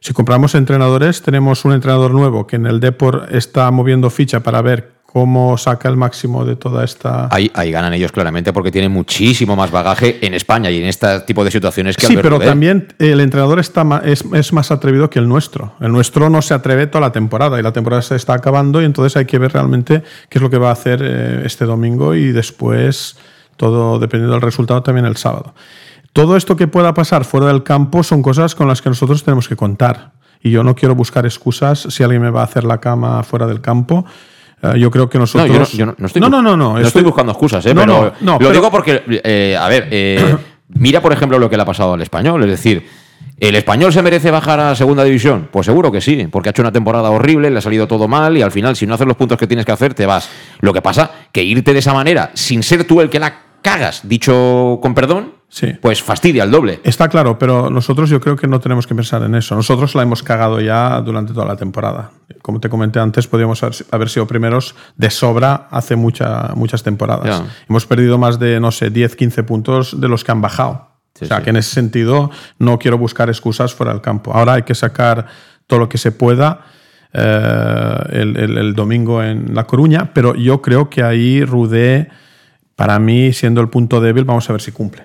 Si 0.00 0.12
compramos 0.12 0.54
entrenadores, 0.54 1.22
tenemos 1.22 1.64
un 1.64 1.72
entrenador 1.72 2.10
nuevo 2.10 2.46
que 2.46 2.56
en 2.56 2.66
el 2.66 2.80
Depor 2.80 3.28
está 3.30 3.70
moviendo 3.70 4.10
ficha 4.10 4.42
para 4.42 4.60
ver 4.62 4.93
cómo 5.14 5.56
saca 5.58 5.88
el 5.88 5.96
máximo 5.96 6.44
de 6.44 6.56
toda 6.56 6.82
esta... 6.82 7.28
Ahí, 7.30 7.48
ahí 7.54 7.70
ganan 7.70 7.94
ellos 7.94 8.10
claramente 8.10 8.52
porque 8.52 8.72
tienen 8.72 8.90
muchísimo 8.90 9.54
más 9.54 9.70
bagaje 9.70 10.18
en 10.26 10.34
España 10.34 10.72
y 10.72 10.80
en 10.80 10.86
este 10.86 11.20
tipo 11.20 11.44
de 11.44 11.52
situaciones 11.52 11.96
que 11.96 12.08
Sí, 12.08 12.16
pero 12.20 12.40
también 12.40 12.88
el 12.98 13.20
entrenador 13.20 13.60
está 13.60 14.02
es, 14.04 14.24
es, 14.34 14.52
más 14.52 14.72
atrevido 14.72 15.10
que 15.10 15.20
el 15.20 15.28
nuestro. 15.28 15.74
El 15.80 15.92
nuestro 15.92 16.30
no 16.30 16.42
se 16.42 16.52
atreve 16.52 16.88
toda 16.88 17.00
la 17.00 17.12
temporada 17.12 17.60
y 17.60 17.62
la 17.62 17.72
temporada 17.72 18.02
se 18.02 18.16
está 18.16 18.34
acabando 18.34 18.82
y 18.82 18.86
entonces 18.86 19.16
hay 19.16 19.24
que 19.24 19.38
ver 19.38 19.52
realmente 19.52 20.02
qué 20.28 20.38
es 20.38 20.42
lo 20.42 20.50
que 20.50 20.58
va 20.58 20.70
a 20.70 20.72
hacer 20.72 21.00
eh, 21.00 21.42
este 21.44 21.64
domingo 21.64 22.16
y 22.16 22.32
después 22.32 23.16
todo 23.56 24.00
dependiendo 24.00 24.32
del 24.32 24.42
resultado 24.42 24.82
también 24.82 25.06
el 25.06 25.16
sábado. 25.16 25.54
Todo 26.12 26.36
esto 26.36 26.56
que 26.56 26.66
pueda 26.66 26.92
pasar 26.92 27.24
fuera 27.24 27.46
del 27.46 27.62
campo 27.62 28.02
son 28.02 28.20
cosas 28.20 28.56
con 28.56 28.66
las 28.66 28.82
que 28.82 28.88
nosotros 28.88 29.22
tenemos 29.22 29.46
que 29.46 29.54
contar. 29.54 30.10
Y 30.42 30.50
yo 30.50 30.64
no 30.64 30.74
quiero 30.74 30.96
buscar 30.96 31.24
excusas 31.24 31.86
si 31.88 32.02
alguien 32.02 32.20
me 32.20 32.30
va 32.30 32.40
a 32.40 32.44
hacer 32.46 32.64
la 32.64 32.80
cama 32.80 33.22
fuera 33.22 33.46
del 33.46 33.60
campo 33.60 34.04
eh, 34.72 34.78
yo 34.78 34.90
creo 34.90 35.08
que 35.08 35.18
nosotros. 35.18 35.48
No, 35.48 35.54
yo 35.76 35.86
no, 35.86 36.06
estoy, 36.06 36.20
no, 36.20 36.28
no, 36.28 36.40
no, 36.40 36.56
no, 36.56 36.78
estoy, 36.78 37.02
buscando 37.02 37.32
excusas, 37.32 37.64
¿eh? 37.66 37.74
pero, 37.74 38.12
lo 38.20 38.50
digo 38.50 38.70
porque, 38.70 39.02
eh, 39.24 39.56
a 39.58 39.68
ver, 39.68 39.88
eh, 39.90 40.36
mira 40.68 41.00
por 41.00 41.12
ejemplo 41.12 41.38
lo 41.38 41.50
que 41.50 41.56
le 41.56 41.62
ha 41.62 41.66
pasado 41.66 41.94
al 41.94 42.02
español. 42.02 42.42
Es 42.44 42.50
decir, 42.50 42.86
¿el 43.38 43.54
español 43.56 43.92
se 43.92 44.02
merece 44.02 44.30
bajar 44.30 44.60
a 44.60 44.74
segunda 44.74 45.04
división? 45.04 45.48
Pues 45.50 45.66
seguro 45.66 45.92
que 45.92 46.00
sí, 46.00 46.26
porque 46.30 46.48
ha 46.48 46.50
hecho 46.50 46.62
una 46.62 46.72
temporada 46.72 47.10
horrible, 47.10 47.50
le 47.50 47.58
ha 47.58 47.62
salido 47.62 47.86
todo 47.86 48.08
mal 48.08 48.36
y 48.36 48.42
al 48.42 48.52
final, 48.52 48.76
si 48.76 48.86
no 48.86 48.94
haces 48.94 49.06
los 49.06 49.16
puntos 49.16 49.38
que 49.38 49.46
tienes 49.46 49.66
que 49.66 49.72
hacer, 49.72 49.94
te 49.94 50.06
vas. 50.06 50.30
Lo 50.60 50.72
que 50.72 50.80
pasa 50.80 51.10
que 51.30 51.42
irte 51.42 51.72
de 51.72 51.80
esa 51.80 51.92
manera, 51.92 52.30
sin 52.34 52.62
ser 52.62 52.84
tú 52.84 53.00
el 53.00 53.10
que 53.10 53.18
la 53.18 53.34
cagas, 53.64 54.06
dicho 54.06 54.78
con 54.82 54.94
perdón, 54.94 55.32
pues 55.80 56.02
fastidia 56.02 56.44
el 56.44 56.50
doble. 56.50 56.80
Está 56.84 57.08
claro, 57.08 57.38
pero 57.38 57.70
nosotros 57.70 58.10
yo 58.10 58.20
creo 58.20 58.36
que 58.36 58.46
no 58.46 58.60
tenemos 58.60 58.86
que 58.86 58.94
pensar 58.94 59.22
en 59.22 59.34
eso. 59.34 59.54
Nosotros 59.54 59.94
la 59.94 60.02
hemos 60.02 60.22
cagado 60.22 60.60
ya 60.60 61.00
durante 61.00 61.32
toda 61.32 61.46
la 61.46 61.56
temporada. 61.56 62.10
Como 62.42 62.60
te 62.60 62.68
comenté 62.68 62.98
antes, 62.98 63.26
podríamos 63.26 63.62
haber 63.90 64.08
sido 64.08 64.26
primeros 64.26 64.74
de 64.96 65.10
sobra 65.10 65.68
hace 65.70 65.96
muchas 65.96 66.82
temporadas. 66.82 67.42
Hemos 67.68 67.86
perdido 67.86 68.18
más 68.18 68.38
de, 68.38 68.60
no 68.60 68.70
sé, 68.70 68.90
10, 68.90 69.16
15 69.16 69.42
puntos 69.44 70.00
de 70.00 70.08
los 70.08 70.24
que 70.24 70.32
han 70.32 70.42
bajado. 70.42 70.90
o 71.20 71.24
sea, 71.24 71.42
que 71.42 71.50
en 71.50 71.56
ese 71.56 71.70
sentido 71.70 72.30
no 72.58 72.78
quiero 72.78 72.98
buscar 72.98 73.28
excusas 73.28 73.72
fuera 73.72 73.92
del 73.92 74.02
campo. 74.02 74.32
Ahora 74.34 74.54
hay 74.54 74.62
que 74.64 74.74
sacar 74.74 75.26
todo 75.66 75.78
lo 75.78 75.88
que 75.88 75.98
se 75.98 76.12
pueda. 76.12 76.66
Eh, 77.16 78.08
el, 78.10 78.74
domingo 78.74 79.22
en 79.22 79.54
La 79.54 79.68
Coruña, 79.68 80.10
pero 80.12 80.34
yo 80.34 80.60
creo 80.60 80.90
que 80.90 81.04
ahí 81.04 81.44
Rudé, 81.44 82.08
para 82.76 82.98
mí, 82.98 83.32
siendo 83.32 83.60
el 83.60 83.68
punto 83.68 84.00
débil, 84.00 84.24
vamos 84.24 84.48
a 84.48 84.52
ver 84.52 84.62
si 84.62 84.72
cumple. 84.72 85.04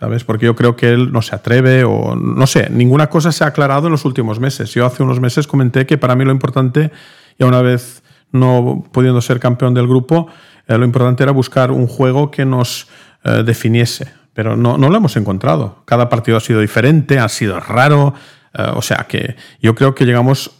¿sabes? 0.00 0.24
Porque 0.24 0.46
yo 0.46 0.56
creo 0.56 0.76
que 0.76 0.88
él 0.88 1.12
no 1.12 1.20
se 1.20 1.34
atreve 1.36 1.84
o 1.84 2.16
no 2.16 2.46
sé, 2.46 2.70
ninguna 2.70 3.08
cosa 3.08 3.32
se 3.32 3.44
ha 3.44 3.48
aclarado 3.48 3.86
en 3.86 3.92
los 3.92 4.06
últimos 4.06 4.40
meses. 4.40 4.72
Yo 4.72 4.86
hace 4.86 5.02
unos 5.02 5.20
meses 5.20 5.46
comenté 5.46 5.84
que 5.84 5.98
para 5.98 6.16
mí 6.16 6.24
lo 6.24 6.32
importante, 6.32 6.90
ya 7.38 7.46
una 7.46 7.60
vez 7.60 8.02
no 8.32 8.84
pudiendo 8.92 9.20
ser 9.20 9.40
campeón 9.40 9.74
del 9.74 9.86
grupo, 9.86 10.28
eh, 10.66 10.78
lo 10.78 10.86
importante 10.86 11.22
era 11.22 11.32
buscar 11.32 11.70
un 11.70 11.86
juego 11.86 12.30
que 12.30 12.46
nos 12.46 12.88
eh, 13.24 13.42
definiese, 13.44 14.10
pero 14.32 14.56
no, 14.56 14.78
no, 14.78 14.88
lo 14.88 14.96
hemos 14.96 15.16
encontrado. 15.16 15.82
Cada 15.84 16.08
partido 16.08 16.38
ha 16.38 16.40
sido 16.40 16.60
diferente, 16.60 17.18
ha 17.18 17.28
sido 17.28 17.60
raro, 17.60 18.14
eh, 18.54 18.70
o 18.74 18.80
sea 18.80 19.06
que 19.06 19.36
yo 19.60 19.74
creo 19.74 19.94
que 19.94 20.06
llegamos 20.06 20.50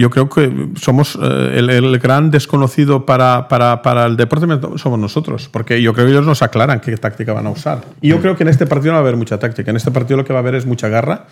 yo 0.00 0.10
creo 0.10 0.28
que 0.28 0.70
somos 0.76 1.18
eh, 1.20 1.54
el, 1.56 1.98
gran 1.98 2.30
desconocido 2.30 3.04
para, 3.04 3.48
para, 3.48 4.06
el 4.06 4.16
deporte 4.16 4.46
somos 4.78 4.98
nosotros, 4.98 5.48
porque 5.52 5.82
yo 5.82 5.92
creo 5.92 6.06
que 6.06 6.12
ellos 6.12 6.26
nos 6.26 6.42
aclaran 6.42 6.80
qué 6.80 6.96
táctica 6.96 7.32
van 7.32 7.48
a 7.48 7.50
usar. 7.50 7.80
Y 8.00 8.10
yo 8.10 8.20
creo 8.20 8.36
que 8.36 8.44
en 8.44 8.48
este 8.48 8.66
partido 8.66 8.92
no 8.92 8.98
va 8.98 9.00
a 9.00 9.02
haber 9.02 9.16
mucha 9.16 9.38
táctica, 9.38 9.70
en 9.70 9.76
este 9.76 9.90
partido 9.90 10.16
lo 10.16 10.24
que 10.24 10.32
va 10.32 10.38
a 10.38 10.42
haber 10.42 10.54
es 10.54 10.66
mucha 10.66 10.88
garra 10.88 11.26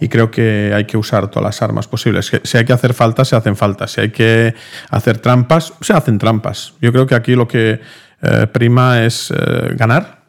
y 0.00 0.08
creo 0.08 0.32
que 0.32 0.72
hay 0.74 0.84
que 0.84 0.96
usar 0.96 1.28
todas 1.28 1.44
las 1.44 1.62
armas 1.62 1.86
posibles. 1.86 2.32
Si 2.42 2.58
hay 2.58 2.64
que 2.64 2.72
hacer 2.72 2.92
faltas, 2.92 3.28
se 3.28 3.36
hacen 3.36 3.54
faltas. 3.54 3.92
Si 3.92 4.00
hay 4.00 4.10
que 4.10 4.52
hacer 4.90 5.18
trampas, 5.18 5.74
se 5.80 5.92
hacen 5.92 6.18
trampas. 6.18 6.74
Yo 6.80 6.90
creo 6.90 7.06
que 7.06 7.14
aquí 7.14 7.36
lo 7.36 7.46
que 7.46 7.80
eh, 8.20 8.46
prima 8.48 9.04
es 9.04 9.30
eh, 9.30 9.74
ganar 9.76 10.22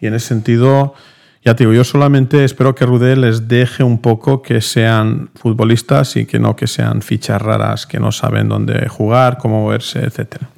y 0.00 0.06
en 0.06 0.14
ese 0.14 0.28
sentido 0.28 0.94
ya 1.42 1.56
te 1.56 1.64
digo, 1.64 1.72
yo 1.72 1.84
solamente 1.84 2.44
espero 2.44 2.74
que 2.74 2.84
Rudé 2.84 3.16
les 3.16 3.48
deje 3.48 3.82
un 3.82 3.98
poco 3.98 4.42
que 4.42 4.60
sean 4.60 5.30
futbolistas 5.34 6.16
y 6.16 6.26
que 6.26 6.38
no 6.38 6.54
que 6.54 6.66
sean 6.66 7.00
fichas 7.00 7.40
raras 7.40 7.86
que 7.86 7.98
no 7.98 8.12
saben 8.12 8.48
dónde 8.48 8.88
jugar, 8.88 9.38
cómo 9.38 9.62
moverse, 9.62 10.00
etcétera. 10.00 10.50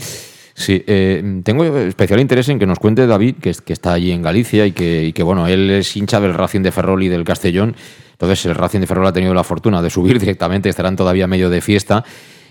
Sí, 0.54 0.82
eh, 0.86 1.40
tengo 1.44 1.64
especial 1.64 2.20
interés 2.20 2.48
en 2.48 2.58
que 2.58 2.66
nos 2.66 2.78
cuente 2.78 3.06
David, 3.06 3.36
que, 3.40 3.50
está 3.50 3.92
allí 3.92 4.10
en 4.10 4.22
Galicia 4.22 4.66
y 4.66 4.72
que, 4.72 5.04
y 5.04 5.12
que, 5.12 5.22
bueno, 5.22 5.46
él 5.46 5.70
es 5.70 5.96
hincha 5.96 6.20
del 6.20 6.34
Racing 6.34 6.60
de 6.60 6.72
Ferrol 6.72 7.02
y 7.02 7.08
del 7.08 7.24
Castellón. 7.24 7.74
Entonces, 8.12 8.44
el 8.46 8.54
Racing 8.54 8.80
de 8.80 8.86
Ferrol 8.86 9.06
ha 9.06 9.12
tenido 9.12 9.34
la 9.34 9.44
fortuna 9.44 9.80
de 9.82 9.88
subir 9.88 10.18
directamente, 10.20 10.68
estarán 10.68 10.96
todavía 10.96 11.26
medio 11.26 11.48
de 11.48 11.60
fiesta. 11.60 12.04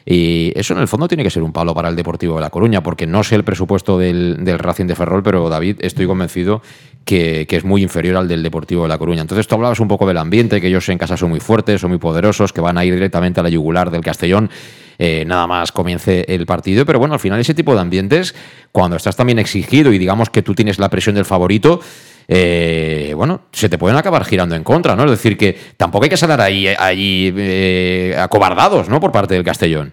Y 0.03 0.51
eso 0.55 0.73
en 0.73 0.79
el 0.79 0.87
fondo 0.87 1.07
tiene 1.07 1.23
que 1.23 1.29
ser 1.29 1.43
un 1.43 1.53
palo 1.53 1.75
para 1.75 1.89
el 1.89 1.95
Deportivo 1.95 2.35
de 2.35 2.41
La 2.41 2.49
Coruña, 2.49 2.81
porque 2.81 3.05
no 3.05 3.23
sé 3.23 3.35
el 3.35 3.43
presupuesto 3.43 3.99
del, 3.99 4.43
del 4.43 4.57
Racing 4.57 4.87
de 4.87 4.95
Ferrol, 4.95 5.21
pero 5.21 5.47
David, 5.47 5.77
estoy 5.81 6.07
convencido 6.07 6.63
que, 7.05 7.47
es 7.49 7.63
muy 7.63 7.83
inferior 7.83 8.17
al 8.17 8.27
del 8.27 8.43
Deportivo 8.43 8.83
de 8.83 8.89
La 8.89 8.97
Coruña. 8.97 9.21
Entonces 9.21 9.47
tú 9.47 9.55
hablabas 9.55 9.79
un 9.79 9.87
poco 9.87 10.07
del 10.07 10.17
ambiente, 10.17 10.61
que 10.61 10.67
ellos 10.67 10.87
en 10.89 10.97
casa 10.97 11.17
son 11.17 11.29
muy 11.29 11.39
fuertes, 11.39 11.81
son 11.81 11.89
muy 11.89 11.99
poderosos, 11.99 12.53
que 12.53 12.61
van 12.61 12.77
a 12.77 12.85
ir 12.85 12.93
directamente 12.93 13.39
a 13.39 13.43
la 13.43 13.49
yugular 13.49 13.91
del 13.91 14.01
Castellón. 14.01 14.49
eh, 14.97 15.25
nada 15.25 15.47
más 15.47 15.71
comience 15.71 16.25
el 16.27 16.45
partido. 16.45 16.85
Pero 16.85 16.99
bueno, 16.99 17.15
al 17.15 17.19
final 17.19 17.39
ese 17.39 17.55
tipo 17.55 17.73
de 17.73 17.81
ambientes, 17.81 18.35
cuando 18.71 18.97
estás 18.97 19.15
también 19.15 19.39
exigido 19.39 19.91
y 19.91 19.97
digamos 19.97 20.29
que 20.29 20.43
tú 20.43 20.53
tienes 20.53 20.77
la 20.77 20.89
presión 20.89 21.15
del 21.15 21.25
favorito, 21.25 21.79
eh, 22.27 23.13
bueno, 23.15 23.41
se 23.51 23.67
te 23.67 23.77
pueden 23.77 23.97
acabar 23.97 24.23
girando 24.23 24.55
en 24.55 24.63
contra, 24.63 24.95
¿no? 24.95 25.05
Es 25.05 25.11
decir, 25.11 25.37
que 25.37 25.57
tampoco 25.75 26.03
hay 26.03 26.09
que 26.09 26.17
salir 26.17 26.39
ahí, 26.39 26.67
ahí 26.67 27.33
eh, 27.35 28.15
acobardados, 28.17 28.89
¿no? 28.89 28.99
Por 28.99 29.11
parte 29.11 29.33
del 29.33 29.43
Castellón. 29.43 29.91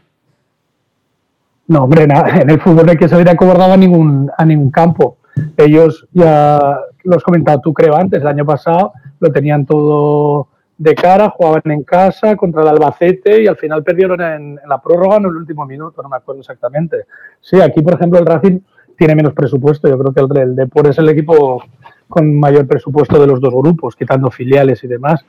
No, 1.68 1.84
hombre, 1.84 2.04
en 2.04 2.50
el 2.50 2.61
fútbol 2.61 2.86
no 2.86 2.92
hay 2.92 2.98
que 2.98 3.09
salir 3.09 3.28
acobardado 3.28 3.72
a 3.72 3.76
ningún, 3.76 4.30
a 4.36 4.44
ningún 4.44 4.70
campo. 4.70 5.18
Ellos 5.56 6.06
ya 6.12 6.78
lo 7.05 7.16
has 7.16 7.22
comentado 7.22 7.61
tú, 7.61 7.72
creo, 7.72 7.94
antes, 7.94 8.20
el 8.20 8.28
año 8.28 8.44
pasado 8.44 8.92
lo 9.20 9.32
tenían 9.32 9.66
todo 9.66 10.49
de 10.76 10.94
cara, 10.94 11.30
jugaban 11.30 11.62
en 11.66 11.82
casa 11.82 12.36
contra 12.36 12.62
el 12.62 12.68
Albacete 12.68 13.42
y 13.42 13.46
al 13.49 13.57
final 13.57 13.82
perdieron 13.82 14.20
en, 14.20 14.61
la 14.68 14.80
prórroga 14.80 15.16
en 15.16 15.24
el 15.24 15.36
último 15.36 15.66
minuto, 15.66 16.03
no 16.03 16.09
me 16.09 16.16
acuerdo 16.16 16.40
exactamente. 16.40 17.05
Sí, 17.40 17.61
aquí, 17.61 17.82
por 17.82 17.94
ejemplo, 17.94 18.18
el 18.18 18.26
Racing 18.26 18.61
tiene 18.96 19.16
menos 19.16 19.32
presupuesto. 19.32 19.88
Yo 19.88 19.99
creo 19.99 20.12
que 20.12 20.20
el, 20.20 20.49
el 20.49 20.57
Depor 20.57 20.86
es 20.86 20.99
el 20.99 21.09
equipo 21.09 21.62
con 22.09 22.38
mayor 22.38 22.66
presupuesto 22.66 23.20
de 23.20 23.26
los 23.26 23.40
dos 23.40 23.53
grupos, 23.55 23.96
quitando 23.96 24.30
filiales 24.30 24.82
y 24.84 24.86
demás. 24.86 25.24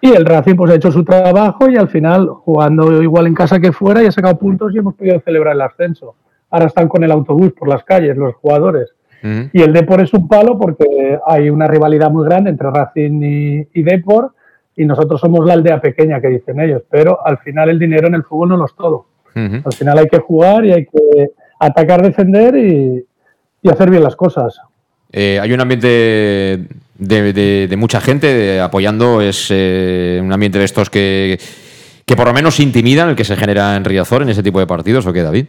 Y 0.00 0.12
el 0.12 0.24
Racing 0.24 0.54
pues 0.54 0.70
ha 0.70 0.76
hecho 0.76 0.90
su 0.90 1.04
trabajo 1.04 1.68
y 1.68 1.76
al 1.76 1.88
final, 1.88 2.28
jugando 2.28 3.02
igual 3.02 3.26
en 3.26 3.34
casa 3.34 3.60
que 3.60 3.72
fuera, 3.72 4.02
y 4.02 4.06
ha 4.06 4.12
sacado 4.12 4.38
puntos 4.38 4.74
y 4.74 4.78
hemos 4.78 4.94
podido 4.94 5.20
celebrar 5.20 5.54
el 5.54 5.62
ascenso. 5.62 6.14
Ahora 6.50 6.66
están 6.66 6.88
con 6.88 7.04
el 7.04 7.10
autobús 7.10 7.52
por 7.52 7.68
las 7.68 7.84
calles, 7.84 8.16
los 8.16 8.34
jugadores. 8.36 8.94
Y 9.22 9.62
el 9.62 9.72
Depor 9.72 10.00
es 10.00 10.14
un 10.14 10.28
palo 10.28 10.58
porque 10.58 11.18
hay 11.26 11.50
una 11.50 11.66
rivalidad 11.66 12.10
muy 12.10 12.24
grande 12.24 12.50
entre 12.50 12.70
Racing 12.70 13.22
y, 13.22 13.68
y 13.74 13.82
Depor 13.82 14.32
y 14.78 14.84
nosotros 14.84 15.20
somos 15.20 15.44
la 15.44 15.54
aldea 15.54 15.80
pequeña 15.80 16.20
que 16.20 16.28
dicen 16.28 16.60
ellos, 16.60 16.82
pero 16.88 17.26
al 17.26 17.38
final 17.38 17.68
el 17.68 17.80
dinero 17.80 18.06
en 18.06 18.14
el 18.14 18.22
fútbol 18.22 18.50
no 18.50 18.56
lo 18.56 18.66
es 18.66 18.74
todo. 18.74 19.06
Al 19.34 19.72
final 19.72 19.98
hay 19.98 20.08
que 20.08 20.18
jugar 20.18 20.64
y 20.64 20.72
hay 20.72 20.84
que 20.86 21.30
atacar, 21.60 22.02
defender 22.02 22.56
y, 22.56 23.04
hacer 23.68 23.90
bien 23.90 24.02
las 24.02 24.16
cosas. 24.16 24.60
Eh, 25.12 25.38
hay 25.40 25.52
un 25.52 25.60
ambiente 25.60 26.66
de, 26.96 27.74
mucha 27.76 28.00
gente 28.00 28.60
apoyando, 28.60 29.20
es 29.20 29.48
eh, 29.50 30.20
un 30.22 30.32
ambiente 30.32 30.58
de 30.58 30.64
estos 30.64 30.90
que, 30.90 31.38
que 32.06 32.16
por 32.16 32.26
lo 32.26 32.32
menos 32.32 32.58
intimidan 32.60 33.10
el 33.10 33.16
que 33.16 33.24
se 33.24 33.36
genera 33.36 33.76
en 33.76 33.84
Riazor 33.84 34.22
en 34.22 34.30
ese 34.30 34.42
tipo 34.42 34.58
de 34.58 34.66
partidos, 34.66 35.06
¿o 35.06 35.12
qué, 35.12 35.22
David? 35.22 35.46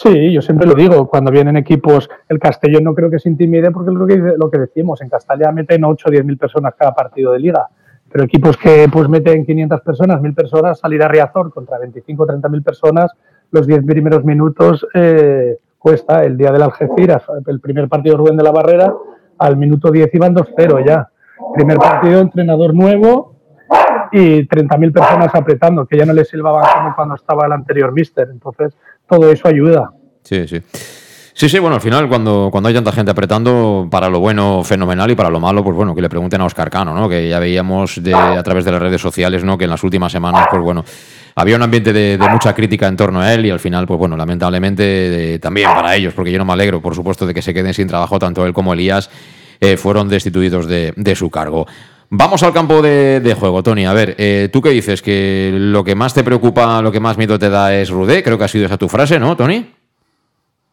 Sí, 0.00 0.32
yo 0.32 0.40
siempre 0.40 0.64
lo 0.64 0.74
digo, 0.74 1.08
cuando 1.08 1.32
vienen 1.32 1.56
equipos, 1.56 2.08
el 2.28 2.38
Castellón 2.38 2.84
no 2.84 2.94
creo 2.94 3.10
que 3.10 3.18
se 3.18 3.28
intimide 3.28 3.72
porque 3.72 3.90
es 3.90 3.96
lo 3.96 4.06
que, 4.06 4.16
lo 4.16 4.48
que 4.48 4.58
decimos, 4.58 5.00
en 5.00 5.08
Castalla 5.08 5.50
meten 5.50 5.84
8 5.84 6.04
o 6.06 6.10
10 6.12 6.24
mil 6.24 6.38
personas 6.38 6.74
cada 6.78 6.94
partido 6.94 7.32
de 7.32 7.40
liga, 7.40 7.66
pero 8.08 8.22
equipos 8.22 8.56
que 8.56 8.88
pues 8.92 9.08
meten 9.08 9.44
500 9.44 9.80
personas, 9.80 10.20
1000 10.20 10.34
personas, 10.34 10.78
salir 10.78 11.02
a 11.02 11.08
Riazor 11.08 11.52
contra 11.52 11.78
25 11.78 12.22
o 12.22 12.26
30 12.26 12.48
mil 12.48 12.62
personas, 12.62 13.10
los 13.50 13.66
10 13.66 13.84
primeros 13.86 14.24
minutos 14.24 14.86
eh, 14.94 15.58
cuesta, 15.80 16.22
el 16.22 16.36
día 16.36 16.52
del 16.52 16.62
Algeciras, 16.62 17.24
el 17.48 17.58
primer 17.58 17.88
partido 17.88 18.14
de 18.14 18.18
Rubén 18.18 18.36
de 18.36 18.44
la 18.44 18.52
Barrera, 18.52 18.94
al 19.38 19.56
minuto 19.56 19.90
10 19.90 20.14
iban 20.14 20.32
2-0 20.32 20.86
ya. 20.86 21.08
Primer 21.54 21.76
partido, 21.76 22.20
entrenador 22.20 22.72
nuevo 22.72 23.34
y 24.12 24.46
30.000 24.46 24.92
personas 24.92 25.34
apretando, 25.34 25.86
que 25.86 25.98
ya 25.98 26.06
no 26.06 26.12
le 26.12 26.24
silbaban 26.24 26.64
como 26.72 26.94
cuando 26.94 27.14
estaba 27.16 27.46
el 27.46 27.52
anterior 27.52 27.92
mister. 27.92 28.28
Entonces, 28.30 28.76
todo 29.08 29.30
eso 29.30 29.48
ayuda. 29.48 29.90
Sí, 30.22 30.46
sí. 30.46 30.60
Sí, 31.38 31.48
sí, 31.48 31.60
bueno, 31.60 31.76
al 31.76 31.80
final 31.80 32.08
cuando, 32.08 32.48
cuando 32.50 32.68
hay 32.68 32.74
tanta 32.74 32.90
gente 32.90 33.12
apretando, 33.12 33.86
para 33.88 34.08
lo 34.08 34.18
bueno 34.18 34.64
fenomenal 34.64 35.08
y 35.08 35.14
para 35.14 35.30
lo 35.30 35.38
malo, 35.38 35.62
pues 35.62 35.76
bueno, 35.76 35.94
que 35.94 36.02
le 36.02 36.08
pregunten 36.08 36.40
a 36.40 36.46
Oscar 36.46 36.68
Cano, 36.68 36.92
¿no? 36.92 37.08
Que 37.08 37.28
ya 37.28 37.38
veíamos 37.38 38.02
de, 38.02 38.12
a 38.12 38.42
través 38.42 38.64
de 38.64 38.72
las 38.72 38.82
redes 38.82 39.00
sociales, 39.00 39.44
¿no? 39.44 39.56
Que 39.56 39.62
en 39.62 39.70
las 39.70 39.84
últimas 39.84 40.10
semanas, 40.10 40.48
pues 40.50 40.60
bueno, 40.60 40.84
había 41.36 41.54
un 41.54 41.62
ambiente 41.62 41.92
de, 41.92 42.18
mucha 42.28 42.52
crítica 42.52 42.88
en 42.88 42.96
torno 42.96 43.20
a 43.20 43.32
él 43.32 43.46
y 43.46 43.50
al 43.50 43.60
final, 43.60 43.86
pues 43.86 43.96
bueno, 43.96 44.16
lamentablemente 44.16 45.38
también 45.38 45.70
para 45.72 45.94
ellos, 45.94 46.12
porque 46.12 46.32
yo 46.32 46.38
no 46.38 46.44
me 46.44 46.54
alegro, 46.54 46.82
por 46.82 46.96
supuesto, 46.96 47.24
de 47.24 47.32
que 47.32 47.40
se 47.40 47.54
queden 47.54 47.72
sin 47.72 47.86
trabajo 47.86 48.18
tanto 48.18 48.44
él 48.44 48.52
como 48.52 48.72
Elías, 48.72 49.08
eh, 49.60 49.76
fueron 49.76 50.08
destituidos 50.08 50.66
de, 50.66 51.14
su 51.14 51.30
cargo. 51.30 51.68
Vamos 52.10 52.42
al 52.42 52.54
campo 52.54 52.80
de, 52.80 53.36
juego, 53.38 53.62
Tony. 53.62 53.84
A 53.84 53.92
ver, 53.92 54.14
eh, 54.18 54.48
¿tú 54.50 54.62
qué 54.62 54.70
dices? 54.70 55.02
¿Que 55.02 55.50
lo 55.52 55.84
que 55.84 55.94
más 55.94 56.14
te 56.14 56.24
preocupa, 56.24 56.80
lo 56.80 56.90
que 56.90 57.00
más 57.00 57.18
miedo 57.18 57.38
te 57.38 57.50
da 57.50 57.74
es 57.74 57.90
Rudé? 57.90 58.22
Creo 58.22 58.38
que 58.38 58.44
ha 58.44 58.48
sido 58.48 58.66
esa 58.66 58.78
tu 58.78 58.88
frase, 58.88 59.18
¿no, 59.18 59.36
Tony? 59.36 59.66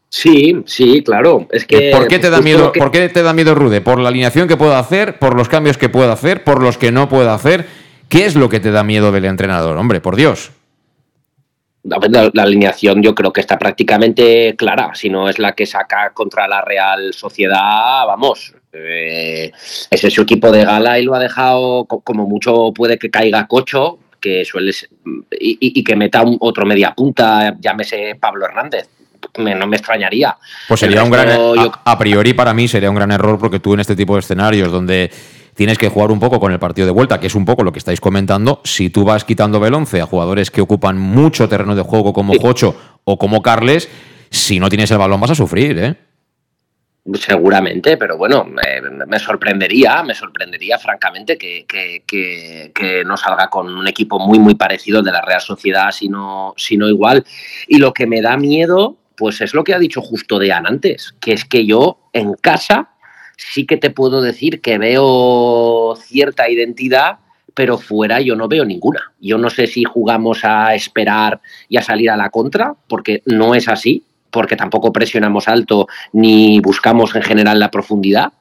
Sí, 0.09 0.63
sí, 0.65 1.03
claro. 1.03 1.45
Es 1.51 1.65
que 1.65 1.91
¿Por 1.91 2.07
qué 2.07 2.19
te 2.19 2.29
da 2.29 2.39
miedo? 2.39 2.71
¿Por 2.71 2.89
qué 2.89 3.09
te 3.09 3.21
da 3.21 3.33
miedo 3.33 3.53
Rude? 3.53 3.81
¿Por 3.81 3.99
la 3.99 4.09
alineación 4.09 4.47
que 4.47 4.55
pueda 4.55 4.79
hacer? 4.79 5.19
¿Por 5.19 5.35
los 5.35 5.49
cambios 5.49 5.77
que 5.77 5.89
pueda 5.89 6.13
hacer? 6.13 6.45
¿Por 6.45 6.63
los 6.63 6.77
que 6.77 6.93
no 6.93 7.09
pueda 7.09 7.33
hacer? 7.33 7.67
¿Qué 8.07 8.25
es 8.25 8.35
lo 8.35 8.47
que 8.47 8.61
te 8.61 8.71
da 8.71 8.83
miedo 8.85 9.11
del 9.11 9.25
entrenador? 9.25 9.75
Hombre, 9.75 9.99
por 9.99 10.15
Dios. 10.15 10.51
La, 11.83 12.31
alineación 12.41 13.03
yo 13.03 13.13
creo 13.13 13.33
que 13.33 13.41
está 13.41 13.59
prácticamente 13.59 14.55
clara, 14.55 14.95
si 14.95 15.09
no 15.09 15.29
es 15.29 15.37
la 15.37 15.51
que 15.51 15.67
saca 15.67 16.11
contra 16.13 16.47
la 16.47 16.61
Real 16.61 17.13
Sociedad, 17.13 18.07
vamos, 18.07 18.55
eh, 18.77 19.51
ese 19.89 20.07
es 20.07 20.13
su 20.13 20.21
equipo 20.21 20.51
de 20.51 20.65
gala 20.65 20.99
y 20.99 21.03
lo 21.03 21.15
ha 21.15 21.19
dejado 21.19 21.85
como 21.85 22.27
mucho 22.27 22.71
puede 22.73 22.97
que 22.97 23.09
caiga 23.09 23.47
Cocho, 23.47 23.99
que 24.19 24.43
suele 24.45 24.71
y, 25.39 25.83
que 25.83 25.95
meta 25.95 26.21
un, 26.23 26.37
otro 26.39 26.65
media 26.65 26.93
punta, 26.93 27.55
llámese 27.59 28.15
Pablo 28.19 28.45
Hernández. 28.45 28.87
no 29.37 29.67
me 29.67 29.77
extrañaría. 29.77 30.37
Pues 30.67 30.79
sería 30.79 31.03
un 31.03 31.09
gran 31.09 31.29
a 31.83 31.97
priori 31.97 32.33
para 32.33 32.53
mí 32.53 32.67
sería 32.67 32.89
un 32.89 32.95
gran 32.95 33.11
error 33.11 33.39
porque 33.39 33.59
tú 33.59 33.73
en 33.73 33.79
este 33.79 33.95
tipo 33.95 34.15
de 34.15 34.21
escenarios 34.21 34.71
donde 34.71 35.11
tienes 35.55 35.77
que 35.77 35.89
jugar 35.89 36.11
un 36.11 36.19
poco 36.19 36.39
con 36.39 36.51
el 36.51 36.59
partido 36.59 36.85
de 36.85 36.91
vuelta, 36.91 37.19
que 37.19 37.27
es 37.27 37.35
un 37.35 37.45
poco 37.45 37.63
lo 37.63 37.71
que 37.71 37.79
estáis 37.79 38.01
comentando. 38.01 38.61
Si 38.63 38.89
tú 38.89 39.05
vas 39.05 39.23
quitando 39.23 39.59
Belonce 39.59 40.01
a 40.01 40.05
jugadores 40.05 40.51
que 40.51 40.61
ocupan 40.61 40.97
mucho 40.97 41.49
terreno 41.49 41.75
de 41.75 41.81
juego 41.81 42.13
como 42.13 42.33
Jocho 42.37 42.75
o 43.05 43.17
como 43.17 43.41
Carles, 43.41 43.89
si 44.29 44.59
no 44.59 44.69
tienes 44.69 44.91
el 44.91 44.97
balón 44.97 45.21
vas 45.21 45.31
a 45.31 45.35
sufrir, 45.35 45.77
¿eh? 45.79 45.95
Seguramente, 47.13 47.97
pero 47.97 48.17
bueno, 48.17 48.45
me 48.45 49.19
sorprendería, 49.19 50.01
me 50.01 50.15
sorprendería 50.15 50.79
francamente 50.79 51.37
que, 51.37 53.03
no 53.05 53.15
salga 53.15 53.47
con 53.47 53.71
un 53.75 53.87
equipo 53.87 54.17
muy, 54.17 54.39
muy 54.39 54.55
parecido 54.55 55.03
de 55.03 55.11
la 55.11 55.21
Real 55.21 55.41
Sociedad, 55.41 55.91
sino, 55.91 56.55
sino 56.57 56.89
igual. 56.89 57.23
Y 57.67 57.77
lo 57.77 57.93
que 57.93 58.07
me 58.07 58.23
da 58.23 58.37
miedo, 58.37 58.97
pues 59.15 59.39
es 59.41 59.53
lo 59.53 59.63
que 59.63 59.75
ha 59.75 59.79
dicho 59.79 60.01
justo 60.01 60.39
Dean 60.39 60.65
antes, 60.65 61.13
que 61.19 61.33
es 61.33 61.45
que 61.45 61.67
yo 61.67 61.99
en 62.11 62.33
casa 62.33 62.89
sí 63.37 63.67
que 63.67 63.77
te 63.77 63.91
puedo 63.91 64.21
decir 64.21 64.59
que 64.59 64.79
veo 64.79 65.95
cierta 65.97 66.49
identidad, 66.49 67.19
pero 67.53 67.77
fuera 67.77 68.19
yo 68.19 68.35
no 68.35 68.47
veo 68.47 68.65
ninguna. 68.65 69.13
Yo 69.21 69.37
no 69.37 69.51
sé 69.51 69.67
si 69.67 69.83
jugamos 69.83 70.43
a 70.43 70.73
esperar 70.73 71.39
y 71.69 71.77
a 71.77 71.83
salir 71.83 72.09
a 72.09 72.17
la 72.17 72.31
contra, 72.31 72.73
porque 72.87 73.21
no 73.25 73.53
es 73.53 73.67
así, 73.67 74.03
porque 74.35 74.57
tampoco 74.57 74.91
presionamos 74.91 75.47
alto 75.47 75.87
ni 76.11 76.59
buscamos 76.59 77.15
en 77.15 77.21
general 77.21 77.57
la 77.57 77.71
profundidad. 77.71 78.33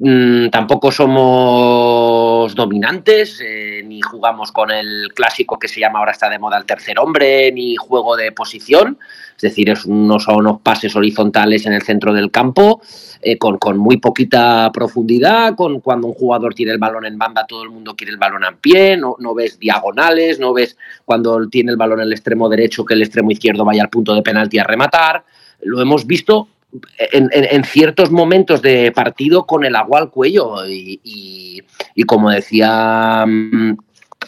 Mm, 0.00 0.50
tampoco 0.50 0.92
somos 0.92 2.54
dominantes, 2.54 3.40
eh, 3.44 3.82
ni 3.84 4.00
jugamos 4.00 4.52
con 4.52 4.70
el 4.70 5.12
clásico 5.12 5.58
que 5.58 5.66
se 5.66 5.80
llama 5.80 5.98
ahora 5.98 6.12
está 6.12 6.30
de 6.30 6.38
moda 6.38 6.56
el 6.56 6.66
tercer 6.66 7.00
hombre, 7.00 7.50
ni 7.50 7.74
juego 7.74 8.16
de 8.16 8.30
posición. 8.30 8.96
Es 9.34 9.42
decir, 9.42 9.70
es 9.70 9.88
no 9.88 10.20
son 10.20 10.36
unos 10.36 10.60
pases 10.60 10.94
horizontales 10.94 11.66
en 11.66 11.72
el 11.72 11.82
centro 11.82 12.12
del 12.12 12.30
campo, 12.30 12.80
eh, 13.22 13.38
con, 13.38 13.58
muy 13.76 13.96
poquita 13.96 14.70
profundidad, 14.72 15.56
con 15.56 15.80
cuando 15.80 16.06
un 16.06 16.14
jugador 16.14 16.54
tiene 16.54 16.70
el 16.70 16.78
balón 16.78 17.04
en 17.04 17.18
banda, 17.18 17.44
todo 17.46 17.64
el 17.64 17.70
mundo 17.70 17.96
quiere 17.96 18.12
el 18.12 18.18
balón 18.18 18.44
en 18.44 18.56
pie, 18.58 18.96
no, 18.96 19.16
no 19.18 19.34
ves 19.34 19.58
diagonales, 19.58 20.38
no 20.38 20.52
ves 20.52 20.76
cuando 21.04 21.48
tiene 21.48 21.72
el 21.72 21.76
balón 21.76 22.00
el 22.00 22.12
extremo 22.12 22.48
derecho 22.48 22.84
que 22.84 22.94
el 22.94 23.02
extremo 23.02 23.32
izquierdo 23.32 23.64
vaya 23.64 23.82
al 23.82 23.90
punto 23.90 24.14
de 24.14 24.22
penalti 24.22 24.60
a 24.60 24.64
rematar. 24.64 25.24
Lo 25.62 25.80
hemos 25.80 26.06
visto 26.06 26.46
en, 26.98 27.64
ciertos 27.64 28.10
momentos 28.10 28.62
de 28.62 28.92
partido 28.92 29.46
con 29.46 29.64
el 29.64 29.76
agua 29.76 30.00
al 30.00 30.10
cuello. 30.10 30.66
Y, 30.66 31.62
como 32.06 32.30
decía 32.30 33.24
mm, 33.26 33.76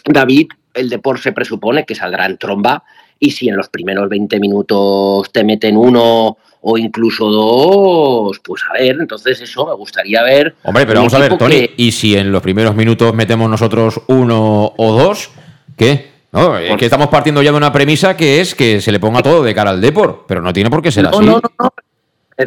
David, 0.06 0.48
el 0.74 0.88
deporte 0.88 1.22
se 1.22 1.32
presupone 1.32 1.84
que 1.84 1.94
saldrá 1.94 2.26
en 2.26 2.38
tromba. 2.38 2.82
Y 3.18 3.32
si 3.32 3.48
en 3.48 3.56
los 3.56 3.68
primeros 3.68 4.08
20 4.08 4.40
minutos 4.40 5.30
te 5.30 5.44
meten 5.44 5.76
uno 5.76 6.38
o 6.62 6.78
incluso 6.78 7.28
dos, 7.30 8.38
pues 8.40 8.62
a 8.68 8.74
ver, 8.74 8.96
entonces 8.98 9.40
eso 9.40 9.66
me 9.66 9.74
gustaría 9.74 10.22
ver. 10.22 10.54
Hombre, 10.62 10.86
pero 10.86 11.00
vamos 11.00 11.14
a 11.14 11.18
ver, 11.18 11.36
Tony, 11.36 11.70
y 11.76 11.92
si 11.92 12.16
en 12.16 12.32
los 12.32 12.42
primeros 12.42 12.74
minutos 12.74 13.14
metemos 13.14 13.48
nosotros 13.48 14.00
uno 14.08 14.72
o 14.76 14.92
dos, 14.92 15.30
¿qué? 15.76 16.10
No, 16.32 16.56
es 16.56 16.76
que 16.76 16.84
estamos 16.84 17.08
partiendo 17.08 17.42
ya 17.42 17.50
de 17.50 17.56
una 17.56 17.72
premisa 17.72 18.16
que 18.16 18.40
es 18.40 18.54
que 18.54 18.80
se 18.80 18.92
le 18.92 19.00
ponga 19.00 19.22
todo 19.22 19.42
de 19.42 19.54
cara 19.54 19.70
al 19.70 19.80
Depor, 19.80 20.24
pero 20.28 20.40
no 20.40 20.52
tiene 20.52 20.70
por 20.70 20.80
qué 20.80 20.92
ser 20.92 21.06
así. 21.06 21.18
No, 21.18 21.40
no, 21.40 21.42
no, 21.58 21.72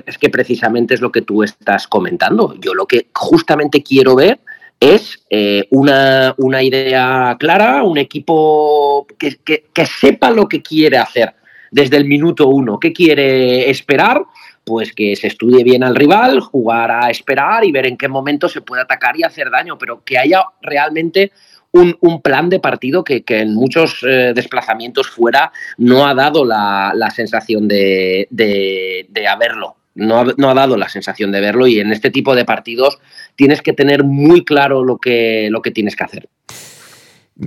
es 0.06 0.18
que 0.18 0.30
precisamente 0.30 0.94
es 0.94 1.02
lo 1.02 1.12
que 1.12 1.22
tú 1.22 1.44
estás 1.44 1.88
comentando. 1.88 2.56
Yo 2.60 2.74
lo 2.74 2.86
que 2.86 3.08
justamente 3.14 3.84
quiero 3.84 4.16
ver 4.16 4.40
es 4.84 5.24
eh, 5.30 5.66
una, 5.72 6.62
idea 6.62 7.38
clara, 7.40 7.84
un 7.84 7.98
equipo 7.98 9.08
que, 9.18 9.86
sepa 9.86 10.30
lo 10.30 10.48
que 10.48 10.62
quiere 10.62 10.98
hacer 10.98 11.34
desde 11.72 11.98
el 11.98 12.06
minuto 12.06 12.48
uno, 12.48 12.80
qué 12.80 12.92
quiere 12.92 13.70
esperar, 13.70 14.24
pues 14.64 14.94
que 14.94 15.16
se 15.16 15.28
estudie 15.28 15.64
bien 15.64 15.84
al 15.84 15.96
rival, 15.96 16.42
jugar 16.42 16.92
a 16.92 17.10
esperar 17.10 17.64
y 17.64 17.72
ver 17.72 17.88
en 17.88 17.98
qué 17.98 18.08
momento 18.08 18.50
se 18.50 18.62
puede 18.62 18.82
atacar 18.82 19.18
y 19.18 19.24
hacer 19.24 19.50
daño, 19.50 19.78
pero 19.78 20.04
que 20.04 20.18
haya 20.18 20.44
realmente 20.62 21.32
un, 21.72 22.22
plan 22.22 22.50
de 22.50 22.60
partido 22.60 23.04
que, 23.04 23.24
que 23.24 23.40
en 23.40 23.56
muchos 23.56 24.04
eh, 24.04 24.34
desplazamientos 24.36 25.08
fuera 25.08 25.52
no 25.78 26.06
ha 26.06 26.14
dado 26.14 26.46
la, 26.46 26.92
la 26.94 27.10
sensación 27.10 27.68
de, 27.68 28.28
de 28.30 29.28
haberlo. 29.28 29.78
No 29.96 30.20
ha, 30.20 30.26
no 30.38 30.50
ha, 30.50 30.54
dado 30.54 30.76
la 30.78 30.90
sensación 30.90 31.32
de 31.32 31.40
verlo 31.40 31.68
y 31.68 31.80
en 31.80 31.92
este 31.92 32.10
tipo 32.10 32.36
de 32.36 32.46
partidos 32.46 33.00
tienes 33.36 33.62
que 33.62 33.74
tener 33.74 34.04
muy 34.04 34.44
claro 34.44 34.84
lo 34.84 34.98
que, 34.98 35.50
lo 35.52 35.62
que 35.62 35.72
tienes 35.72 35.96
que 35.96 36.04
hacer. 36.04 36.30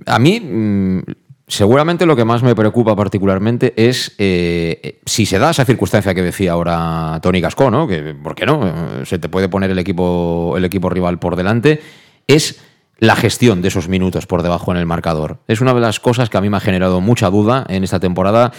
A 0.07 0.19
mí, 0.19 0.41
mmm, 0.41 1.01
seguramente 1.49 2.07
lo 2.07 2.17
que 2.17 2.25
más 2.25 2.43
me 2.43 2.55
preocupa 2.55 2.97
particularmente 2.97 3.73
es 3.77 4.15
eh, 4.19 5.01
si 5.07 5.27
se 5.27 5.39
da 5.39 5.51
esa 5.51 5.65
circunstancia 5.65 6.15
que 6.15 6.23
decía 6.23 6.53
ahora 6.53 7.19
Tony 7.23 7.41
Gascón, 7.41 7.73
¿no? 7.73 7.87
Que, 7.87 8.15
¿por 8.15 8.35
qué 8.35 8.47
no? 8.47 9.05
Se 9.05 9.19
te 9.19 9.29
puede 9.29 9.49
poner 9.49 9.71
el 9.71 9.79
equipo, 9.79 10.55
el 10.57 10.65
equipo 10.65 10.91
rival 10.91 11.19
por 11.19 11.37
delante. 11.37 11.81
Es 12.27 12.61
la 12.99 13.15
gestión 13.15 13.63
de 13.63 13.69
esos 13.69 13.89
minutos 13.89 14.27
por 14.27 14.43
debajo 14.43 14.73
en 14.73 14.79
el 14.79 14.87
marcador. 14.87 15.39
Es 15.47 15.61
una 15.61 15.75
de 15.75 15.81
las 15.81 16.01
cosas 16.01 16.31
que 16.31 16.39
a 16.39 16.41
mí 16.41 16.51
me 16.51 16.57
ha 16.57 16.61
generado 16.61 17.01
mucha 17.01 17.31
duda 17.31 17.65
en 17.69 17.85
esta 17.85 18.01
temporada 18.01 18.53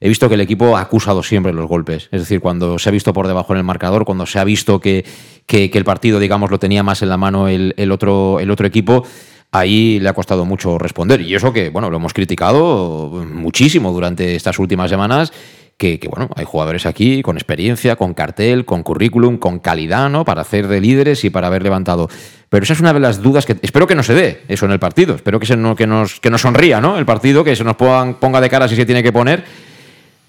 he 0.00 0.08
visto 0.08 0.28
que 0.28 0.34
el 0.34 0.40
equipo 0.40 0.76
ha 0.76 0.80
acusado 0.80 1.22
siempre 1.22 1.52
los 1.52 1.66
golpes. 1.66 2.08
Es 2.12 2.20
decir, 2.20 2.40
cuando 2.40 2.78
se 2.78 2.88
ha 2.88 2.92
visto 2.92 3.12
por 3.12 3.26
debajo 3.26 3.52
en 3.52 3.58
el 3.58 3.64
marcador, 3.64 4.04
cuando 4.04 4.26
se 4.26 4.38
ha 4.38 4.44
visto 4.44 4.80
que, 4.80 5.04
que, 5.46 5.70
el 5.72 5.84
partido, 5.84 6.20
digamos, 6.20 6.50
lo 6.50 6.58
tenía 6.58 6.82
más 6.82 7.02
en 7.02 7.08
la 7.08 7.16
mano 7.16 7.48
el, 7.48 7.74
el, 7.76 7.90
otro, 7.90 8.38
el 8.40 8.50
otro 8.50 8.66
equipo, 8.66 9.04
ahí 9.50 9.98
le 10.00 10.08
ha 10.08 10.12
costado 10.12 10.44
mucho 10.44 10.78
responder. 10.78 11.20
Y 11.22 11.34
eso 11.34 11.52
que, 11.52 11.70
bueno, 11.70 11.90
lo 11.90 11.96
hemos 11.96 12.12
criticado 12.12 13.24
muchísimo 13.32 13.92
durante 13.92 14.36
estas 14.36 14.58
últimas 14.58 14.90
semanas. 14.90 15.32
Que, 15.76 16.00
bueno, 16.10 16.28
hay 16.34 16.44
jugadores 16.44 16.86
aquí 16.86 17.22
con 17.22 17.36
experiencia, 17.36 17.94
con 17.94 18.12
cartel, 18.12 18.64
con 18.64 18.82
currículum, 18.82 19.38
con 19.38 19.60
calidad, 19.60 20.10
¿no? 20.10 20.24
Para 20.24 20.40
hacer 20.40 20.66
de 20.66 20.80
líderes 20.80 21.24
y 21.24 21.30
para 21.30 21.46
haber 21.46 21.62
levantado. 21.62 22.08
Pero 22.48 22.64
esa 22.64 22.72
es 22.72 22.80
una 22.80 22.92
de 22.92 22.98
las 22.98 23.22
dudas 23.22 23.46
que 23.46 23.56
espero 23.62 23.86
que 23.86 23.94
no 23.94 24.02
se 24.02 24.12
dé 24.12 24.42
eso 24.48 24.66
en 24.66 24.72
el 24.72 24.80
partido. 24.80 25.14
Espero 25.14 25.38
que, 25.38 25.46
se, 25.46 25.56
no, 25.56 25.76
que, 25.76 25.86
nos, 25.86 26.18
que 26.18 26.30
nos 26.30 26.40
sonría, 26.40 26.80
¿no? 26.80 26.98
El 26.98 27.06
partido, 27.06 27.44
que 27.44 27.54
se 27.54 27.62
nos 27.62 27.76
ponga 27.76 28.40
de 28.40 28.50
cara 28.50 28.66
si 28.66 28.74
se 28.74 28.86
tiene 28.86 29.04
que 29.04 29.12
poner 29.12 29.44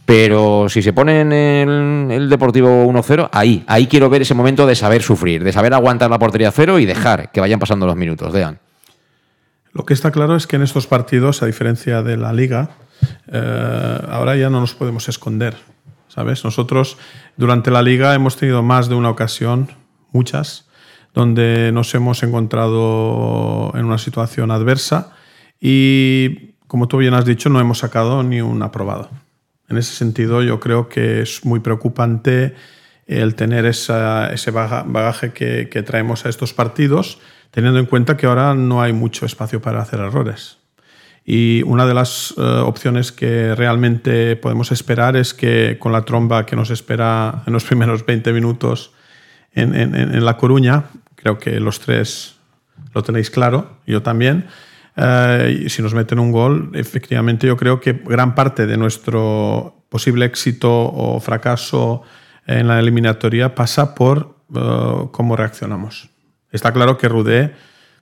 pero 0.10 0.68
si 0.70 0.82
se 0.82 0.92
pone 0.92 1.22
en 1.22 1.32
el, 1.32 2.30
Deportivo 2.30 2.84
1-0, 2.84 3.30
ahí, 3.32 3.64
ahí 3.68 3.86
quiero 3.86 4.10
ver 4.10 4.24
ese 4.24 4.34
momento 4.34 4.66
de 4.66 4.74
saber 4.74 5.04
sufrir, 5.04 5.44
de 5.44 5.54
saber 5.54 5.72
aguantar 5.72 6.10
la 6.10 6.18
portería 6.18 6.50
cero 6.50 6.80
y 6.80 6.88
dejar 6.88 7.32
que 7.32 7.40
vayan 7.40 7.60
pasando 7.60 7.86
los 7.86 7.96
minutos. 7.96 8.34
Dean. 8.34 8.58
Lo 9.72 9.86
que 9.86 9.94
está 9.94 10.10
claro 10.10 10.36
es 10.36 10.48
que 10.48 10.56
en 10.56 10.64
estos 10.64 10.88
partidos, 10.88 11.44
a 11.44 11.46
diferencia 11.46 12.02
de 12.02 12.18
la 12.18 12.34
liga, 12.34 12.72
eh, 13.28 14.00
ahora 14.10 14.36
ya 14.36 14.50
no 14.50 14.60
nos 14.60 14.74
podemos 14.74 15.08
esconder. 15.10 15.56
¿Sabes? 16.08 16.44
Nosotros 16.44 16.98
durante 17.38 17.70
la 17.70 17.84
liga 17.84 18.16
hemos 18.16 18.36
tenido 18.36 18.64
más 18.64 18.90
de 18.90 18.96
una 18.96 19.12
ocasión, 19.12 19.70
muchas, 20.12 20.66
donde 21.14 21.72
nos 21.72 21.94
hemos 21.94 22.24
encontrado 22.24 23.74
en 23.76 23.86
una 23.86 24.00
situación 24.00 24.50
adversa 24.50 25.12
y, 25.62 26.56
como 26.66 26.88
tú 26.88 26.98
bien 26.98 27.14
has 27.14 27.26
dicho, 27.26 27.50
no 27.50 27.60
hemos 27.60 27.78
sacado 27.78 28.24
ni 28.24 28.42
un 28.42 28.64
aprobado. 28.64 29.12
En 29.70 29.78
ese 29.78 29.94
sentido, 29.94 30.42
yo 30.42 30.60
creo 30.60 30.90
que 30.90 31.22
es 31.22 31.46
muy 31.46 31.60
preocupante 31.60 32.56
el 33.06 33.36
tener 33.36 33.66
esa, 33.66 34.32
ese 34.32 34.52
bagaje 34.52 35.32
que, 35.32 35.70
que, 35.70 35.84
traemos 35.84 36.26
a 36.26 36.30
estos 36.30 36.54
partidos, 36.54 37.20
teniendo 37.52 37.80
en 37.80 37.86
cuenta 37.86 38.18
que 38.18 38.28
ahora 38.28 38.54
no 38.54 38.82
hay 38.82 38.94
mucho 38.94 39.26
espacio 39.26 39.62
para 39.62 39.82
hacer 39.82 40.00
errores. 40.00 40.58
Y 41.26 41.64
una 41.64 41.86
de 41.86 41.94
las 41.94 42.32
uh, 42.32 42.64
opciones 42.66 43.12
que 43.12 43.54
realmente 43.56 44.36
podemos 44.36 44.72
esperar 44.72 45.16
es 45.16 45.34
que 45.34 45.78
con 45.80 45.92
la 45.92 46.04
tromba 46.04 46.46
que 46.46 46.56
nos 46.56 46.72
espera 46.72 47.44
en 47.46 47.54
los 47.54 47.64
primeros 47.66 48.06
20 48.06 48.34
minutos 48.34 48.94
en, 49.54 49.76
en, 49.76 49.96
en 49.96 50.26
La 50.26 50.38
Coruña, 50.38 50.86
creo 51.16 51.38
que 51.38 51.60
los 51.60 51.80
tres 51.80 52.38
lo 52.94 53.04
tenéis 53.04 53.30
claro, 53.30 53.78
yo 53.86 54.02
también, 54.02 54.48
Y 55.00 55.70
si 55.70 55.82
nos 55.82 55.94
meten 55.94 56.20
un 56.20 56.32
gol, 56.32 56.72
efectivamente 56.74 57.48
yo 57.48 57.56
creo 57.56 57.80
que 57.80 57.94
gran 57.94 58.36
parte 58.36 58.68
de 58.68 58.76
nuestro 58.76 59.86
posible 59.90 60.26
éxito 60.26 60.70
o 60.70 61.20
fracaso 61.20 62.04
en 62.46 62.68
la 62.68 62.80
eliminatoria 62.80 63.56
pasa 63.56 63.96
por 63.96 64.36
uh, 64.50 65.10
cómo 65.12 65.36
reaccionamos. 65.36 66.10
Está 66.52 66.74
claro 66.74 66.98
que 66.98 67.08
Rudé, 67.08 67.54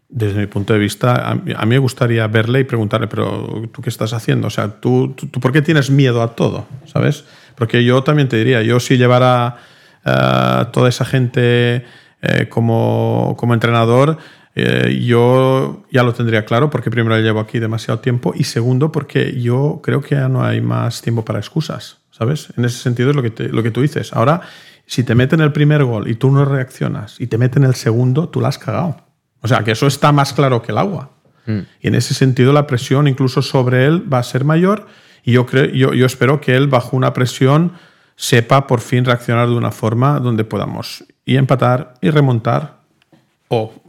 desde 0.10 0.40
mi 0.40 0.48
punto 0.48 0.74
de 0.74 0.80
vista, 0.80 1.16
a 1.16 1.32
a 1.32 1.36
mí, 1.36 1.54
me 1.70 1.78
gustaría 1.78 2.26
verle 2.28 2.62
y 2.62 2.64
preguntarle, 2.64 3.08
pero 3.08 3.70
¿tú 3.72 3.82
qué 3.82 3.90
estás 3.90 4.14
haciendo? 4.14 4.48
O 4.48 4.50
sea, 4.50 4.80
¿tú, 4.80 5.14
tú, 5.16 5.28
tú 5.28 5.40
por 5.40 5.52
qué 5.52 5.62
tienes 5.62 5.90
miedo 5.90 6.22
a 6.22 6.36
todo? 6.36 6.66
¿Sabes? 6.86 7.26
Porque 7.56 7.84
yo 7.84 8.04
también 8.04 8.30
te 8.30 8.38
diría, 8.38 8.62
yo 8.62 8.80
si 8.80 8.98
llevara 8.98 9.58
uh, 10.06 10.72
toda 10.72 10.90
esa 10.90 11.06
gente 11.06 11.86
eh, 12.22 12.48
como, 12.50 13.36
como 13.38 13.54
entrenador, 13.54 14.18
eh, 14.60 15.04
yo 15.06 15.84
ya 15.92 16.02
lo 16.02 16.16
tendría 16.16 16.44
claro 16.44 16.72
porque 16.72 16.90
primero 16.90 17.16
llevo 17.20 17.40
aquí 17.40 17.60
demasiado 17.60 18.00
tiempo 18.00 18.34
y 18.36 18.44
segundo 18.44 18.92
porque 18.92 19.40
yo 19.40 19.82
creo 19.84 20.02
que 20.02 20.16
ya 20.16 20.30
no 20.30 20.44
hay 20.44 20.62
más 20.62 21.04
tiempo 21.04 21.24
para 21.24 21.38
excusas, 21.38 22.00
¿sabes? 22.10 22.52
En 22.58 22.66
ese 22.66 22.80
sentido 22.80 23.12
es 23.12 23.16
lo 23.16 23.22
que, 23.22 23.30
te, 23.30 23.50
lo 23.50 23.62
que 23.62 23.70
tú 23.70 23.84
dices. 23.84 24.14
Ahora, 24.14 24.42
si 24.88 25.04
te 25.04 25.14
meten 25.14 25.42
el 25.42 25.52
primer 25.52 25.84
gol 25.84 26.08
y 26.08 26.16
tú 26.16 26.32
no 26.32 26.44
reaccionas 26.44 27.22
y 27.22 27.28
te 27.28 27.38
meten 27.38 27.66
el 27.66 27.76
segundo, 27.76 28.30
tú 28.30 28.42
la 28.42 28.48
has 28.48 28.58
cagado. 28.58 28.98
O 29.42 29.48
sea, 29.48 29.64
que 29.64 29.74
eso 29.74 29.86
está 29.86 30.12
más 30.12 30.34
claro 30.34 30.64
que 30.64 30.72
el 30.72 30.80
agua. 30.80 31.12
Mm. 31.46 31.60
Y 31.82 31.88
en 31.90 31.94
ese 31.94 32.16
sentido 32.16 32.52
la 32.52 32.66
presión 32.66 33.08
incluso 33.08 33.44
sobre 33.44 33.86
él 33.86 34.12
va 34.12 34.18
a 34.18 34.24
ser 34.24 34.44
mayor 34.44 34.88
y 35.24 35.34
yo, 35.34 35.46
creo, 35.46 35.66
yo, 35.66 35.94
yo 35.94 36.08
espero 36.08 36.42
que 36.42 36.56
él 36.56 36.66
bajo 36.66 36.98
una 36.98 37.14
presión 37.14 37.74
sepa 38.16 38.66
por 38.66 38.82
fin 38.82 39.06
reaccionar 39.06 39.50
de 39.50 39.54
una 39.54 39.70
forma 39.70 40.20
donde 40.20 40.46
podamos 40.46 41.06
y 41.26 41.36
empatar 41.36 41.94
y 42.02 42.10
remontar 42.10 42.80
o 43.50 43.84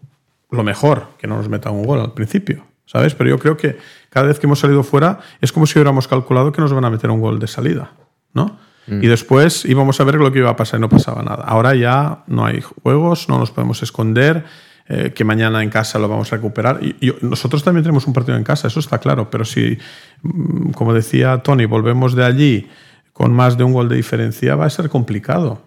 lo 0.51 0.63
mejor, 0.63 1.09
que 1.19 1.27
no 1.27 1.37
nos 1.37 1.49
meta 1.49 1.71
un 1.71 1.85
gol 1.85 2.01
al 2.01 2.13
principio, 2.13 2.65
¿sabes? 2.87 3.15
Pero 3.15 3.31
yo 3.31 3.39
creo 3.39 3.57
que 3.57 3.79
cada 4.11 4.27
vez 4.27 4.39
que 4.39 4.47
hemos 4.47 4.59
salido 4.59 4.83
fuera 4.83 5.21
es 5.41 5.53
como 5.53 5.67
si 5.67 5.79
hubiéramos 5.79 6.09
calculado 6.09 6.53
que 6.53 6.61
nos 6.61 6.73
van 6.73 6.85
a 6.85 6.91
meter 6.91 7.11
un 7.11 7.21
gol 7.21 7.39
de 7.39 7.47
salida, 7.47 7.93
¿no? 8.33 8.59
Mm. 8.87 9.05
Y 9.05 9.07
después 9.07 9.65
íbamos 9.65 10.01
a 10.01 10.05
ver 10.05 10.17
lo 10.17 10.33
que 10.33 10.39
iba 10.39 10.51
a 10.51 10.57
pasar 10.57 10.79
y 10.79 10.81
no 10.81 10.89
pasaba 10.89 11.23
nada. 11.23 11.45
Ahora 11.45 11.75
ya 11.75 12.25
no 12.27 12.47
hay 12.47 12.63
juegos, 12.83 13.29
no 13.29 13.39
nos 13.39 13.51
podemos 13.51 13.83
esconder, 13.83 14.45
eh, 14.89 15.13
que 15.15 15.23
mañana 15.23 15.63
en 15.63 15.69
casa 15.69 15.99
lo 15.99 16.09
vamos 16.09 16.33
a 16.33 16.37
recuperar. 16.37 16.79
Y, 16.83 16.97
y, 17.07 17.15
nosotros 17.21 17.63
también 17.63 17.83
tenemos 17.83 18.07
un 18.07 18.15
partido 18.15 18.39
en 18.39 18.45
casa, 18.45 18.69
eso 18.69 18.81
está 18.81 18.99
claro, 18.99 19.31
pero 19.31 19.45
si, 19.45 19.77
mm, 20.23 20.71
como 20.71 20.95
decía 20.95 21.39
Tony, 21.39 21.67
volvemos 21.67 22.15
de 22.15 22.25
allí 22.25 22.69
con 23.13 23.35
más 23.35 23.59
de 23.59 23.65
un 23.65 23.75
gol 23.75 23.89
de 23.89 23.97
diferencia, 23.97 24.57
va 24.57 24.65
a 24.65 24.71
ser 24.71 24.89
complicado, 24.89 25.61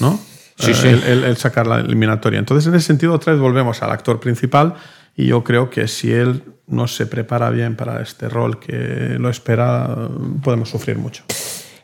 ¿no? 0.00 0.20
Sí, 0.58 0.74
sí. 0.74 0.88
El, 0.88 1.02
el, 1.04 1.24
el, 1.24 1.36
sacar 1.36 1.66
la 1.66 1.80
eliminatoria. 1.80 2.38
Entonces, 2.38 2.66
en 2.66 2.74
ese 2.74 2.86
sentido, 2.86 3.12
otra 3.14 3.32
vez 3.32 3.40
volvemos 3.40 3.82
al 3.82 3.90
actor 3.90 4.20
principal 4.20 4.74
y 5.16 5.26
yo 5.26 5.42
creo 5.42 5.70
que 5.70 5.88
si 5.88 6.12
él 6.12 6.42
no 6.68 6.86
se 6.86 7.06
prepara 7.06 7.50
bien 7.50 7.76
para 7.76 8.00
este 8.02 8.28
rol 8.28 8.58
que 8.58 9.16
lo 9.18 9.30
espera, 9.30 10.08
podemos 10.42 10.68
sufrir 10.68 10.98
mucho. 10.98 11.24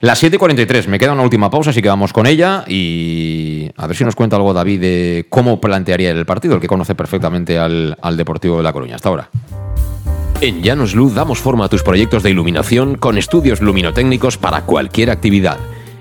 Las 0.01 0.23
7.43, 0.23 0.87
me 0.89 0.99
queda 0.99 1.15
una 1.15 1.23
última 1.23 1.51
pausa, 1.51 1.71
así 1.71 1.81
que 1.81 1.89
vamos 1.89 2.13
con 2.13 2.27
ella 2.27 2.65
y 2.69 3.71
a 3.77 3.87
ver 3.87 3.97
si 3.97 4.05
nos 4.05 4.15
cuenta 4.15 4.37
algo 4.37 4.53
David 4.53 4.81
de 4.81 5.27
cómo 5.31 5.61
plantearía 5.61 6.11
el 6.11 6.27
partido, 6.27 6.57
el 6.57 6.61
que 6.61 6.69
conoce 6.69 6.95
perfectamente 6.95 7.59
al, 7.59 7.97
al 8.03 8.17
Deportivo 8.17 8.59
de 8.59 8.63
La 8.63 8.73
Coruña. 8.73 8.97
Hasta 8.97 9.09
ahora. 9.09 9.31
En 10.41 10.63
Llanos 10.63 10.95
Luz 10.95 11.15
damos 11.15 11.39
forma 11.39 11.65
a 11.65 11.69
tus 11.69 11.83
proyectos 11.83 12.23
de 12.23 12.31
iluminación 12.31 12.97
con 12.97 13.17
estudios 13.17 13.63
luminotécnicos 13.63 14.37
para 14.37 14.63
cualquier 14.63 15.11
actividad. 15.11 15.59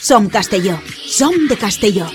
Som 0.00 0.28
Castelló. 0.28 0.78
Som 1.06 1.48
de 1.48 1.56
Castelló. 1.56 2.06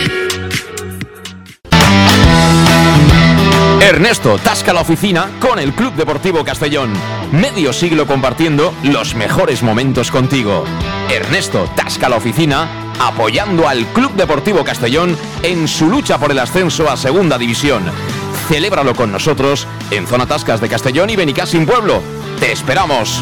Ernesto 3.81 4.37
tasca 4.39 4.73
la 4.73 4.81
oficina 4.81 5.29
con 5.39 5.59
el 5.59 5.73
Club 5.73 5.93
Deportivo 5.93 6.43
Castellón. 6.43 6.91
Medio 7.31 7.71
siglo 7.71 8.05
compartiendo 8.05 8.73
los 8.83 9.15
mejores 9.15 9.63
momentos 9.63 10.11
contigo. 10.11 10.65
Ernesto 11.09 11.69
tasca 11.75 12.09
la 12.09 12.17
oficina 12.17 12.67
apoyando 12.99 13.67
al 13.67 13.85
Club 13.93 14.13
Deportivo 14.13 14.63
Castellón 14.63 15.17
en 15.43 15.67
su 15.67 15.89
lucha 15.89 16.17
por 16.17 16.31
el 16.31 16.39
ascenso 16.39 16.89
a 16.89 16.97
Segunda 16.97 17.37
División. 17.37 17.83
Celébralo 18.49 18.95
con 18.95 19.11
nosotros 19.11 19.67
en 19.91 20.07
Zona 20.07 20.25
Tascas 20.25 20.59
de 20.59 20.69
Castellón 20.69 21.09
y 21.09 21.15
Benicassim 21.15 21.65
Pueblo. 21.65 22.01
¡Te 22.39 22.51
esperamos! 22.51 23.21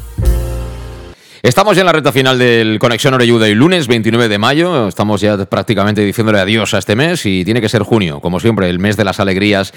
Estamos 1.43 1.75
ya 1.75 1.81
en 1.81 1.87
la 1.87 1.91
recta 1.91 2.11
final 2.11 2.37
del 2.37 2.77
Conexión 2.77 3.15
Oreyuda 3.15 3.49
y 3.49 3.55
lunes 3.55 3.87
29 3.87 4.29
de 4.29 4.37
mayo. 4.37 4.87
Estamos 4.87 5.21
ya 5.21 5.43
prácticamente 5.45 6.05
diciéndole 6.05 6.39
adiós 6.39 6.75
a 6.75 6.77
este 6.77 6.95
mes 6.95 7.25
y 7.25 7.43
tiene 7.43 7.61
que 7.61 7.67
ser 7.67 7.81
junio, 7.81 8.19
como 8.19 8.39
siempre, 8.39 8.69
el 8.69 8.77
mes 8.77 8.95
de 8.95 9.03
las 9.05 9.19
alegrías 9.19 9.73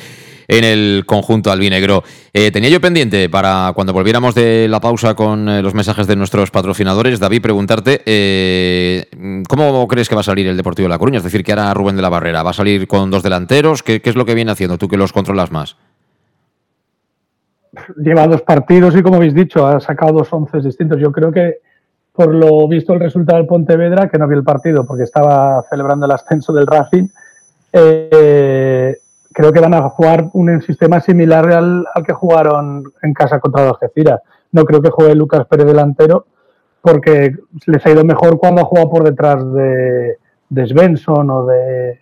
en 0.46 0.62
el 0.62 1.04
conjunto 1.06 1.50
albinegro. 1.50 2.04
Eh, 2.34 2.50
tenía 2.50 2.68
yo 2.68 2.82
pendiente 2.82 3.30
para 3.30 3.72
cuando 3.74 3.94
volviéramos 3.94 4.34
de 4.34 4.68
la 4.68 4.78
pausa 4.78 5.14
con 5.14 5.48
eh, 5.48 5.62
los 5.62 5.72
mensajes 5.72 6.06
de 6.06 6.16
nuestros 6.16 6.50
patrocinadores, 6.50 7.18
David, 7.18 7.40
preguntarte 7.40 8.02
eh, 8.04 9.06
cómo 9.48 9.88
crees 9.88 10.10
que 10.10 10.14
va 10.14 10.20
a 10.20 10.24
salir 10.24 10.46
el 10.46 10.58
Deportivo 10.58 10.84
de 10.84 10.90
La 10.90 10.98
Coruña. 10.98 11.16
Es 11.16 11.24
decir, 11.24 11.42
que 11.42 11.52
ahora 11.52 11.72
Rubén 11.72 11.96
de 11.96 12.02
la 12.02 12.10
Barrera 12.10 12.42
va 12.42 12.50
a 12.50 12.52
salir 12.52 12.86
con 12.86 13.10
dos 13.10 13.22
delanteros. 13.22 13.82
¿Qué, 13.82 14.02
qué 14.02 14.10
es 14.10 14.16
lo 14.16 14.26
que 14.26 14.34
viene 14.34 14.52
haciendo 14.52 14.76
tú 14.76 14.86
que 14.86 14.98
los 14.98 15.14
controlas 15.14 15.50
más? 15.50 15.76
Lleva 17.96 18.26
dos 18.26 18.42
partidos 18.42 18.96
y, 18.96 19.02
como 19.02 19.16
habéis 19.16 19.34
dicho, 19.34 19.66
ha 19.66 19.80
sacado 19.80 20.12
dos 20.12 20.32
once 20.32 20.60
distintos. 20.60 20.98
Yo 21.00 21.12
creo 21.12 21.32
que, 21.32 21.58
por 22.12 22.34
lo 22.34 22.66
visto, 22.68 22.92
el 22.92 23.00
resultado 23.00 23.38
del 23.38 23.46
Pontevedra, 23.46 24.08
que 24.08 24.18
no 24.18 24.28
vi 24.28 24.36
el 24.36 24.44
partido 24.44 24.84
porque 24.84 25.04
estaba 25.04 25.62
celebrando 25.68 26.06
el 26.06 26.12
ascenso 26.12 26.52
del 26.52 26.66
Racing, 26.66 27.08
eh, 27.72 28.96
creo 29.32 29.52
que 29.52 29.60
van 29.60 29.74
a 29.74 29.88
jugar 29.88 30.28
un 30.32 30.62
sistema 30.62 31.00
similar 31.00 31.50
al, 31.52 31.84
al, 31.92 32.04
que 32.04 32.12
jugaron 32.12 32.84
en 33.02 33.12
casa 33.12 33.40
contra 33.40 33.64
los 33.64 33.72
Algeciras. 33.74 34.20
No 34.52 34.64
creo 34.64 34.80
que 34.80 34.90
juegue 34.90 35.14
Lucas 35.14 35.46
Pérez 35.46 35.66
delantero 35.66 36.26
porque 36.80 37.34
les 37.66 37.86
ha 37.86 37.90
ido 37.90 38.04
mejor 38.04 38.38
cuando 38.38 38.60
ha 38.60 38.66
jugado 38.66 38.90
por 38.90 39.04
detrás 39.04 39.52
de, 39.54 40.18
de 40.50 40.66
Svensson 40.66 41.30
o 41.30 41.46
de, 41.46 41.98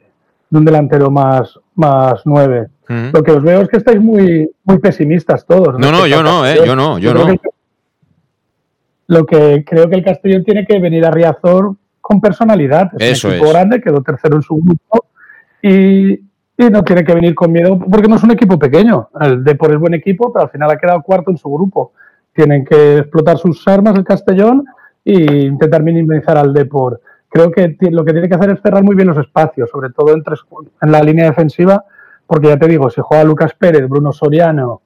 de 0.53 0.59
un 0.59 0.67
delantero 0.67 1.11
más, 1.11 1.59
más 1.75 2.21
nueve. 2.27 2.69
Uh 2.87 2.93
-huh. 2.93 3.13
Lo 3.15 3.23
que 3.23 3.33
os 3.33 3.43
veo 3.43 3.63
es 3.63 3.69
que 3.71 3.79
estáis 3.79 3.99
muy, 3.99 4.51
muy 4.65 4.79
pesimistas 4.79 5.47
todos. 5.47 5.79
No, 5.79 5.91
no, 5.91 6.07
yo 6.07 6.23
no, 6.23 6.47
eh, 6.47 6.59
yo 6.67 6.77
no, 6.77 6.99
yo, 6.99 7.15
yo 7.15 7.27
no. 7.27 7.27
Que, 7.27 7.49
lo 9.07 9.25
que 9.25 9.65
creo 9.65 9.89
que 9.89 9.97
el 9.97 10.05
Castellón 10.05 10.45
tiene 10.45 10.67
que 10.67 10.79
venir 10.79 11.07
a 11.07 11.11
Riazor 11.11 11.75
con 12.03 12.21
personalidad. 12.21 12.91
Es 12.99 13.13
Eso 13.13 13.29
un 13.29 13.35
equipo 13.35 13.47
es. 13.47 13.53
grande, 13.55 13.81
quedó 13.81 14.03
tercero 14.03 14.37
en 14.37 14.43
su 14.43 14.57
grupo 14.57 15.07
y, 15.63 16.13
y, 16.13 16.71
no 16.71 16.85
tiene 16.85 17.03
que 17.03 17.15
venir 17.15 17.35
con 17.35 17.51
miedo 17.51 17.79
porque 17.79 18.09
no 18.09 18.17
es 18.17 18.23
un 18.23 18.33
equipo 18.33 18.59
pequeño. 18.59 19.09
El 19.23 19.43
de 19.43 19.55
por 19.55 19.73
es 19.73 19.79
buen 19.79 19.95
equipo, 19.95 20.31
pero 20.35 20.45
al 20.45 20.51
final 20.51 20.71
ha 20.71 20.77
quedado 20.77 21.01
cuarto 21.03 21.31
en 21.31 21.39
su 21.39 21.51
grupo. 21.51 21.95
Tienen 22.35 22.63
que 22.63 22.99
explotar 22.99 23.39
sus 23.39 23.67
armas 23.67 23.95
el 23.97 24.05
Castellón 24.05 24.67
e 25.03 25.47
intentar 25.47 25.83
minimizar 25.83 26.37
al 26.37 26.53
Depor. 26.53 27.01
Creo 27.33 27.51
que 27.51 27.77
lo 27.91 28.05
que 28.05 28.13
tiene 28.13 28.29
que 28.29 28.35
hacer 28.35 28.51
es 28.51 28.61
cerrar 28.61 28.83
muy 28.83 28.95
bien 28.95 29.09
los 29.09 29.17
espacios, 29.17 29.71
sobre 29.71 29.91
todo 29.91 30.13
en, 30.13 30.23
tres, 30.23 30.41
en 30.83 30.93
la 30.93 31.03
línea 31.03 31.25
defensiva, 31.25 31.85
porque 32.27 32.49
ya 32.49 32.59
te 32.59 32.69
digo, 32.69 32.91
si 32.91 33.01
juega 33.03 33.25
Lucas 33.25 33.55
Pérez, 33.59 33.89
Bruno 33.89 34.13
Soriano 34.13 34.83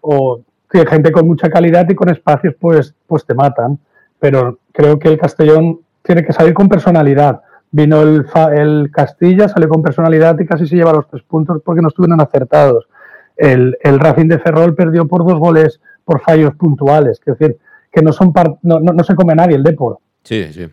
o 0.00 0.40
gente 0.70 1.12
con 1.12 1.26
mucha 1.26 1.50
calidad 1.50 1.86
y 1.90 1.94
con 1.94 2.08
espacios, 2.08 2.54
pues, 2.58 2.94
pues 3.06 3.26
te 3.26 3.34
matan. 3.34 3.78
Pero 4.18 4.58
creo 4.72 4.98
que 4.98 5.08
el 5.08 5.18
Castellón 5.18 5.80
tiene 6.02 6.24
que 6.24 6.32
salir 6.32 6.54
con 6.54 6.68
personalidad. 6.68 7.42
Vino 7.70 8.00
el, 8.00 8.26
el 8.54 8.90
Castilla, 8.90 9.48
salió 9.48 9.68
con 9.68 9.82
personalidad 9.82 10.38
y 10.40 10.46
casi 10.46 10.66
se 10.66 10.76
lleva 10.76 10.92
los 10.92 11.08
tres 11.08 11.22
puntos 11.22 11.60
porque 11.64 11.82
no 11.82 11.88
estuvieron 11.88 12.20
acertados. 12.20 12.88
El, 13.36 13.76
el 13.82 13.98
Racing 13.98 14.28
de 14.28 14.38
Ferrol 14.38 14.74
perdió 14.74 15.06
por 15.06 15.26
dos 15.26 15.38
goles 15.38 15.80
por 16.04 16.20
fallos 16.20 16.54
puntuales. 16.54 17.20
Es 17.24 17.38
decir, 17.38 17.58
que 17.90 18.02
no, 18.02 18.12
son 18.12 18.32
no, 18.62 18.80
no, 18.80 18.92
no 18.92 19.04
se 19.04 19.14
come 19.14 19.34
nadie 19.34 19.56
el 19.56 19.62
Depor. 19.62 19.98
Sí, 20.22 20.52
sí. 20.52 20.68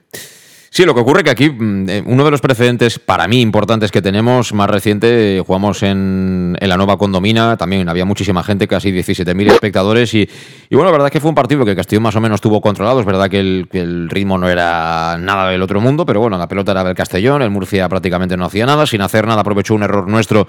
Sí, 0.72 0.86
lo 0.86 0.94
que 0.94 1.02
ocurre 1.02 1.24
que 1.24 1.32
aquí 1.32 1.50
mm, 1.50 2.04
uno 2.06 2.24
de 2.24 2.32
los 2.32 2.42
precedentes 2.42 3.00
para 3.00 3.28
mí 3.28 3.42
importantes 3.42 3.92
que 3.92 4.02
tenemos, 4.02 4.54
más 4.54 4.70
reciente, 4.70 5.42
jugamos 5.46 5.82
en, 5.82 6.56
la 6.60 6.78
nueva 6.78 6.98
condomina, 6.98 7.58
también 7.58 7.90
había 7.90 8.06
muchísima 8.06 8.44
gente, 8.44 8.68
casi 8.68 8.92
17.000 8.92 9.52
espectadores 9.52 10.14
y, 10.14 10.30
y, 10.70 10.76
bueno, 10.76 10.86
la 10.86 10.92
verdad 10.92 11.08
es 11.08 11.14
que 11.14 11.20
fue 11.20 11.30
un 11.30 11.36
partido 11.36 11.66
que 11.66 11.76
Castillo 11.76 12.02
más 12.02 12.16
o 12.16 12.22
menos 12.22 12.40
tuvo 12.40 12.62
controlado, 12.62 13.00
es 13.00 13.06
verdad 13.06 13.30
que 13.30 13.40
el, 13.40 13.68
que 13.72 13.80
el, 13.80 14.10
ritmo 14.10 14.38
no 14.38 14.48
era 14.48 15.18
nada 15.20 15.50
del 15.50 15.62
otro 15.62 15.82
mundo, 15.82 16.06
pero 16.06 16.20
bueno, 16.20 16.38
la 16.38 16.48
pelota 16.48 16.72
era 16.72 16.84
del 16.84 16.96
Castellón, 16.96 17.42
el 17.42 17.50
Murcia 17.50 17.90
prácticamente 17.90 18.38
no 18.38 18.46
hacía 18.46 18.66
nada, 18.66 18.86
sin 18.86 19.02
hacer 19.02 19.26
nada 19.26 19.42
aprovechó 19.42 19.74
un 19.74 19.84
error 19.84 20.08
nuestro 20.08 20.48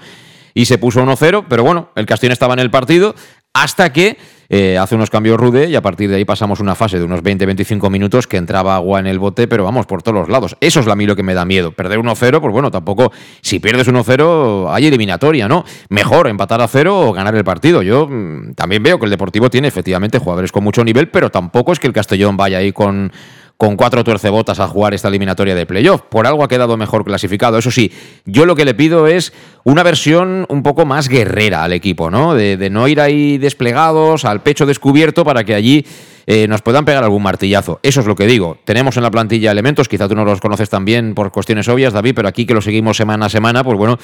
y 0.53 0.65
se 0.65 0.77
puso 0.77 1.03
1-0, 1.03 1.45
pero 1.49 1.63
bueno, 1.63 1.89
el 1.95 2.05
Castellón 2.05 2.33
estaba 2.33 2.53
en 2.53 2.59
el 2.59 2.69
partido, 2.69 3.15
hasta 3.53 3.91
que 3.91 4.17
eh, 4.53 4.77
hace 4.77 4.95
unos 4.95 5.09
cambios 5.09 5.39
rude 5.39 5.69
y 5.69 5.77
a 5.77 5.81
partir 5.81 6.09
de 6.09 6.17
ahí 6.17 6.25
pasamos 6.25 6.59
una 6.59 6.75
fase 6.75 6.99
de 6.99 7.05
unos 7.05 7.23
20-25 7.23 7.89
minutos 7.89 8.27
que 8.27 8.35
entraba 8.35 8.75
agua 8.75 8.99
en 8.99 9.07
el 9.07 9.17
bote, 9.17 9.47
pero 9.47 9.63
vamos, 9.63 9.85
por 9.85 10.03
todos 10.03 10.13
los 10.19 10.27
lados. 10.27 10.57
Eso 10.59 10.81
es 10.81 10.87
a 10.89 10.95
mí 10.97 11.05
lo 11.05 11.15
que 11.15 11.23
me 11.23 11.33
da 11.33 11.45
miedo. 11.45 11.71
Perder 11.71 11.99
1-0, 11.99 12.41
pues 12.41 12.51
bueno, 12.51 12.69
tampoco, 12.69 13.13
si 13.39 13.59
pierdes 13.59 13.87
1-0 13.87 14.67
hay 14.69 14.87
eliminatoria, 14.87 15.47
¿no? 15.47 15.63
Mejor 15.87 16.27
empatar 16.27 16.61
a 16.61 16.67
cero 16.67 16.99
o 16.99 17.13
ganar 17.13 17.33
el 17.33 17.45
partido. 17.45 17.81
Yo 17.81 18.09
mm, 18.09 18.55
también 18.55 18.83
veo 18.83 18.99
que 18.99 19.05
el 19.05 19.11
Deportivo 19.11 19.49
tiene 19.49 19.69
efectivamente 19.69 20.19
jugadores 20.19 20.51
con 20.51 20.65
mucho 20.65 20.83
nivel, 20.83 21.07
pero 21.07 21.29
tampoco 21.29 21.71
es 21.71 21.79
que 21.79 21.87
el 21.87 21.93
Castellón 21.93 22.35
vaya 22.35 22.57
ahí 22.57 22.73
con 22.73 23.13
con 23.61 23.77
cuatro 23.77 24.03
tuercebotas 24.03 24.59
a 24.59 24.67
jugar 24.67 24.95
esta 24.95 25.07
eliminatoria 25.07 25.53
de 25.53 25.67
playoff. 25.67 26.01
Por 26.09 26.25
algo 26.25 26.43
ha 26.43 26.47
quedado 26.47 26.77
mejor 26.77 27.05
clasificado. 27.05 27.59
Eso 27.59 27.69
sí, 27.69 27.91
yo 28.25 28.47
lo 28.47 28.55
que 28.55 28.65
le 28.65 28.73
pido 28.73 29.05
es 29.05 29.33
una 29.65 29.83
versión 29.83 30.47
un 30.49 30.63
poco 30.63 30.87
más 30.87 31.07
guerrera 31.07 31.63
al 31.63 31.71
equipo, 31.71 32.09
¿no? 32.09 32.33
De, 32.33 32.71
no 32.71 32.87
ir 32.87 32.99
ahí 32.99 33.37
desplegados, 33.37 34.25
al 34.25 34.41
pecho 34.41 34.65
descubierto, 34.65 35.23
para 35.23 35.43
que 35.43 35.53
allí 35.53 35.85
eh, 36.25 36.47
nos 36.47 36.63
puedan 36.63 36.85
pegar 36.85 37.03
algún 37.03 37.21
martillazo. 37.21 37.79
Eso 37.83 37.99
es 37.99 38.07
lo 38.07 38.15
que 38.15 38.25
digo. 38.25 38.57
Tenemos 38.65 38.97
en 38.97 39.03
la 39.03 39.11
plantilla 39.11 39.51
elementos, 39.51 39.87
quizá 39.87 40.07
tú 40.07 40.15
no 40.15 40.25
los 40.25 40.41
conoces 40.41 40.67
también 40.67 41.13
por 41.13 41.31
cuestiones 41.31 41.67
obvias, 41.67 41.93
David, 41.93 42.13
pero 42.15 42.27
aquí 42.27 42.47
que 42.47 42.55
lo 42.55 42.61
seguimos 42.61 42.97
semana 42.97 43.27
a 43.27 43.29
semana, 43.29 43.63
pues 43.63 43.77
bueno, 43.77 43.99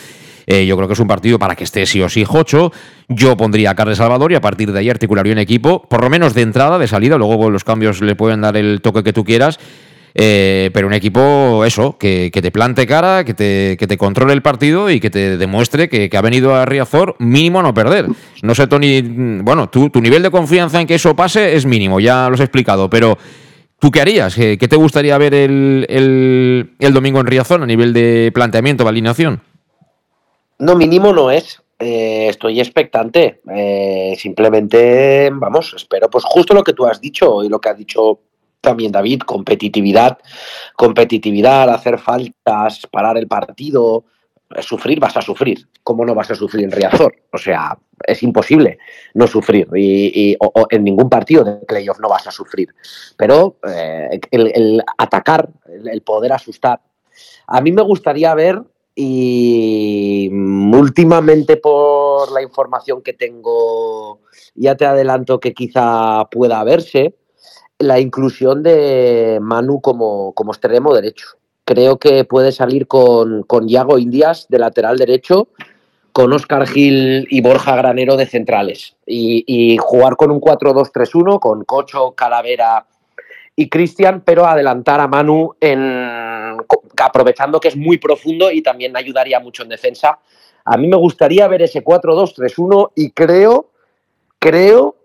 eh, 0.50 0.66
yo 0.66 0.78
creo 0.78 0.88
que 0.88 0.94
es 0.94 1.00
un 1.00 1.08
partido 1.08 1.38
para 1.38 1.56
que 1.56 1.66
esté 1.66 1.86
sí 1.86 2.02
o 2.02 2.08
sí 2.08 2.24
Jocho. 2.24 2.72
Yo 3.10 3.36
pondría 3.36 3.72
a 3.72 3.76
Carles 3.76 3.98
Salvador 3.98 4.32
y 4.32 4.36
a 4.36 4.42
partir 4.42 4.72
de 4.72 4.80
ahí 4.80 4.90
articularía 4.90 5.34
un 5.34 5.40
equipo, 5.40 5.82
por 5.90 6.02
lo 6.02 6.10
menos 6.10 6.34
de 6.34 6.42
entrada, 6.42 6.78
de 6.78 6.88
salida. 6.88 7.18
Luego 7.18 7.50
los 7.50 7.64
cambios 7.66 8.02
le 8.02 8.16
pueden 8.16 8.42
dar 8.42 8.56
el 8.56 8.82
toque 8.82 9.04
que 9.04 9.12
tú 9.12 9.26
quieras. 9.26 9.47
Eh, 10.20 10.72
pero 10.74 10.88
un 10.88 10.94
equipo, 10.94 11.64
eso, 11.64 11.96
que, 12.00 12.32
te 12.34 12.52
plante 12.52 12.88
cara, 12.88 13.24
que 13.24 13.36
te, 13.36 13.98
controle 13.98 14.34
el 14.34 14.42
partido 14.42 14.90
y 14.90 15.00
que 15.00 15.12
te 15.12 15.38
demuestre 15.38 15.90
que, 15.90 16.10
ha 16.18 16.22
venido 16.22 16.56
a 16.56 16.66
Riazor 16.66 17.16
mínimo 17.20 17.60
a 17.60 17.64
no 17.64 17.74
perder. 17.74 18.08
No 18.42 18.56
sé, 18.56 18.66
Tony, 18.66 19.02
bueno, 19.44 19.70
tu, 19.70 19.92
nivel 20.02 20.24
de 20.24 20.32
confianza 20.32 20.82
en 20.82 20.88
que 20.88 20.96
eso 20.96 21.16
pase 21.16 21.56
es 21.56 21.66
mínimo, 21.66 22.00
ya 22.00 22.30
lo 22.30 22.34
has 22.34 22.42
explicado, 22.42 22.90
pero 22.90 23.18
¿tú 23.80 23.92
qué 23.92 24.02
harías? 24.02 24.34
¿Qué, 24.34 24.58
te 24.58 24.76
gustaría 24.76 25.18
ver 25.20 25.36
el, 25.36 25.86
el, 25.88 26.72
el 26.80 26.94
domingo 26.94 27.20
en 27.20 27.28
Riazor 27.28 27.62
a 27.62 27.68
nivel 27.68 27.94
de 27.94 28.32
planteamiento, 28.34 28.84
de 28.84 28.90
alineación? 28.90 29.42
No, 30.60 30.76
mínimo 30.76 31.14
no 31.14 31.30
es. 31.30 31.62
Eh, 31.80 32.28
estoy 32.30 32.60
expectante. 32.60 33.42
Eh, 33.54 34.16
simplemente, 34.18 35.30
vamos, 35.32 35.74
espero, 35.76 36.10
pues 36.10 36.24
justo 36.24 36.54
lo 36.54 36.64
que 36.64 36.74
tú 36.74 36.86
has 36.86 37.00
dicho 37.00 37.44
y 37.44 37.50
lo 37.50 37.60
que 37.60 37.70
ha 37.70 37.74
dicho 37.74 38.20
también 38.62 38.92
David, 38.92 39.22
competitividad, 39.22 40.18
competitividad, 40.76 41.70
hacer 41.70 42.00
faltas, 42.00 42.82
parar 42.92 43.18
el 43.18 43.28
partido, 43.28 44.06
eh, 44.56 44.62
sufrir 44.62 45.00
vas 45.00 45.16
a 45.18 45.22
sufrir. 45.22 45.68
¿Cómo 45.84 46.06
no 46.06 46.14
vas 46.16 46.32
a 46.32 46.36
sufrir 46.36 46.66
en 46.66 46.72
Riazor? 46.72 47.16
O 47.32 47.38
sea, 47.38 47.78
es 48.06 48.24
imposible 48.24 48.80
no 49.14 49.28
sufrir 49.28 49.68
y, 49.76 50.38
en 50.70 50.84
ningún 50.84 51.10
partido 51.10 51.44
de 51.44 51.58
playoff 51.66 52.00
no 52.00 52.10
vas 52.10 52.28
a 52.28 52.32
sufrir. 52.32 52.74
Pero 53.16 53.58
el, 54.32 54.84
atacar, 54.98 55.50
el 55.92 56.02
poder 56.02 56.34
asustar. 56.34 56.82
A 57.48 57.62
mí 57.62 57.72
me 57.72 57.82
gustaría 57.82 58.34
ver 58.36 58.62
y 59.00 60.30
últimamente 60.32 61.58
por 61.58 62.32
la 62.32 62.42
información 62.42 63.02
que 63.04 63.14
tengo, 63.14 64.22
ya 64.56 64.76
te 64.76 64.86
adelanto 64.86 65.40
que 65.40 65.54
quizá 65.54 66.26
pueda 66.32 66.64
verse, 66.64 67.16
la 67.80 68.00
inclusión 68.00 68.64
de 68.64 69.40
Manu 69.42 69.82
como, 69.82 70.34
como 70.34 70.52
extremo 70.52 70.94
derecho. 70.94 71.28
Creo 71.66 71.98
que 71.98 72.24
puede 72.24 72.52
salir 72.52 72.88
con, 72.88 73.44
con 73.44 73.68
Yago 73.68 73.98
Indias 73.98 74.48
de 74.50 74.60
lateral 74.60 74.98
derecho, 74.98 75.50
con 76.12 76.34
Oscar 76.34 76.66
Gil 76.68 77.28
y 77.30 77.42
Borja 77.42 77.76
Granero 77.76 78.16
de 78.18 78.26
centrales. 78.26 78.96
Y, 79.06 79.44
y 79.46 79.78
jugar 79.78 80.16
con 80.16 80.32
un 80.32 80.42
4-2-3-1, 80.42 81.40
con 81.40 81.64
Cocho, 81.66 82.12
Calavera 82.12 82.86
y 83.56 83.70
Cristian, 83.70 84.22
pero 84.24 84.46
adelantar 84.46 85.00
a 85.00 85.08
Manu 85.08 85.56
en, 85.60 86.58
aprovechando 87.04 87.60
que 87.60 87.68
es 87.68 87.76
muy 87.76 87.98
profundo 87.98 88.52
y 88.52 88.62
también 88.62 88.96
ayudaría 88.96 89.40
mucho 89.40 89.64
en 89.64 89.70
defensa. 89.70 90.20
A 90.64 90.78
mí 90.78 90.88
me 90.88 90.98
gustaría 90.98 91.48
ver 91.48 91.62
ese 91.64 91.84
4-2-3-1 91.84 92.92
y 92.96 93.12
creo, 93.12 93.70
creo 94.40 94.96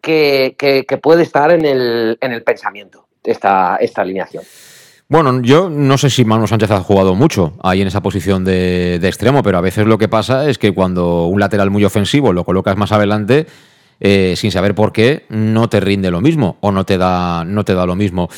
que, 0.00 0.86
puede 1.02 1.22
estar 1.22 1.50
en 1.50 1.64
el, 1.64 2.18
en 2.20 2.32
el 2.32 2.42
pensamiento 2.42 3.06
esta, 3.24 3.76
esta 3.76 4.02
alineación. 4.02 4.44
Bueno, 5.08 5.40
yo 5.40 5.70
no 5.70 5.96
sé 5.96 6.10
si 6.10 6.24
Manu 6.24 6.46
Sánchez 6.46 6.70
ha 6.70 6.80
jugado 6.80 7.14
mucho 7.14 7.54
ahí 7.62 7.80
en 7.80 7.88
esa 7.88 8.02
posición 8.02 8.44
de, 8.44 8.98
de, 9.00 9.08
extremo, 9.08 9.42
pero 9.42 9.56
a 9.56 9.62
veces 9.62 9.86
lo 9.86 9.96
que 9.96 10.08
pasa 10.08 10.48
es 10.50 10.58
que 10.58 10.74
cuando 10.74 11.26
un 11.26 11.40
lateral 11.40 11.70
muy 11.70 11.84
ofensivo 11.84 12.34
lo 12.34 12.44
colocas 12.44 12.76
más 12.76 12.92
adelante, 12.92 13.46
eh, 14.00 14.34
sin 14.36 14.52
saber 14.52 14.74
por 14.74 14.92
qué, 14.92 15.24
no 15.28 15.68
te 15.68 15.80
rinde 15.80 16.10
lo 16.10 16.20
mismo 16.20 16.56
o 16.60 16.70
no 16.70 16.84
te 16.84 16.98
da, 16.98 17.44
no 17.44 17.64
te 17.64 17.74
da 17.74 17.84
lo 17.86 17.96
mismo. 17.96 18.28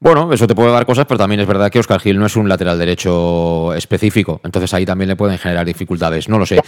Bueno, 0.00 0.32
eso 0.32 0.46
te 0.46 0.54
puede 0.54 0.70
dar 0.70 0.86
cosas, 0.86 1.06
pero 1.06 1.18
también 1.18 1.40
es 1.40 1.46
verdad 1.46 1.70
que 1.70 1.80
Oscar 1.80 2.00
Gil 2.00 2.18
no 2.18 2.26
es 2.26 2.36
un 2.36 2.48
lateral 2.48 2.78
derecho 2.78 3.74
específico, 3.74 4.40
entonces 4.44 4.72
ahí 4.72 4.86
también 4.86 5.08
le 5.08 5.16
pueden 5.16 5.38
generar 5.38 5.66
dificultades. 5.66 6.28
No 6.28 6.38
lo 6.38 6.46
sé. 6.46 6.60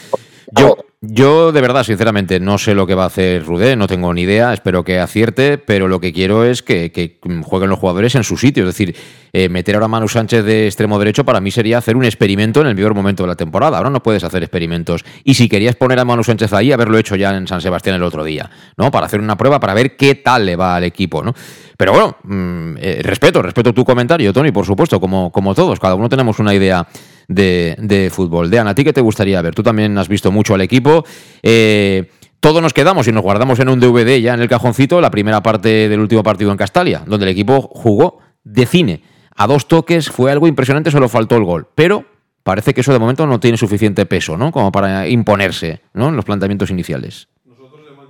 Yo, 0.52 0.76
yo 1.00 1.50
de 1.52 1.60
verdad, 1.60 1.84
sinceramente, 1.84 2.40
no 2.40 2.58
sé 2.58 2.74
lo 2.74 2.86
que 2.86 2.94
va 2.94 3.04
a 3.04 3.06
hacer 3.06 3.44
Rudé, 3.44 3.74
no 3.74 3.86
tengo 3.86 4.12
ni 4.12 4.22
idea, 4.22 4.52
espero 4.52 4.84
que 4.84 4.98
acierte, 4.98 5.56
pero 5.56 5.88
lo 5.88 6.00
que 6.00 6.12
quiero 6.12 6.44
es 6.44 6.62
que, 6.62 7.20
jueguen 7.44 7.70
los 7.70 7.78
jugadores 7.78 8.16
en 8.16 8.24
su 8.24 8.36
sitio. 8.36 8.64
Es 8.64 8.74
decir, 8.74 8.96
eh, 9.32 9.48
meter 9.48 9.76
ahora 9.76 9.86
a 9.86 9.88
Manu 9.88 10.08
Sánchez 10.08 10.44
de 10.44 10.66
extremo 10.66 10.98
derecho 10.98 11.24
para 11.24 11.40
mí 11.40 11.50
sería 11.52 11.78
hacer 11.78 11.96
un 11.96 12.04
experimento 12.04 12.60
en 12.60 12.66
el 12.66 12.76
peor 12.76 12.94
momento 12.94 13.22
de 13.22 13.28
la 13.28 13.36
temporada. 13.36 13.78
Ahora 13.78 13.90
no 13.90 14.02
puedes 14.02 14.24
hacer 14.24 14.42
experimentos. 14.42 15.04
Y 15.24 15.34
si 15.34 15.48
querías 15.48 15.76
poner 15.76 16.00
a 16.00 16.04
Manu 16.04 16.22
Sánchez 16.22 16.52
ahí, 16.52 16.70
haberlo 16.70 16.98
hecho 16.98 17.16
ya 17.16 17.34
en 17.34 17.46
San 17.46 17.60
Sebastián 17.60 17.96
el 17.96 18.02
otro 18.02 18.24
día, 18.24 18.50
¿no? 18.76 18.90
Para 18.90 19.06
hacer 19.06 19.20
una 19.20 19.36
prueba, 19.36 19.60
para 19.60 19.72
ver 19.72 19.96
qué 19.96 20.16
tal 20.16 20.44
le 20.44 20.56
va 20.56 20.76
al 20.76 20.84
equipo, 20.84 21.22
¿no? 21.22 21.34
Pero 21.80 21.92
bueno, 21.92 22.14
mm, 22.24 22.76
eh, 22.78 23.00
respeto, 23.02 23.40
respeto 23.40 23.72
tu 23.72 23.86
comentario, 23.86 24.34
Tony, 24.34 24.52
por 24.52 24.66
supuesto, 24.66 25.00
como, 25.00 25.32
como 25.32 25.54
todos. 25.54 25.80
Cada 25.80 25.94
uno 25.94 26.10
tenemos 26.10 26.38
una 26.38 26.54
idea 26.54 26.86
de, 27.26 27.74
de 27.78 28.10
fútbol. 28.10 28.50
Dean, 28.50 28.68
¿a 28.68 28.74
ti 28.74 28.84
qué 28.84 28.92
te 28.92 29.00
gustaría 29.00 29.40
ver? 29.40 29.54
Tú 29.54 29.62
también 29.62 29.96
has 29.96 30.06
visto 30.06 30.30
mucho 30.30 30.52
al 30.52 30.60
equipo. 30.60 31.06
Eh, 31.42 32.10
todos 32.38 32.60
nos 32.60 32.74
quedamos 32.74 33.08
y 33.08 33.12
nos 33.12 33.22
guardamos 33.22 33.60
en 33.60 33.70
un 33.70 33.80
DVD 33.80 34.20
ya 34.20 34.34
en 34.34 34.40
el 34.40 34.48
cajoncito 34.50 35.00
la 35.00 35.10
primera 35.10 35.42
parte 35.42 35.88
del 35.88 36.00
último 36.00 36.22
partido 36.22 36.50
en 36.50 36.58
Castalia, 36.58 37.02
donde 37.06 37.24
el 37.24 37.32
equipo 37.32 37.62
jugó 37.62 38.18
de 38.44 38.66
cine. 38.66 39.02
A 39.34 39.46
dos 39.46 39.66
toques 39.66 40.10
fue 40.10 40.30
algo 40.30 40.46
impresionante, 40.46 40.90
solo 40.90 41.08
faltó 41.08 41.36
el 41.36 41.44
gol. 41.44 41.68
Pero 41.74 42.04
parece 42.42 42.74
que 42.74 42.82
eso 42.82 42.92
de 42.92 42.98
momento 42.98 43.26
no 43.26 43.40
tiene 43.40 43.56
suficiente 43.56 44.04
peso, 44.04 44.36
¿no? 44.36 44.52
Como 44.52 44.70
para 44.70 45.08
imponerse, 45.08 45.80
¿no? 45.94 46.10
En 46.10 46.16
los 46.16 46.26
planteamientos 46.26 46.70
iniciales 46.70 47.28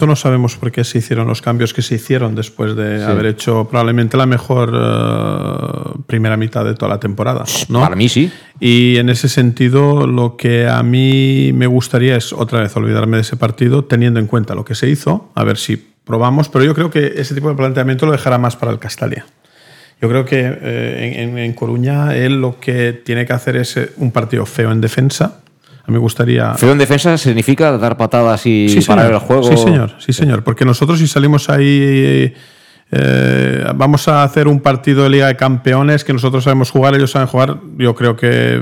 no 0.06 0.16
sabemos 0.16 0.56
por 0.56 0.72
qué 0.72 0.84
se 0.84 0.98
hicieron 0.98 1.26
los 1.26 1.42
cambios 1.42 1.74
que 1.74 1.82
se 1.82 1.96
hicieron 1.96 2.34
después 2.34 2.76
de 2.76 3.04
haber 3.04 3.26
hecho 3.26 3.66
probablemente 3.68 4.16
la 4.16 4.26
mejor 4.26 4.72
eh, 4.74 6.00
primera 6.06 6.36
mitad 6.36 6.64
de 6.64 6.74
toda 6.74 6.88
la 6.90 7.00
temporada. 7.00 7.44
¿no? 7.68 7.80
Para 7.80 7.96
mí 7.96 8.08
sí. 8.08 8.30
Y 8.58 8.96
en 8.96 9.08
ese 9.08 9.28
sentido, 9.28 10.06
lo 10.06 10.36
que 10.36 10.68
a 10.68 10.82
mí 10.82 11.52
me 11.54 11.66
gustaría 11.66 12.16
es 12.16 12.32
otra 12.32 12.60
vez 12.60 12.76
olvidarme 12.76 13.16
de 13.16 13.22
ese 13.22 13.36
partido, 13.36 13.84
teniendo 13.84 14.20
en 14.20 14.26
cuenta 14.26 14.54
lo 14.54 14.64
que 14.64 14.74
se 14.74 14.88
hizo, 14.88 15.30
a 15.34 15.44
ver 15.44 15.56
si 15.56 15.76
probamos, 16.04 16.48
pero 16.48 16.64
yo 16.64 16.74
creo 16.74 16.90
que 16.90 17.14
ese 17.16 17.34
tipo 17.34 17.48
de 17.48 17.54
planteamiento 17.54 18.06
lo 18.06 18.12
dejará 18.12 18.38
más 18.38 18.56
para 18.56 18.72
el 18.72 18.78
Castalia. 18.78 19.26
Yo 20.00 20.08
creo 20.08 20.24
que 20.24 20.40
eh, 20.40 21.14
en, 21.18 21.36
en 21.36 21.52
Coruña 21.52 22.16
él 22.16 22.40
lo 22.40 22.58
que 22.58 22.92
tiene 22.92 23.26
que 23.26 23.32
hacer 23.32 23.56
es 23.56 23.76
eh, 23.76 23.92
un 23.98 24.10
partido 24.10 24.46
feo 24.46 24.72
en 24.72 24.80
defensa, 24.80 25.42
me 25.90 25.98
gustaría. 25.98 26.54
Feo 26.54 26.72
en 26.72 26.78
defensa 26.78 27.18
significa 27.18 27.76
dar 27.76 27.96
patadas 27.96 28.42
y 28.46 28.80
parar 28.86 29.12
el 29.12 29.18
juego. 29.18 29.42
Sí, 29.42 29.56
señor, 29.56 29.94
sí, 29.98 30.12
señor. 30.12 30.44
Porque 30.44 30.64
nosotros, 30.64 30.98
si 30.98 31.06
salimos 31.06 31.48
ahí. 31.48 32.34
Eh, 32.92 33.64
vamos 33.76 34.08
a 34.08 34.24
hacer 34.24 34.48
un 34.48 34.58
partido 34.58 35.04
de 35.04 35.10
Liga 35.10 35.28
de 35.28 35.36
Campeones 35.36 36.02
que 36.02 36.12
nosotros 36.12 36.42
sabemos 36.42 36.72
jugar, 36.72 36.96
ellos 36.96 37.12
saben 37.12 37.28
jugar. 37.28 37.58
Yo 37.78 37.94
creo 37.94 38.16
que 38.16 38.60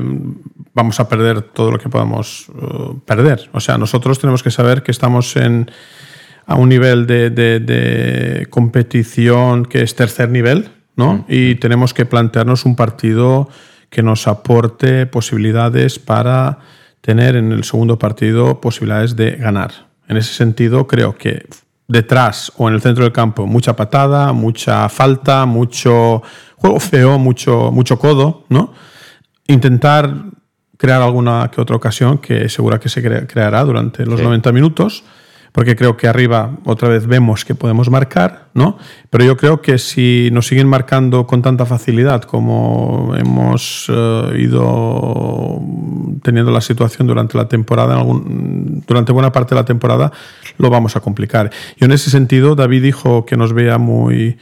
vamos 0.75 1.01
a 1.01 1.09
perder 1.09 1.43
todo 1.43 1.71
lo 1.71 1.79
que 1.79 1.89
podamos 1.89 2.49
uh, 2.51 2.99
perder. 3.07 3.49
O 3.53 3.61
sea, 3.61 3.79
nosotros 3.79 4.19
tenemos 4.19 4.43
que 4.43 4.51
saber 4.51 4.83
que 4.83 4.91
estamos 4.91 5.35
en, 5.37 5.71
a 6.47 6.55
un 6.55 6.69
nivel 6.69 7.07
de, 7.07 7.31
de, 7.31 8.47
competición 8.51 9.65
que 9.65 9.83
es 9.83 9.97
tercer 9.97 10.29
nivel, 10.29 10.69
¿no? 10.95 11.15
Mm. 11.15 11.25
Y 11.29 11.55
tenemos 11.57 11.95
que 11.95 12.07
plantearnos 12.07 12.65
un 12.65 12.77
partido 12.77 13.49
que 13.91 14.03
nos 14.03 14.29
aporte 14.29 15.07
posibilidades 15.07 15.99
para 15.99 16.59
tener 17.01 17.37
en 17.37 17.53
el 17.53 17.65
segundo 17.65 17.99
partido 17.99 18.61
posibilidades 18.61 19.17
de 19.17 19.33
ganar. 19.33 19.89
En 20.09 20.17
ese 20.17 20.33
sentido, 20.35 20.87
creo 20.87 21.17
que 21.17 21.47
detrás 21.87 22.53
o 22.57 22.69
en 22.69 22.75
el 22.75 22.83
centro 22.83 23.05
del 23.05 23.13
campo 23.13 23.47
mucha 23.47 23.75
patada, 23.75 24.33
mucha 24.33 24.89
falta, 24.89 25.47
mucho 25.47 26.23
juego 26.57 26.81
feo, 26.81 27.19
mucho, 27.19 27.71
mucho 27.73 27.99
codo, 27.99 28.45
¿no? 28.49 28.73
Intentar 29.47 30.13
crear 30.77 31.03
alguna 31.03 31.51
que 31.53 31.61
otra 31.61 31.77
ocasión 31.77 32.19
que 32.19 32.49
segura 32.49 32.79
que 32.79 32.89
se 32.89 33.03
creará 33.27 33.65
durante 33.65 34.05
los 34.07 34.21
90 34.21 34.53
minutos, 34.53 35.05
porque 35.53 35.77
creo 35.77 35.97
que 35.97 36.09
arriba 36.09 36.53
otra 36.65 36.89
vez 36.89 37.07
vemos 37.07 37.45
que 37.45 37.55
podemos 37.55 37.91
marcar, 37.91 38.49
¿no? 38.55 38.79
Pero 39.11 39.25
yo 39.25 39.37
creo 39.37 39.63
que 39.63 39.79
si 39.79 40.29
nos 40.33 40.47
siguen 40.47 40.69
marcando 40.69 41.27
con 41.27 41.43
tanta 41.43 41.67
facilidad 41.67 42.23
como 42.23 43.15
hemos 43.17 43.87
eh, 43.89 44.39
ido 44.39 45.61
teniendo 46.23 46.51
la 46.51 46.61
situación 46.61 47.07
durante 47.07 47.37
la 47.37 47.49
temporada, 47.49 48.03
durante 48.87 49.13
buena 49.13 49.33
parte 49.33 49.55
de 49.55 49.61
la 49.61 49.65
temporada, 49.65 50.13
lo 50.59 50.71
vamos 50.71 50.97
a 50.97 51.01
complicar. 51.01 51.51
Y 51.77 51.85
en 51.85 51.93
ese 51.93 52.11
sentido, 52.11 52.55
David 52.55 52.83
dijo 52.83 53.25
que 53.25 53.37
nos 53.37 53.53
vea 53.53 53.79
muy 53.79 54.39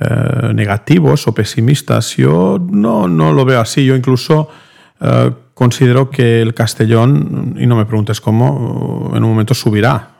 eh, 0.00 0.52
negativos 0.54 1.26
o 1.26 1.34
pesimistas. 1.34 2.16
Yo 2.16 2.64
no, 2.70 3.08
no 3.08 3.32
lo 3.32 3.44
veo 3.44 3.60
así. 3.60 3.84
Yo 3.84 3.96
incluso 3.96 4.48
eh, 5.00 5.30
considero 5.54 6.10
que 6.10 6.40
el 6.40 6.54
Castellón, 6.54 7.56
y 7.58 7.66
no 7.66 7.76
me 7.76 7.84
preguntes 7.84 8.20
cómo, 8.20 9.10
en 9.14 9.24
un 9.24 9.30
momento 9.30 9.54
subirá. 9.54 10.10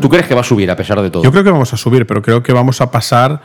¿tú 0.00 0.08
crees 0.08 0.26
que 0.26 0.34
va 0.34 0.42
a 0.42 0.44
subir 0.44 0.70
a 0.70 0.76
pesar 0.76 1.00
de 1.00 1.10
todo? 1.10 1.22
Yo 1.22 1.32
creo 1.32 1.44
que 1.44 1.50
vamos 1.50 1.72
a 1.72 1.76
subir, 1.76 2.06
pero 2.06 2.22
creo 2.22 2.42
que 2.42 2.52
vamos 2.52 2.80
a 2.80 2.90
pasar 2.90 3.40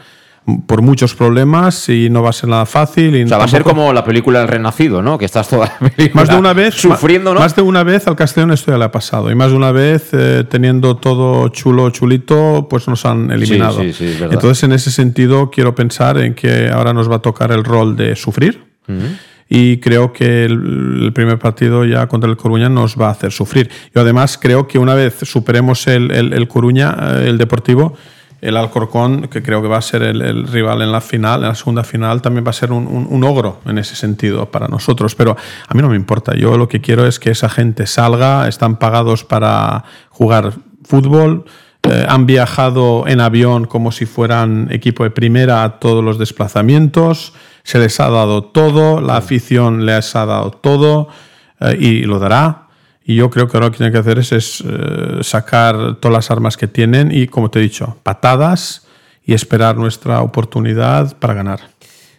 por 0.65 0.81
muchos 0.81 1.13
problemas 1.13 1.89
y 1.89 2.09
no 2.09 2.21
va 2.21 2.29
a 2.29 2.33
ser 2.33 2.49
nada 2.49 2.65
fácil. 2.65 3.15
Y 3.15 3.23
o 3.23 3.27
sea, 3.27 3.37
va 3.37 3.43
a 3.43 3.49
ser 3.49 3.63
como 3.63 3.91
la 3.91 4.03
película 4.05 4.41
El 4.41 4.47
Renacido, 4.47 5.01
¿no? 5.01 5.17
Que 5.17 5.25
estás 5.25 5.49
toda 5.49 5.73
más 6.13 6.29
de 6.29 6.35
una 6.35 6.53
vez 6.53 6.73
sufriendo, 6.75 7.33
¿no? 7.33 7.41
Más 7.41 7.55
de 7.55 7.61
una 7.61 7.83
vez 7.83 8.07
al 8.07 8.15
Castellón 8.15 8.51
esto 8.51 8.71
ya 8.71 8.77
le 8.77 8.85
ha 8.85 8.91
pasado. 8.91 9.29
Y 9.29 9.35
más 9.35 9.51
de 9.51 9.57
una 9.57 9.71
vez, 9.73 10.09
eh, 10.13 10.45
teniendo 10.49 10.95
todo 10.95 11.49
chulo, 11.49 11.89
chulito, 11.89 12.67
pues 12.69 12.87
nos 12.87 13.05
han 13.05 13.29
eliminado. 13.31 13.81
Entonces, 13.81 14.63
en 14.63 14.71
ese 14.71 14.89
sentido, 14.91 15.51
quiero 15.51 15.75
pensar 15.75 16.17
en 16.17 16.33
que 16.33 16.69
ahora 16.69 16.93
nos 16.93 17.11
va 17.11 17.17
a 17.17 17.21
tocar 17.21 17.51
el 17.51 17.63
rol 17.63 17.97
de 17.97 18.15
sufrir. 18.15 18.65
Y 19.49 19.77
creo 19.77 20.11
que 20.11 20.45
el, 20.45 21.11
primer 21.13 21.39
partido 21.39 21.85
ya 21.85 22.07
contra 22.07 22.29
el 22.29 22.37
Coruña 22.37 22.69
nos 22.69 22.99
va 22.99 23.07
a 23.07 23.11
hacer 23.11 23.31
sufrir. 23.31 23.69
Y 23.95 23.99
además 23.99 24.37
creo 24.37 24.67
que 24.67 24.77
una 24.77 24.93
vez 24.93 25.19
superemos 25.23 25.87
el, 25.87 26.11
el, 26.11 26.33
el 26.33 26.47
Coruña, 26.47 26.95
eh, 26.99 27.25
el 27.27 27.37
Deportivo, 27.37 27.95
el 28.41 28.55
Alcorcón, 28.55 29.27
que 29.29 29.41
creo 29.41 29.61
que 29.61 29.67
va 29.67 29.77
a 29.77 29.81
ser 29.81 30.03
el, 30.03 30.47
rival 30.47 30.81
en 30.81 30.91
la 30.91 31.01
final, 31.01 31.41
en 31.41 31.49
la 31.49 31.55
segunda 31.55 31.83
final, 31.83 32.21
también 32.21 32.45
va 32.45 32.51
a 32.51 32.53
ser 32.53 32.71
un, 32.71 33.23
ogro 33.23 33.61
en 33.65 33.77
ese 33.77 33.95
sentido 33.95 34.51
para 34.51 34.67
nosotros. 34.67 35.15
Pero 35.15 35.35
a 35.67 35.73
mí 35.73 35.81
no 35.81 35.89
me 35.89 35.95
importa. 35.95 36.35
Yo 36.35 36.57
lo 36.57 36.67
que 36.67 36.81
quiero 36.81 37.05
es 37.07 37.19
que 37.19 37.31
esa 37.31 37.49
gente 37.49 37.87
salga, 37.87 38.47
están 38.47 38.77
pagados 38.77 39.23
para 39.23 39.85
jugar 40.09 40.53
fútbol. 40.83 41.45
Eh, 41.83 42.05
han 42.07 42.25
viajado 42.25 43.05
en 43.07 43.21
avión 43.21 43.65
como 43.65 43.91
si 43.91 44.05
fueran 44.05 44.67
equipo 44.71 45.03
de 45.03 45.09
primera 45.09 45.63
a 45.63 45.79
todos 45.79 46.03
los 46.03 46.17
desplazamientos, 46.17 47.33
se 47.67 47.79
les 47.79 47.99
ha 47.99 48.09
dado 48.09 48.45
todo, 48.45 49.01
la 49.01 49.17
afición 49.17 49.85
les 49.85 50.15
ha 50.15 50.25
dado 50.25 50.51
todo 50.51 51.09
eh, 51.59 51.75
y 51.77 52.03
lo 52.03 52.17
dará. 52.17 52.69
Y 53.03 53.15
yo 53.15 53.29
creo 53.29 53.49
que 53.49 53.57
ahora 53.57 53.67
lo 53.67 53.71
que 53.73 53.79
tienen 53.79 53.91
que 53.91 53.99
hacer 53.99 54.19
es, 54.19 54.63
eh, 54.65 55.19
sacar 55.21 55.97
todas 55.99 56.13
las 56.13 56.31
armas 56.31 56.55
que 56.55 56.69
tienen 56.69 57.11
y, 57.11 57.27
como 57.27 57.51
te 57.51 57.59
he 57.59 57.61
dicho, 57.61 57.97
patadas 58.03 58.87
y 59.25 59.33
esperar 59.33 59.75
nuestra 59.75 60.21
oportunidad 60.21 61.17
para 61.17 61.33
ganar. 61.33 61.59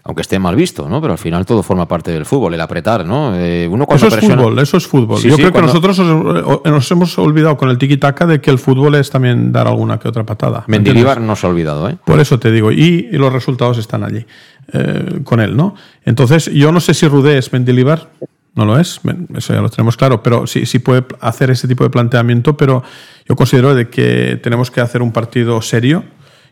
Aunque 0.09 0.23
esté 0.23 0.39
mal 0.39 0.57
visto, 0.57 0.89
¿no? 0.89 1.03
Pero 1.03 1.13
al 1.13 1.19
final 1.19 1.45
todo 1.45 1.63
forma 1.63 1.87
parte 1.87 2.11
del 2.11 2.25
fútbol, 2.25 2.55
el 2.55 2.61
apretar, 2.63 3.05
¿no? 3.05 3.37
Eh, 3.37 3.69
uno 3.71 3.87
eso 3.91 4.07
es 4.07 4.17
fútbol, 4.17 4.59
eso 4.59 4.79
es 4.79 4.87
fútbol. 4.87 5.21
yo 5.21 5.37
creo 5.37 5.53
que 5.53 5.61
nosotros 5.61 5.99
nos 5.99 6.91
hemos 6.91 7.19
olvidado 7.19 7.59
con 7.59 7.69
el 7.69 7.77
tiki-taka 7.77 8.27
de 8.27 8.41
que 8.41 8.51
el 8.51 8.59
fútbol 8.59 8.95
es 8.95 9.11
también 9.11 9.53
dar 9.53 9.67
alguna 9.67 9.99
que 9.99 10.09
otra 10.09 10.25
patada. 10.25 10.65
Mendilibar 10.67 11.21
no 11.21 11.37
se 11.37 11.47
ha 11.47 11.51
olvidado, 11.51 11.91
¿eh? 11.91 11.99
Por 12.07 12.21
eso 12.21 12.39
te 12.39 12.51
digo, 12.51 12.73
y, 12.73 13.03
los 13.19 13.31
resultados 13.31 13.77
están 13.77 14.03
allí 14.03 14.25
eh, 14.73 15.21
con 15.25 15.41
él, 15.41 15.55
¿no? 15.55 15.75
Entonces, 16.07 16.47
yo 16.55 16.73
no 16.73 16.81
sé 16.81 16.95
si 16.95 17.07
Rudé 17.07 17.37
es 17.37 17.53
Mendilibar, 17.53 18.09
no 18.55 18.65
lo 18.65 18.79
es, 18.79 19.03
eso 19.37 19.53
ya 19.53 19.61
lo 19.61 19.69
tenemos 19.69 19.99
claro, 19.99 20.23
pero 20.23 20.47
sí, 20.47 20.65
sí 20.65 20.79
puede 20.79 21.05
hacer 21.21 21.51
ese 21.51 21.69
tipo 21.69 21.85
de 21.85 21.91
planteamiento, 21.91 22.57
pero 22.57 22.83
yo 23.29 23.37
considero 23.37 23.75
de 23.75 23.91
que 23.91 24.41
tenemos 24.43 24.71
que 24.71 24.81
hacer 24.81 25.03
un 25.03 25.13
partido 25.13 25.61
serio 25.61 26.03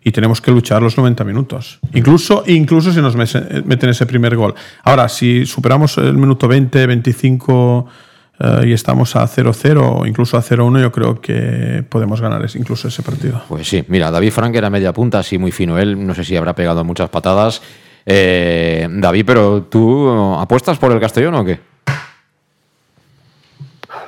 y 0.02 0.12
tenemos 0.12 0.40
que 0.40 0.50
luchar 0.50 0.82
los 0.82 0.96
90 0.96 1.24
minutos. 1.24 1.78
Incluso, 1.94 2.44
incluso 2.46 2.92
si 2.92 3.00
nos 3.00 3.16
meten 3.16 3.88
ese 3.88 4.06
primer 4.06 4.36
gol. 4.36 4.54
Ahora, 4.84 5.08
si 5.08 5.46
superamos 5.46 5.98
el 5.98 6.14
minuto 6.14 6.48
20, 6.48 6.86
25 6.86 7.86
eh, 8.38 8.60
y 8.66 8.72
estamos 8.72 9.16
a 9.16 9.24
0-0 9.26 10.00
o 10.00 10.06
incluso 10.06 10.36
a 10.36 10.42
0-1, 10.42 10.80
yo 10.80 10.92
creo 10.92 11.20
que 11.20 11.84
podemos 11.88 12.20
ganar 12.20 12.44
incluso 12.54 12.88
ese 12.88 13.02
partido. 13.02 13.42
Pues 13.48 13.68
sí, 13.68 13.84
mira, 13.88 14.10
David 14.10 14.30
Frank 14.30 14.54
era 14.54 14.70
media 14.70 14.92
punta, 14.92 15.20
así 15.20 15.38
muy 15.38 15.52
fino 15.52 15.78
él, 15.78 16.06
no 16.06 16.14
sé 16.14 16.24
si 16.24 16.36
habrá 16.36 16.54
pegado 16.54 16.84
muchas 16.84 17.08
patadas. 17.08 17.62
Eh, 18.04 18.86
David, 18.90 19.24
pero 19.26 19.62
¿tú 19.64 20.08
apuestas 20.38 20.78
por 20.78 20.92
el 20.92 21.00
Castellón 21.00 21.34
o 21.34 21.44
qué? 21.44 21.58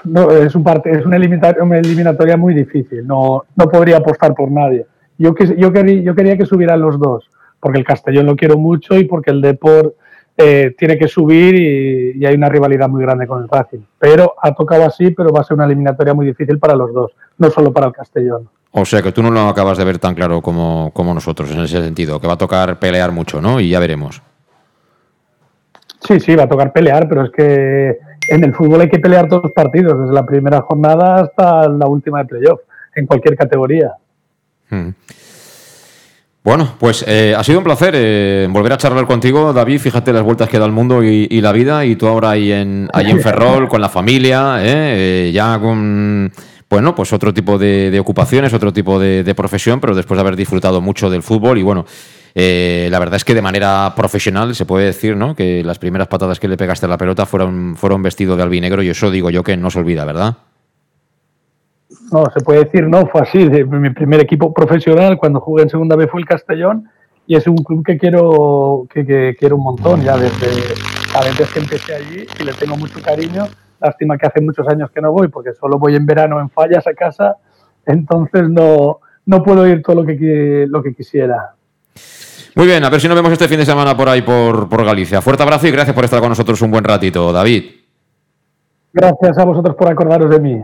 no, 0.04 0.30
es, 0.30 0.54
un 0.54 0.64
parte, 0.64 0.90
es 0.90 1.04
una, 1.04 1.16
eliminatoria, 1.16 2.36
muy 2.36 2.54
difícil, 2.54 3.06
no, 3.06 3.44
no 3.56 3.68
podría 3.68 3.98
apostar 3.98 4.34
por 4.34 4.50
nadie. 4.50 4.86
Yo, 5.18 5.34
yo, 5.36 5.72
quería, 5.72 6.02
yo 6.02 6.14
quería 6.14 6.38
que 6.38 6.46
subieran 6.46 6.80
los 6.80 6.98
dos, 6.98 7.28
porque 7.60 7.78
el 7.78 7.84
Castellón 7.84 8.26
lo 8.26 8.36
quiero 8.36 8.56
mucho 8.56 8.96
y 8.96 9.04
porque 9.04 9.30
el 9.30 9.40
Deport 9.40 9.94
eh, 10.40 10.72
tiene 10.78 10.96
que 10.96 11.08
subir 11.08 11.56
y, 11.56 12.24
hay 12.24 12.36
una 12.36 12.48
rivalidad 12.48 12.88
muy 12.88 13.02
grande 13.02 13.26
con 13.26 13.42
el 13.42 13.48
Racing. 13.48 13.80
Pero 13.98 14.34
ha 14.40 14.54
tocado 14.54 14.84
así, 14.84 15.10
pero 15.10 15.32
va 15.32 15.40
a 15.40 15.44
ser 15.44 15.56
una 15.56 15.64
eliminatoria 15.64 16.14
muy 16.14 16.26
difícil 16.26 16.60
para 16.60 16.76
los 16.76 16.92
dos, 16.94 17.12
no 17.38 17.50
solo 17.50 17.72
para 17.72 17.88
el 17.88 17.92
Castellón. 17.92 18.48
O 18.70 18.84
sea 18.84 19.02
que 19.02 19.10
tú 19.10 19.20
no 19.20 19.32
lo 19.32 19.48
acabas 19.48 19.78
de 19.78 19.84
ver 19.84 19.98
tan 19.98 20.14
claro 20.14 20.40
como, 20.40 20.92
como 20.94 21.12
nosotros 21.12 21.50
en 21.50 21.60
ese 21.60 21.82
sentido, 21.82 22.20
que 22.20 22.28
va 22.28 22.34
a 22.34 22.38
tocar 22.38 22.78
pelear 22.78 23.10
mucho, 23.10 23.40
¿no? 23.40 23.58
Y 23.58 23.70
ya 23.70 23.80
veremos. 23.80 24.22
Sí, 26.06 26.20
sí, 26.20 26.36
va 26.36 26.44
a 26.44 26.48
tocar 26.48 26.72
pelear, 26.72 27.08
pero 27.08 27.24
es 27.24 27.30
que 27.32 27.98
en 28.28 28.44
el 28.44 28.54
fútbol 28.54 28.82
hay 28.82 28.88
que 28.88 29.00
pelear 29.00 29.28
todos 29.28 29.42
los 29.42 29.52
partidos, 29.52 29.98
desde 29.98 30.14
la 30.14 30.24
primera 30.24 30.60
jornada 30.60 31.22
hasta 31.22 31.68
la 31.68 31.86
última 31.88 32.20
de 32.20 32.26
playoff, 32.26 32.60
en 32.94 33.06
cualquier 33.06 33.36
categoría. 33.36 33.94
Hmm. 34.70 34.90
Bueno, 36.44 36.76
pues 36.78 37.04
eh, 37.06 37.34
ha 37.36 37.44
sido 37.44 37.58
un 37.58 37.64
placer 37.64 37.92
eh, 37.96 38.48
volver 38.50 38.72
a 38.72 38.78
charlar 38.78 39.06
contigo, 39.06 39.52
David. 39.52 39.80
Fíjate 39.80 40.12
las 40.12 40.22
vueltas 40.22 40.48
que 40.48 40.58
da 40.58 40.64
el 40.64 40.72
mundo 40.72 41.02
y, 41.02 41.40
la 41.40 41.52
vida, 41.52 41.84
y 41.84 41.96
tú 41.96 42.06
ahora 42.06 42.30
ahí 42.30 42.52
en, 42.52 42.88
ahí 42.92 43.10
en 43.10 43.20
Ferrol, 43.22 43.68
con 43.68 43.80
la 43.80 43.88
familia, 43.88 44.58
eh, 44.60 45.30
ya 45.32 45.58
con 45.58 46.32
bueno, 46.70 46.94
pues 46.94 47.12
otro 47.12 47.32
tipo 47.32 47.58
de, 47.58 47.98
ocupaciones, 47.98 48.52
otro 48.52 48.72
tipo 48.72 48.98
de, 48.98 49.24
de, 49.24 49.34
profesión, 49.34 49.80
pero 49.80 49.94
después 49.94 50.16
de 50.16 50.20
haber 50.20 50.36
disfrutado 50.36 50.80
mucho 50.80 51.08
del 51.08 51.22
fútbol 51.22 51.58
y 51.58 51.62
bueno, 51.62 51.86
eh, 52.34 52.88
la 52.90 52.98
verdad 52.98 53.16
es 53.16 53.24
que 53.24 53.34
de 53.34 53.42
manera 53.42 53.92
profesional 53.96 54.54
se 54.54 54.64
puede 54.64 54.86
decir 54.86 55.16
¿no? 55.16 55.34
que 55.34 55.64
las 55.64 55.78
primeras 55.78 56.08
patadas 56.08 56.38
que 56.38 56.46
le 56.46 56.56
pegaste 56.56 56.86
a 56.86 56.88
la 56.88 56.98
pelota 56.98 57.26
fueron, 57.26 57.74
fueron 57.76 58.02
vestido 58.02 58.36
de 58.36 58.42
albinegro 58.42 58.82
y 58.82 58.88
eso 58.88 59.10
digo 59.10 59.30
yo 59.30 59.42
que 59.42 59.56
no 59.56 59.70
se 59.70 59.80
olvida, 59.80 60.04
¿verdad? 60.04 60.36
No, 62.10 62.24
se 62.32 62.40
puede 62.40 62.64
decir, 62.64 62.86
no, 62.86 63.06
fue 63.06 63.22
así. 63.22 63.48
De 63.48 63.64
mi 63.64 63.90
primer 63.90 64.20
equipo 64.20 64.52
profesional 64.52 65.18
cuando 65.18 65.40
jugué 65.40 65.64
en 65.64 65.70
segunda 65.70 65.96
vez 65.96 66.10
fue 66.10 66.20
el 66.20 66.26
Castellón 66.26 66.88
y 67.26 67.36
es 67.36 67.46
un 67.46 67.58
club 67.58 67.84
que 67.84 67.98
quiero, 67.98 68.86
que, 68.92 69.36
quiero 69.38 69.56
un 69.56 69.64
montón 69.64 70.02
ya 70.02 70.16
desde, 70.16 70.46
desde 70.46 71.52
que 71.52 71.58
empecé 71.58 71.94
allí 71.94 72.26
y 72.40 72.44
le 72.44 72.52
tengo 72.54 72.76
mucho 72.76 73.00
cariño. 73.02 73.44
Lástima 73.80 74.16
que 74.16 74.26
hace 74.26 74.40
muchos 74.40 74.66
años 74.68 74.90
que 74.90 75.00
no 75.00 75.12
voy 75.12 75.28
porque 75.28 75.52
solo 75.52 75.78
voy 75.78 75.94
en 75.94 76.06
verano 76.06 76.40
en 76.40 76.48
fallas 76.48 76.86
a 76.86 76.94
casa, 76.94 77.36
entonces 77.86 78.48
no, 78.48 79.00
no 79.26 79.42
puedo 79.42 79.66
ir 79.66 79.82
todo 79.82 79.96
lo 79.96 80.06
que, 80.06 80.66
lo 80.68 80.82
que 80.82 80.94
quisiera. 80.94 81.54
Muy 82.54 82.66
bien, 82.66 82.82
a 82.82 82.90
ver 82.90 83.00
si 83.00 83.06
nos 83.06 83.16
vemos 83.16 83.30
este 83.30 83.46
fin 83.46 83.58
de 83.58 83.66
semana 83.66 83.96
por 83.96 84.08
ahí, 84.08 84.22
por, 84.22 84.84
Galicia. 84.84 85.20
Fuerte 85.20 85.42
abrazo 85.42 85.68
y 85.68 85.70
gracias 85.70 85.94
por 85.94 86.04
estar 86.04 86.18
con 86.18 86.30
nosotros 86.30 86.60
un 86.62 86.70
buen 86.70 86.82
ratito, 86.82 87.32
David. 87.32 87.64
Gracias 88.92 89.38
a 89.38 89.44
vosotros 89.44 89.76
por 89.76 89.92
acordaros 89.92 90.30
de 90.30 90.40
mí. 90.40 90.60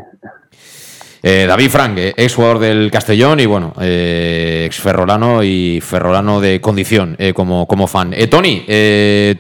Eh, 1.27 1.47
David 1.49 1.71
Frank, 1.71 1.97
eh, 1.97 2.13
ex 2.19 2.35
jugador 2.35 2.59
del 2.59 2.91
Castellón 2.91 3.41
y 3.41 3.47
bueno, 3.47 3.73
eh, 3.81 4.65
ex 4.67 4.79
ferrolano 4.79 5.43
y 5.43 5.81
ferrolano 5.81 6.39
de 6.39 6.61
condición 6.61 7.17
como, 7.33 7.67
como 7.67 7.87
fan. 7.87 8.15
Tony, 8.29 8.67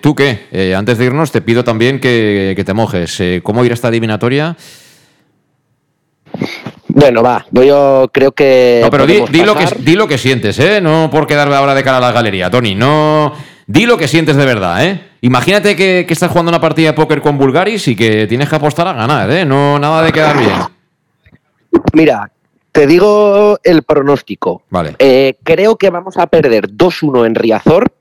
¿tú 0.00 0.14
qué? 0.14 0.74
antes 0.74 0.96
de 0.96 1.04
irnos 1.04 1.30
te 1.30 1.42
pido 1.42 1.62
también 1.62 2.00
que, 2.00 2.54
que 2.56 2.64
te 2.64 2.72
mojes. 2.72 3.22
¿Cómo 3.42 3.62
irá 3.66 3.74
esta 3.74 3.88
adivinatoria? 3.88 4.56
Bueno, 6.88 7.22
va, 7.22 7.44
yo 7.52 8.08
creo 8.10 8.32
que. 8.32 8.80
No, 8.82 8.90
pero 8.90 9.06
di, 9.06 9.18
lo 9.44 9.54
que, 9.54 9.66
di 9.80 9.94
lo 9.94 10.08
que 10.08 10.16
sientes, 10.16 10.58
¿eh? 10.60 10.80
No 10.80 11.10
por 11.10 11.26
quedarme 11.26 11.54
ahora 11.54 11.74
de 11.74 11.82
cara 11.82 11.98
a 11.98 12.00
la 12.00 12.12
galería, 12.12 12.50
Tony. 12.50 12.74
No. 12.74 13.34
Di 13.66 13.84
lo 13.84 13.98
que 13.98 14.08
sientes 14.08 14.36
de 14.36 14.46
verdad, 14.46 14.86
¿eh? 14.86 15.00
Imagínate 15.20 15.76
que, 15.76 16.06
estás 16.08 16.30
jugando 16.30 16.50
una 16.50 16.60
partida 16.62 16.88
de 16.88 16.92
póker 16.94 17.20
con 17.20 17.36
Bulgaris 17.36 17.88
y 17.88 17.96
que 17.96 18.26
tienes 18.26 18.48
que 18.48 18.56
apostar 18.56 18.88
a 18.88 18.94
ganar, 18.94 19.30
¿eh? 19.30 19.44
No 19.44 19.78
nada 19.78 20.02
de 20.02 20.12
quedar 20.12 20.38
bien. 20.38 20.73
Mira, 21.92 22.30
te 22.72 22.86
digo 22.86 23.58
el 23.62 23.82
pronóstico. 23.82 24.62
Vale. 24.70 24.96
Eh, 24.98 25.36
creo 25.42 25.76
que 25.76 25.90
vamos 25.90 26.16
a 26.16 26.26
perder 26.26 26.68
2-1 26.68 27.26
en 27.26 27.34
Riazor 27.34 27.92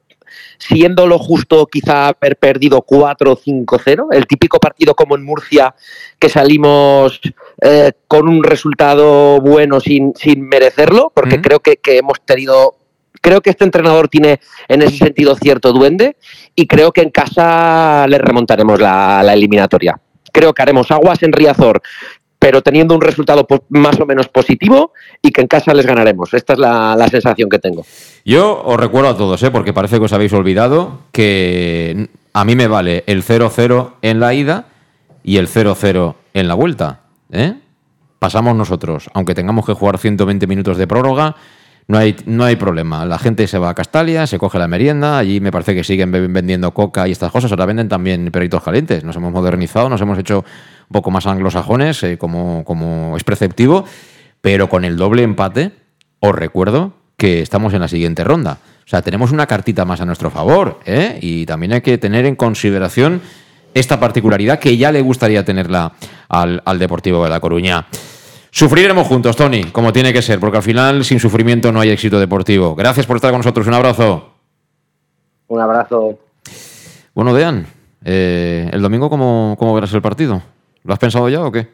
siendo 0.58 1.08
lo 1.08 1.20
justo 1.20 1.68
quizá 1.68 2.10
haber 2.10 2.38
perdido 2.38 2.86
4-5-0, 2.86 4.08
el 4.12 4.28
típico 4.28 4.60
partido 4.60 4.96
como 4.96 5.16
en 5.16 5.24
Murcia 5.24 5.76
que 6.20 6.30
salimos 6.30 7.20
eh, 7.62 7.92
con 8.08 8.28
un 8.28 8.44
resultado 8.44 9.42
bueno 9.42 9.80
sin, 9.80 10.14
sin 10.16 10.48
merecerlo, 10.48 11.12
porque 11.14 11.42
creo 11.42 11.60
que, 11.60 11.80
hemos 11.86 12.22
tenido 12.22 12.76
creo 13.22 13.42
que 13.42 13.52
este 13.52 13.64
entrenador 13.64 14.08
tiene 14.10 14.40
en 14.68 14.82
ese 14.82 14.98
sentido 14.98 15.36
cierto 15.36 15.72
duende 15.72 16.18
y 16.56 16.68
creo 16.68 16.92
que 16.92 17.02
en 17.02 17.10
casa 17.10 18.06
le 18.08 18.18
remontaremos 18.18 18.80
la, 18.80 19.22
la, 19.24 19.34
eliminatoria. 19.34 20.00
Creo 20.32 20.54
que 20.54 20.62
haremos 20.62 20.92
aguas 20.92 21.22
en 21.24 21.32
Riazor 21.32 21.82
pero 22.44 22.62
teniendo 22.62 22.94
un 22.94 23.00
resultado 23.00 23.48
más 23.70 23.98
o 24.02 24.06
menos 24.06 24.28
positivo 24.28 24.92
y 25.22 25.32
que 25.32 25.40
en 25.40 25.48
casa 25.48 25.74
les 25.74 25.86
ganaremos. 25.86 26.34
Esta 26.34 26.52
es 26.52 26.60
la, 26.60 27.08
sensación 27.10 27.50
que 27.50 27.58
tengo. 27.58 27.86
Yo 28.26 28.62
os 28.66 28.78
recuerdo 28.78 29.12
a 29.12 29.16
todos, 29.16 29.42
¿eh? 29.44 29.50
porque 29.50 29.72
parece 29.72 29.98
que 29.98 30.04
os 30.04 30.12
habéis 30.12 30.34
olvidado, 30.34 31.04
que 31.14 32.10
a 32.34 32.44
mí 32.44 32.58
me 32.58 32.68
vale 32.68 33.06
el 33.08 33.24
0-0 33.24 33.94
en 34.02 34.20
la 34.20 34.34
ida 34.34 34.66
y 35.24 35.38
el 35.38 35.48
0-0 35.48 36.16
en 36.34 36.50
la 36.50 36.54
vuelta. 36.56 37.04
¿eh? 37.32 37.54
Pasamos 38.20 38.58
nosotros, 38.58 39.10
aunque 39.14 39.36
tengamos 39.36 39.66
que 39.66 39.72
jugar 39.72 39.98
120 39.98 40.46
minutos 40.46 40.76
de 40.76 40.86
prórroga, 40.86 41.38
no 41.88 41.98
hay, 41.98 42.14
no 42.26 42.44
hay 42.44 42.58
problema. 42.58 43.06
La 43.06 43.20
gente 43.20 43.48
se 43.48 43.58
va 43.58 43.70
a 43.70 43.74
Castalia, 43.74 44.28
se 44.28 44.38
coge 44.38 44.60
la 44.60 44.68
merienda, 44.68 45.18
allí 45.18 45.40
me 45.40 45.54
parece 45.54 45.76
que 45.76 45.86
siguen 45.86 46.12
vendiendo 46.12 46.74
coca 46.74 47.08
y 47.08 47.14
estas 47.14 47.32
cosas, 47.32 47.52
ahora 47.52 47.68
venden 47.68 47.88
también 47.88 48.30
perritos 48.32 48.62
calientes. 48.64 49.06
Nos 49.06 49.16
hemos 49.16 49.32
modernizado, 49.32 49.88
nos 49.88 50.02
hemos 50.02 50.20
hecho 50.20 50.44
poco 50.94 51.12
más 51.12 51.28
anglosajones, 51.28 52.02
eh, 52.04 52.18
como, 52.18 52.64
como 52.64 53.18
es 53.18 53.26
preceptivo, 53.26 53.84
pero 54.40 54.70
con 54.70 54.86
el 54.86 54.96
doble 54.96 55.24
empate, 55.24 55.74
os 56.22 56.34
recuerdo 56.34 56.94
que 57.18 57.42
estamos 57.42 57.74
en 57.74 57.82
la 57.82 57.90
siguiente 57.90 58.24
ronda. 58.24 58.60
O 58.86 58.88
sea, 58.88 59.02
tenemos 59.02 59.32
una 59.32 59.46
cartita 59.46 59.84
más 59.84 60.00
a 60.00 60.06
nuestro 60.06 60.30
favor, 60.30 60.80
¿eh? 60.86 61.20
y 61.22 61.46
también 61.46 61.74
hay 61.74 61.82
que 61.82 61.98
tener 61.98 62.26
en 62.26 62.38
consideración 62.38 63.22
esta 63.74 64.00
particularidad 64.00 64.60
que 64.60 64.78
ya 64.78 64.92
le 64.92 65.02
gustaría 65.02 65.44
tenerla 65.44 65.94
al, 66.30 66.62
al 66.66 66.80
Deportivo 66.80 67.24
de 67.26 67.30
La 67.30 67.42
Coruña. 67.42 67.88
Sufriremos 68.52 69.08
juntos, 69.08 69.36
Tony, 69.36 69.64
como 69.66 69.92
tiene 69.92 70.14
que 70.14 70.22
ser, 70.22 70.40
porque 70.40 70.58
al 70.58 70.64
final 70.64 71.04
sin 71.04 71.20
sufrimiento 71.20 71.72
no 71.72 71.80
hay 71.80 71.90
éxito 71.90 72.20
deportivo. 72.20 72.76
Gracias 72.76 73.08
por 73.08 73.16
estar 73.16 73.32
con 73.32 73.40
nosotros. 73.40 73.66
Un 73.66 73.74
abrazo. 73.74 74.30
Un 75.48 75.60
abrazo. 75.60 76.20
Bueno, 77.16 77.34
Dean, 77.34 77.66
eh, 78.06 78.70
¿el 78.72 78.82
domingo 78.82 79.10
cómo, 79.10 79.56
cómo 79.58 79.74
verás 79.74 79.92
el 79.94 80.04
partido? 80.04 80.44
¿Lo 80.84 80.94
has 80.94 81.00
pensado 81.00 81.30
ya 81.30 81.42
o 81.42 81.52
qué? 81.52 81.68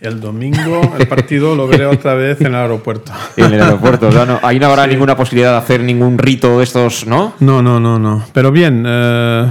El 0.00 0.20
domingo 0.20 0.80
el 0.98 1.06
partido 1.06 1.54
lo 1.54 1.68
veré 1.68 1.86
otra 1.86 2.14
vez 2.14 2.40
en 2.40 2.48
el 2.48 2.54
aeropuerto. 2.56 3.12
En 3.36 3.52
el 3.52 3.62
aeropuerto, 3.62 4.10
no, 4.10 4.40
ahí 4.42 4.58
no 4.58 4.66
habrá 4.66 4.86
ninguna 4.86 5.16
posibilidad 5.16 5.52
de 5.52 5.58
hacer 5.58 5.80
ningún 5.80 6.18
rito 6.18 6.58
de 6.58 6.64
estos, 6.64 7.06
¿no? 7.06 7.34
No, 7.38 7.62
no, 7.62 7.78
no, 7.78 7.98
no. 8.00 8.24
Pero 8.32 8.50
bien, 8.50 8.84
eh, 8.84 9.48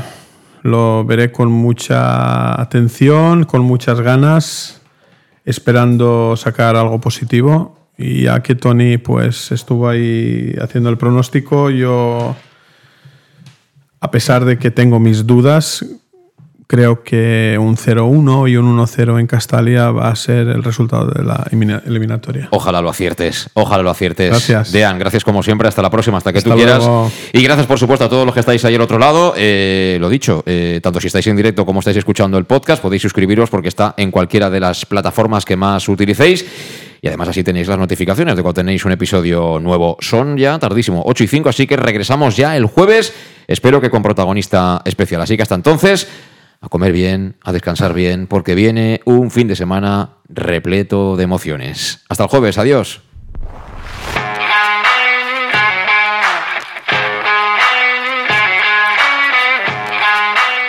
lo 0.64 1.06
veré 1.06 1.32
con 1.32 1.50
mucha 1.52 2.60
atención, 2.62 3.46
con 3.46 3.62
muchas 3.62 4.02
ganas 4.02 4.82
esperando 5.46 6.36
sacar 6.36 6.76
algo 6.76 7.00
positivo. 7.00 7.78
Y 7.98 8.24
ya 8.24 8.42
que 8.42 8.56
Tony 8.56 8.98
pues 8.98 9.52
estuvo 9.52 9.88
ahí 9.88 10.56
haciendo 10.62 10.90
el 10.90 10.98
pronóstico, 10.98 11.70
yo, 11.70 12.36
a 14.00 14.12
pesar 14.12 14.44
de 14.46 14.58
que 14.58 14.72
tengo 14.72 15.00
mis 15.00 15.26
dudas, 15.26 15.86
creo 16.72 17.04
que 17.04 17.58
un 17.60 17.76
0-1 17.76 18.50
y 18.50 18.56
un 18.56 18.78
1-0 18.78 19.20
en 19.20 19.28
Castalia 19.28 19.92
va 19.92 20.08
a 20.08 20.16
ser 20.16 20.48
el 20.48 20.64
resultado 20.64 21.08
de 21.08 21.22
la 21.22 21.46
eliminatoria. 21.86 22.48
Ojalá 22.52 22.82
lo 22.82 22.90
aciertes, 22.90 23.50
ojalá 23.56 23.84
lo 23.84 23.90
aciertes. 23.90 24.30
Gracias. 24.30 24.72
Dean, 24.72 24.98
gracias 24.98 25.26
como 25.26 25.44
siempre, 25.44 25.68
hasta 25.68 25.82
la 25.82 25.90
próxima, 25.90 26.18
hasta 26.18 26.32
que 26.32 26.42
tú 26.42 26.50
quieras. 26.52 26.82
Y 27.34 27.44
gracias 27.44 27.68
por 27.68 27.78
supuesto 27.78 28.06
a 28.06 28.10
todos 28.10 28.26
los 28.26 28.34
que 28.34 28.40
estáis 28.40 28.64
ahí 28.64 28.76
al 28.76 28.82
otro 28.82 28.98
lado. 28.98 29.34
Eh, 29.36 29.98
lo 30.00 30.08
dicho, 30.08 30.44
eh, 30.46 30.80
tanto 30.82 31.02
si 31.02 31.08
estáis 31.08 31.28
en 31.28 31.36
directo 31.36 31.66
como 31.66 31.80
estáis 31.80 31.98
escuchando 31.98 32.38
el 32.38 32.46
podcast, 32.46 32.82
podéis 32.82 33.02
suscribiros 33.02 33.50
porque 33.50 33.68
está 33.68 33.94
en 33.98 34.10
cualquiera 34.10 34.50
de 34.50 34.62
las 34.62 34.86
plataformas 34.86 35.44
que 35.44 35.58
más 35.58 35.90
utilicéis. 35.90 36.46
Y 37.02 37.08
además 37.08 37.28
así 37.28 37.44
tenéis 37.44 37.68
las 37.68 37.80
notificaciones 37.80 38.38
de 38.38 38.44
cuando 38.44 38.62
tenéis 38.62 38.86
un 38.86 38.94
episodio 38.94 39.60
nuevo. 39.60 39.98
Son 40.00 40.38
ya 40.38 40.58
tardísimo, 40.58 41.04
8 41.06 41.26
y 41.26 41.28
5, 41.28 41.50
así 41.50 41.68
que 41.68 41.76
regresamos 41.76 42.38
ya 42.38 42.56
el 42.56 42.66
jueves. 42.66 43.14
Espero 43.46 43.82
que 43.82 43.90
con 43.90 44.02
protagonista 44.02 44.82
especial. 44.86 45.22
Así 45.22 45.36
que 45.36 45.44
hasta 45.44 45.56
entonces 45.56 46.08
a 46.62 46.70
comer 46.70 46.92
bien, 46.92 47.36
a 47.44 47.52
descansar 47.52 47.94
bien, 47.94 48.28
porque 48.28 48.56
viene 48.56 49.02
un 49.06 49.32
fin 49.32 49.48
de 49.48 49.56
semana 49.56 50.18
repleto 50.30 51.18
de 51.18 51.24
emociones. 51.24 52.04
Hasta 52.08 52.24
el 52.24 52.30
jueves, 52.30 52.58
adiós. 52.58 53.02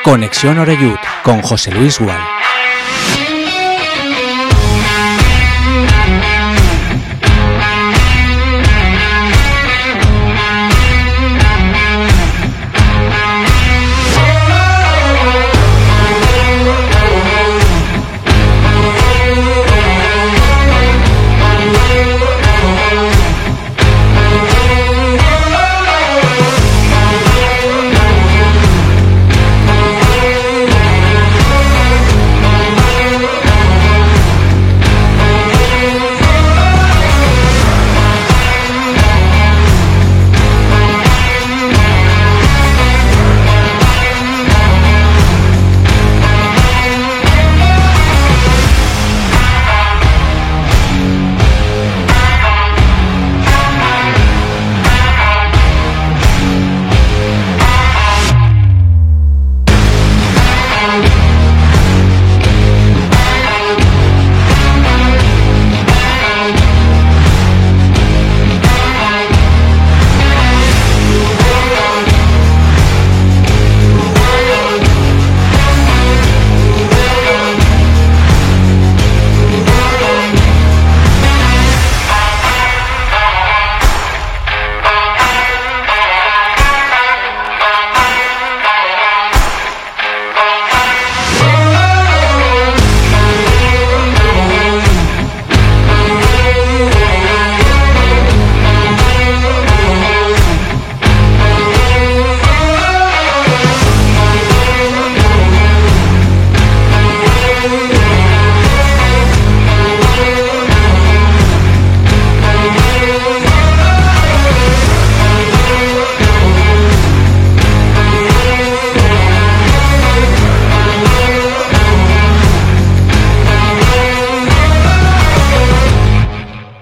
Conexión 0.02 0.58
Oreyud 0.58 0.96
con 1.22 1.42
José 1.42 1.70
Luis 1.70 2.00
Gual. 2.00 2.41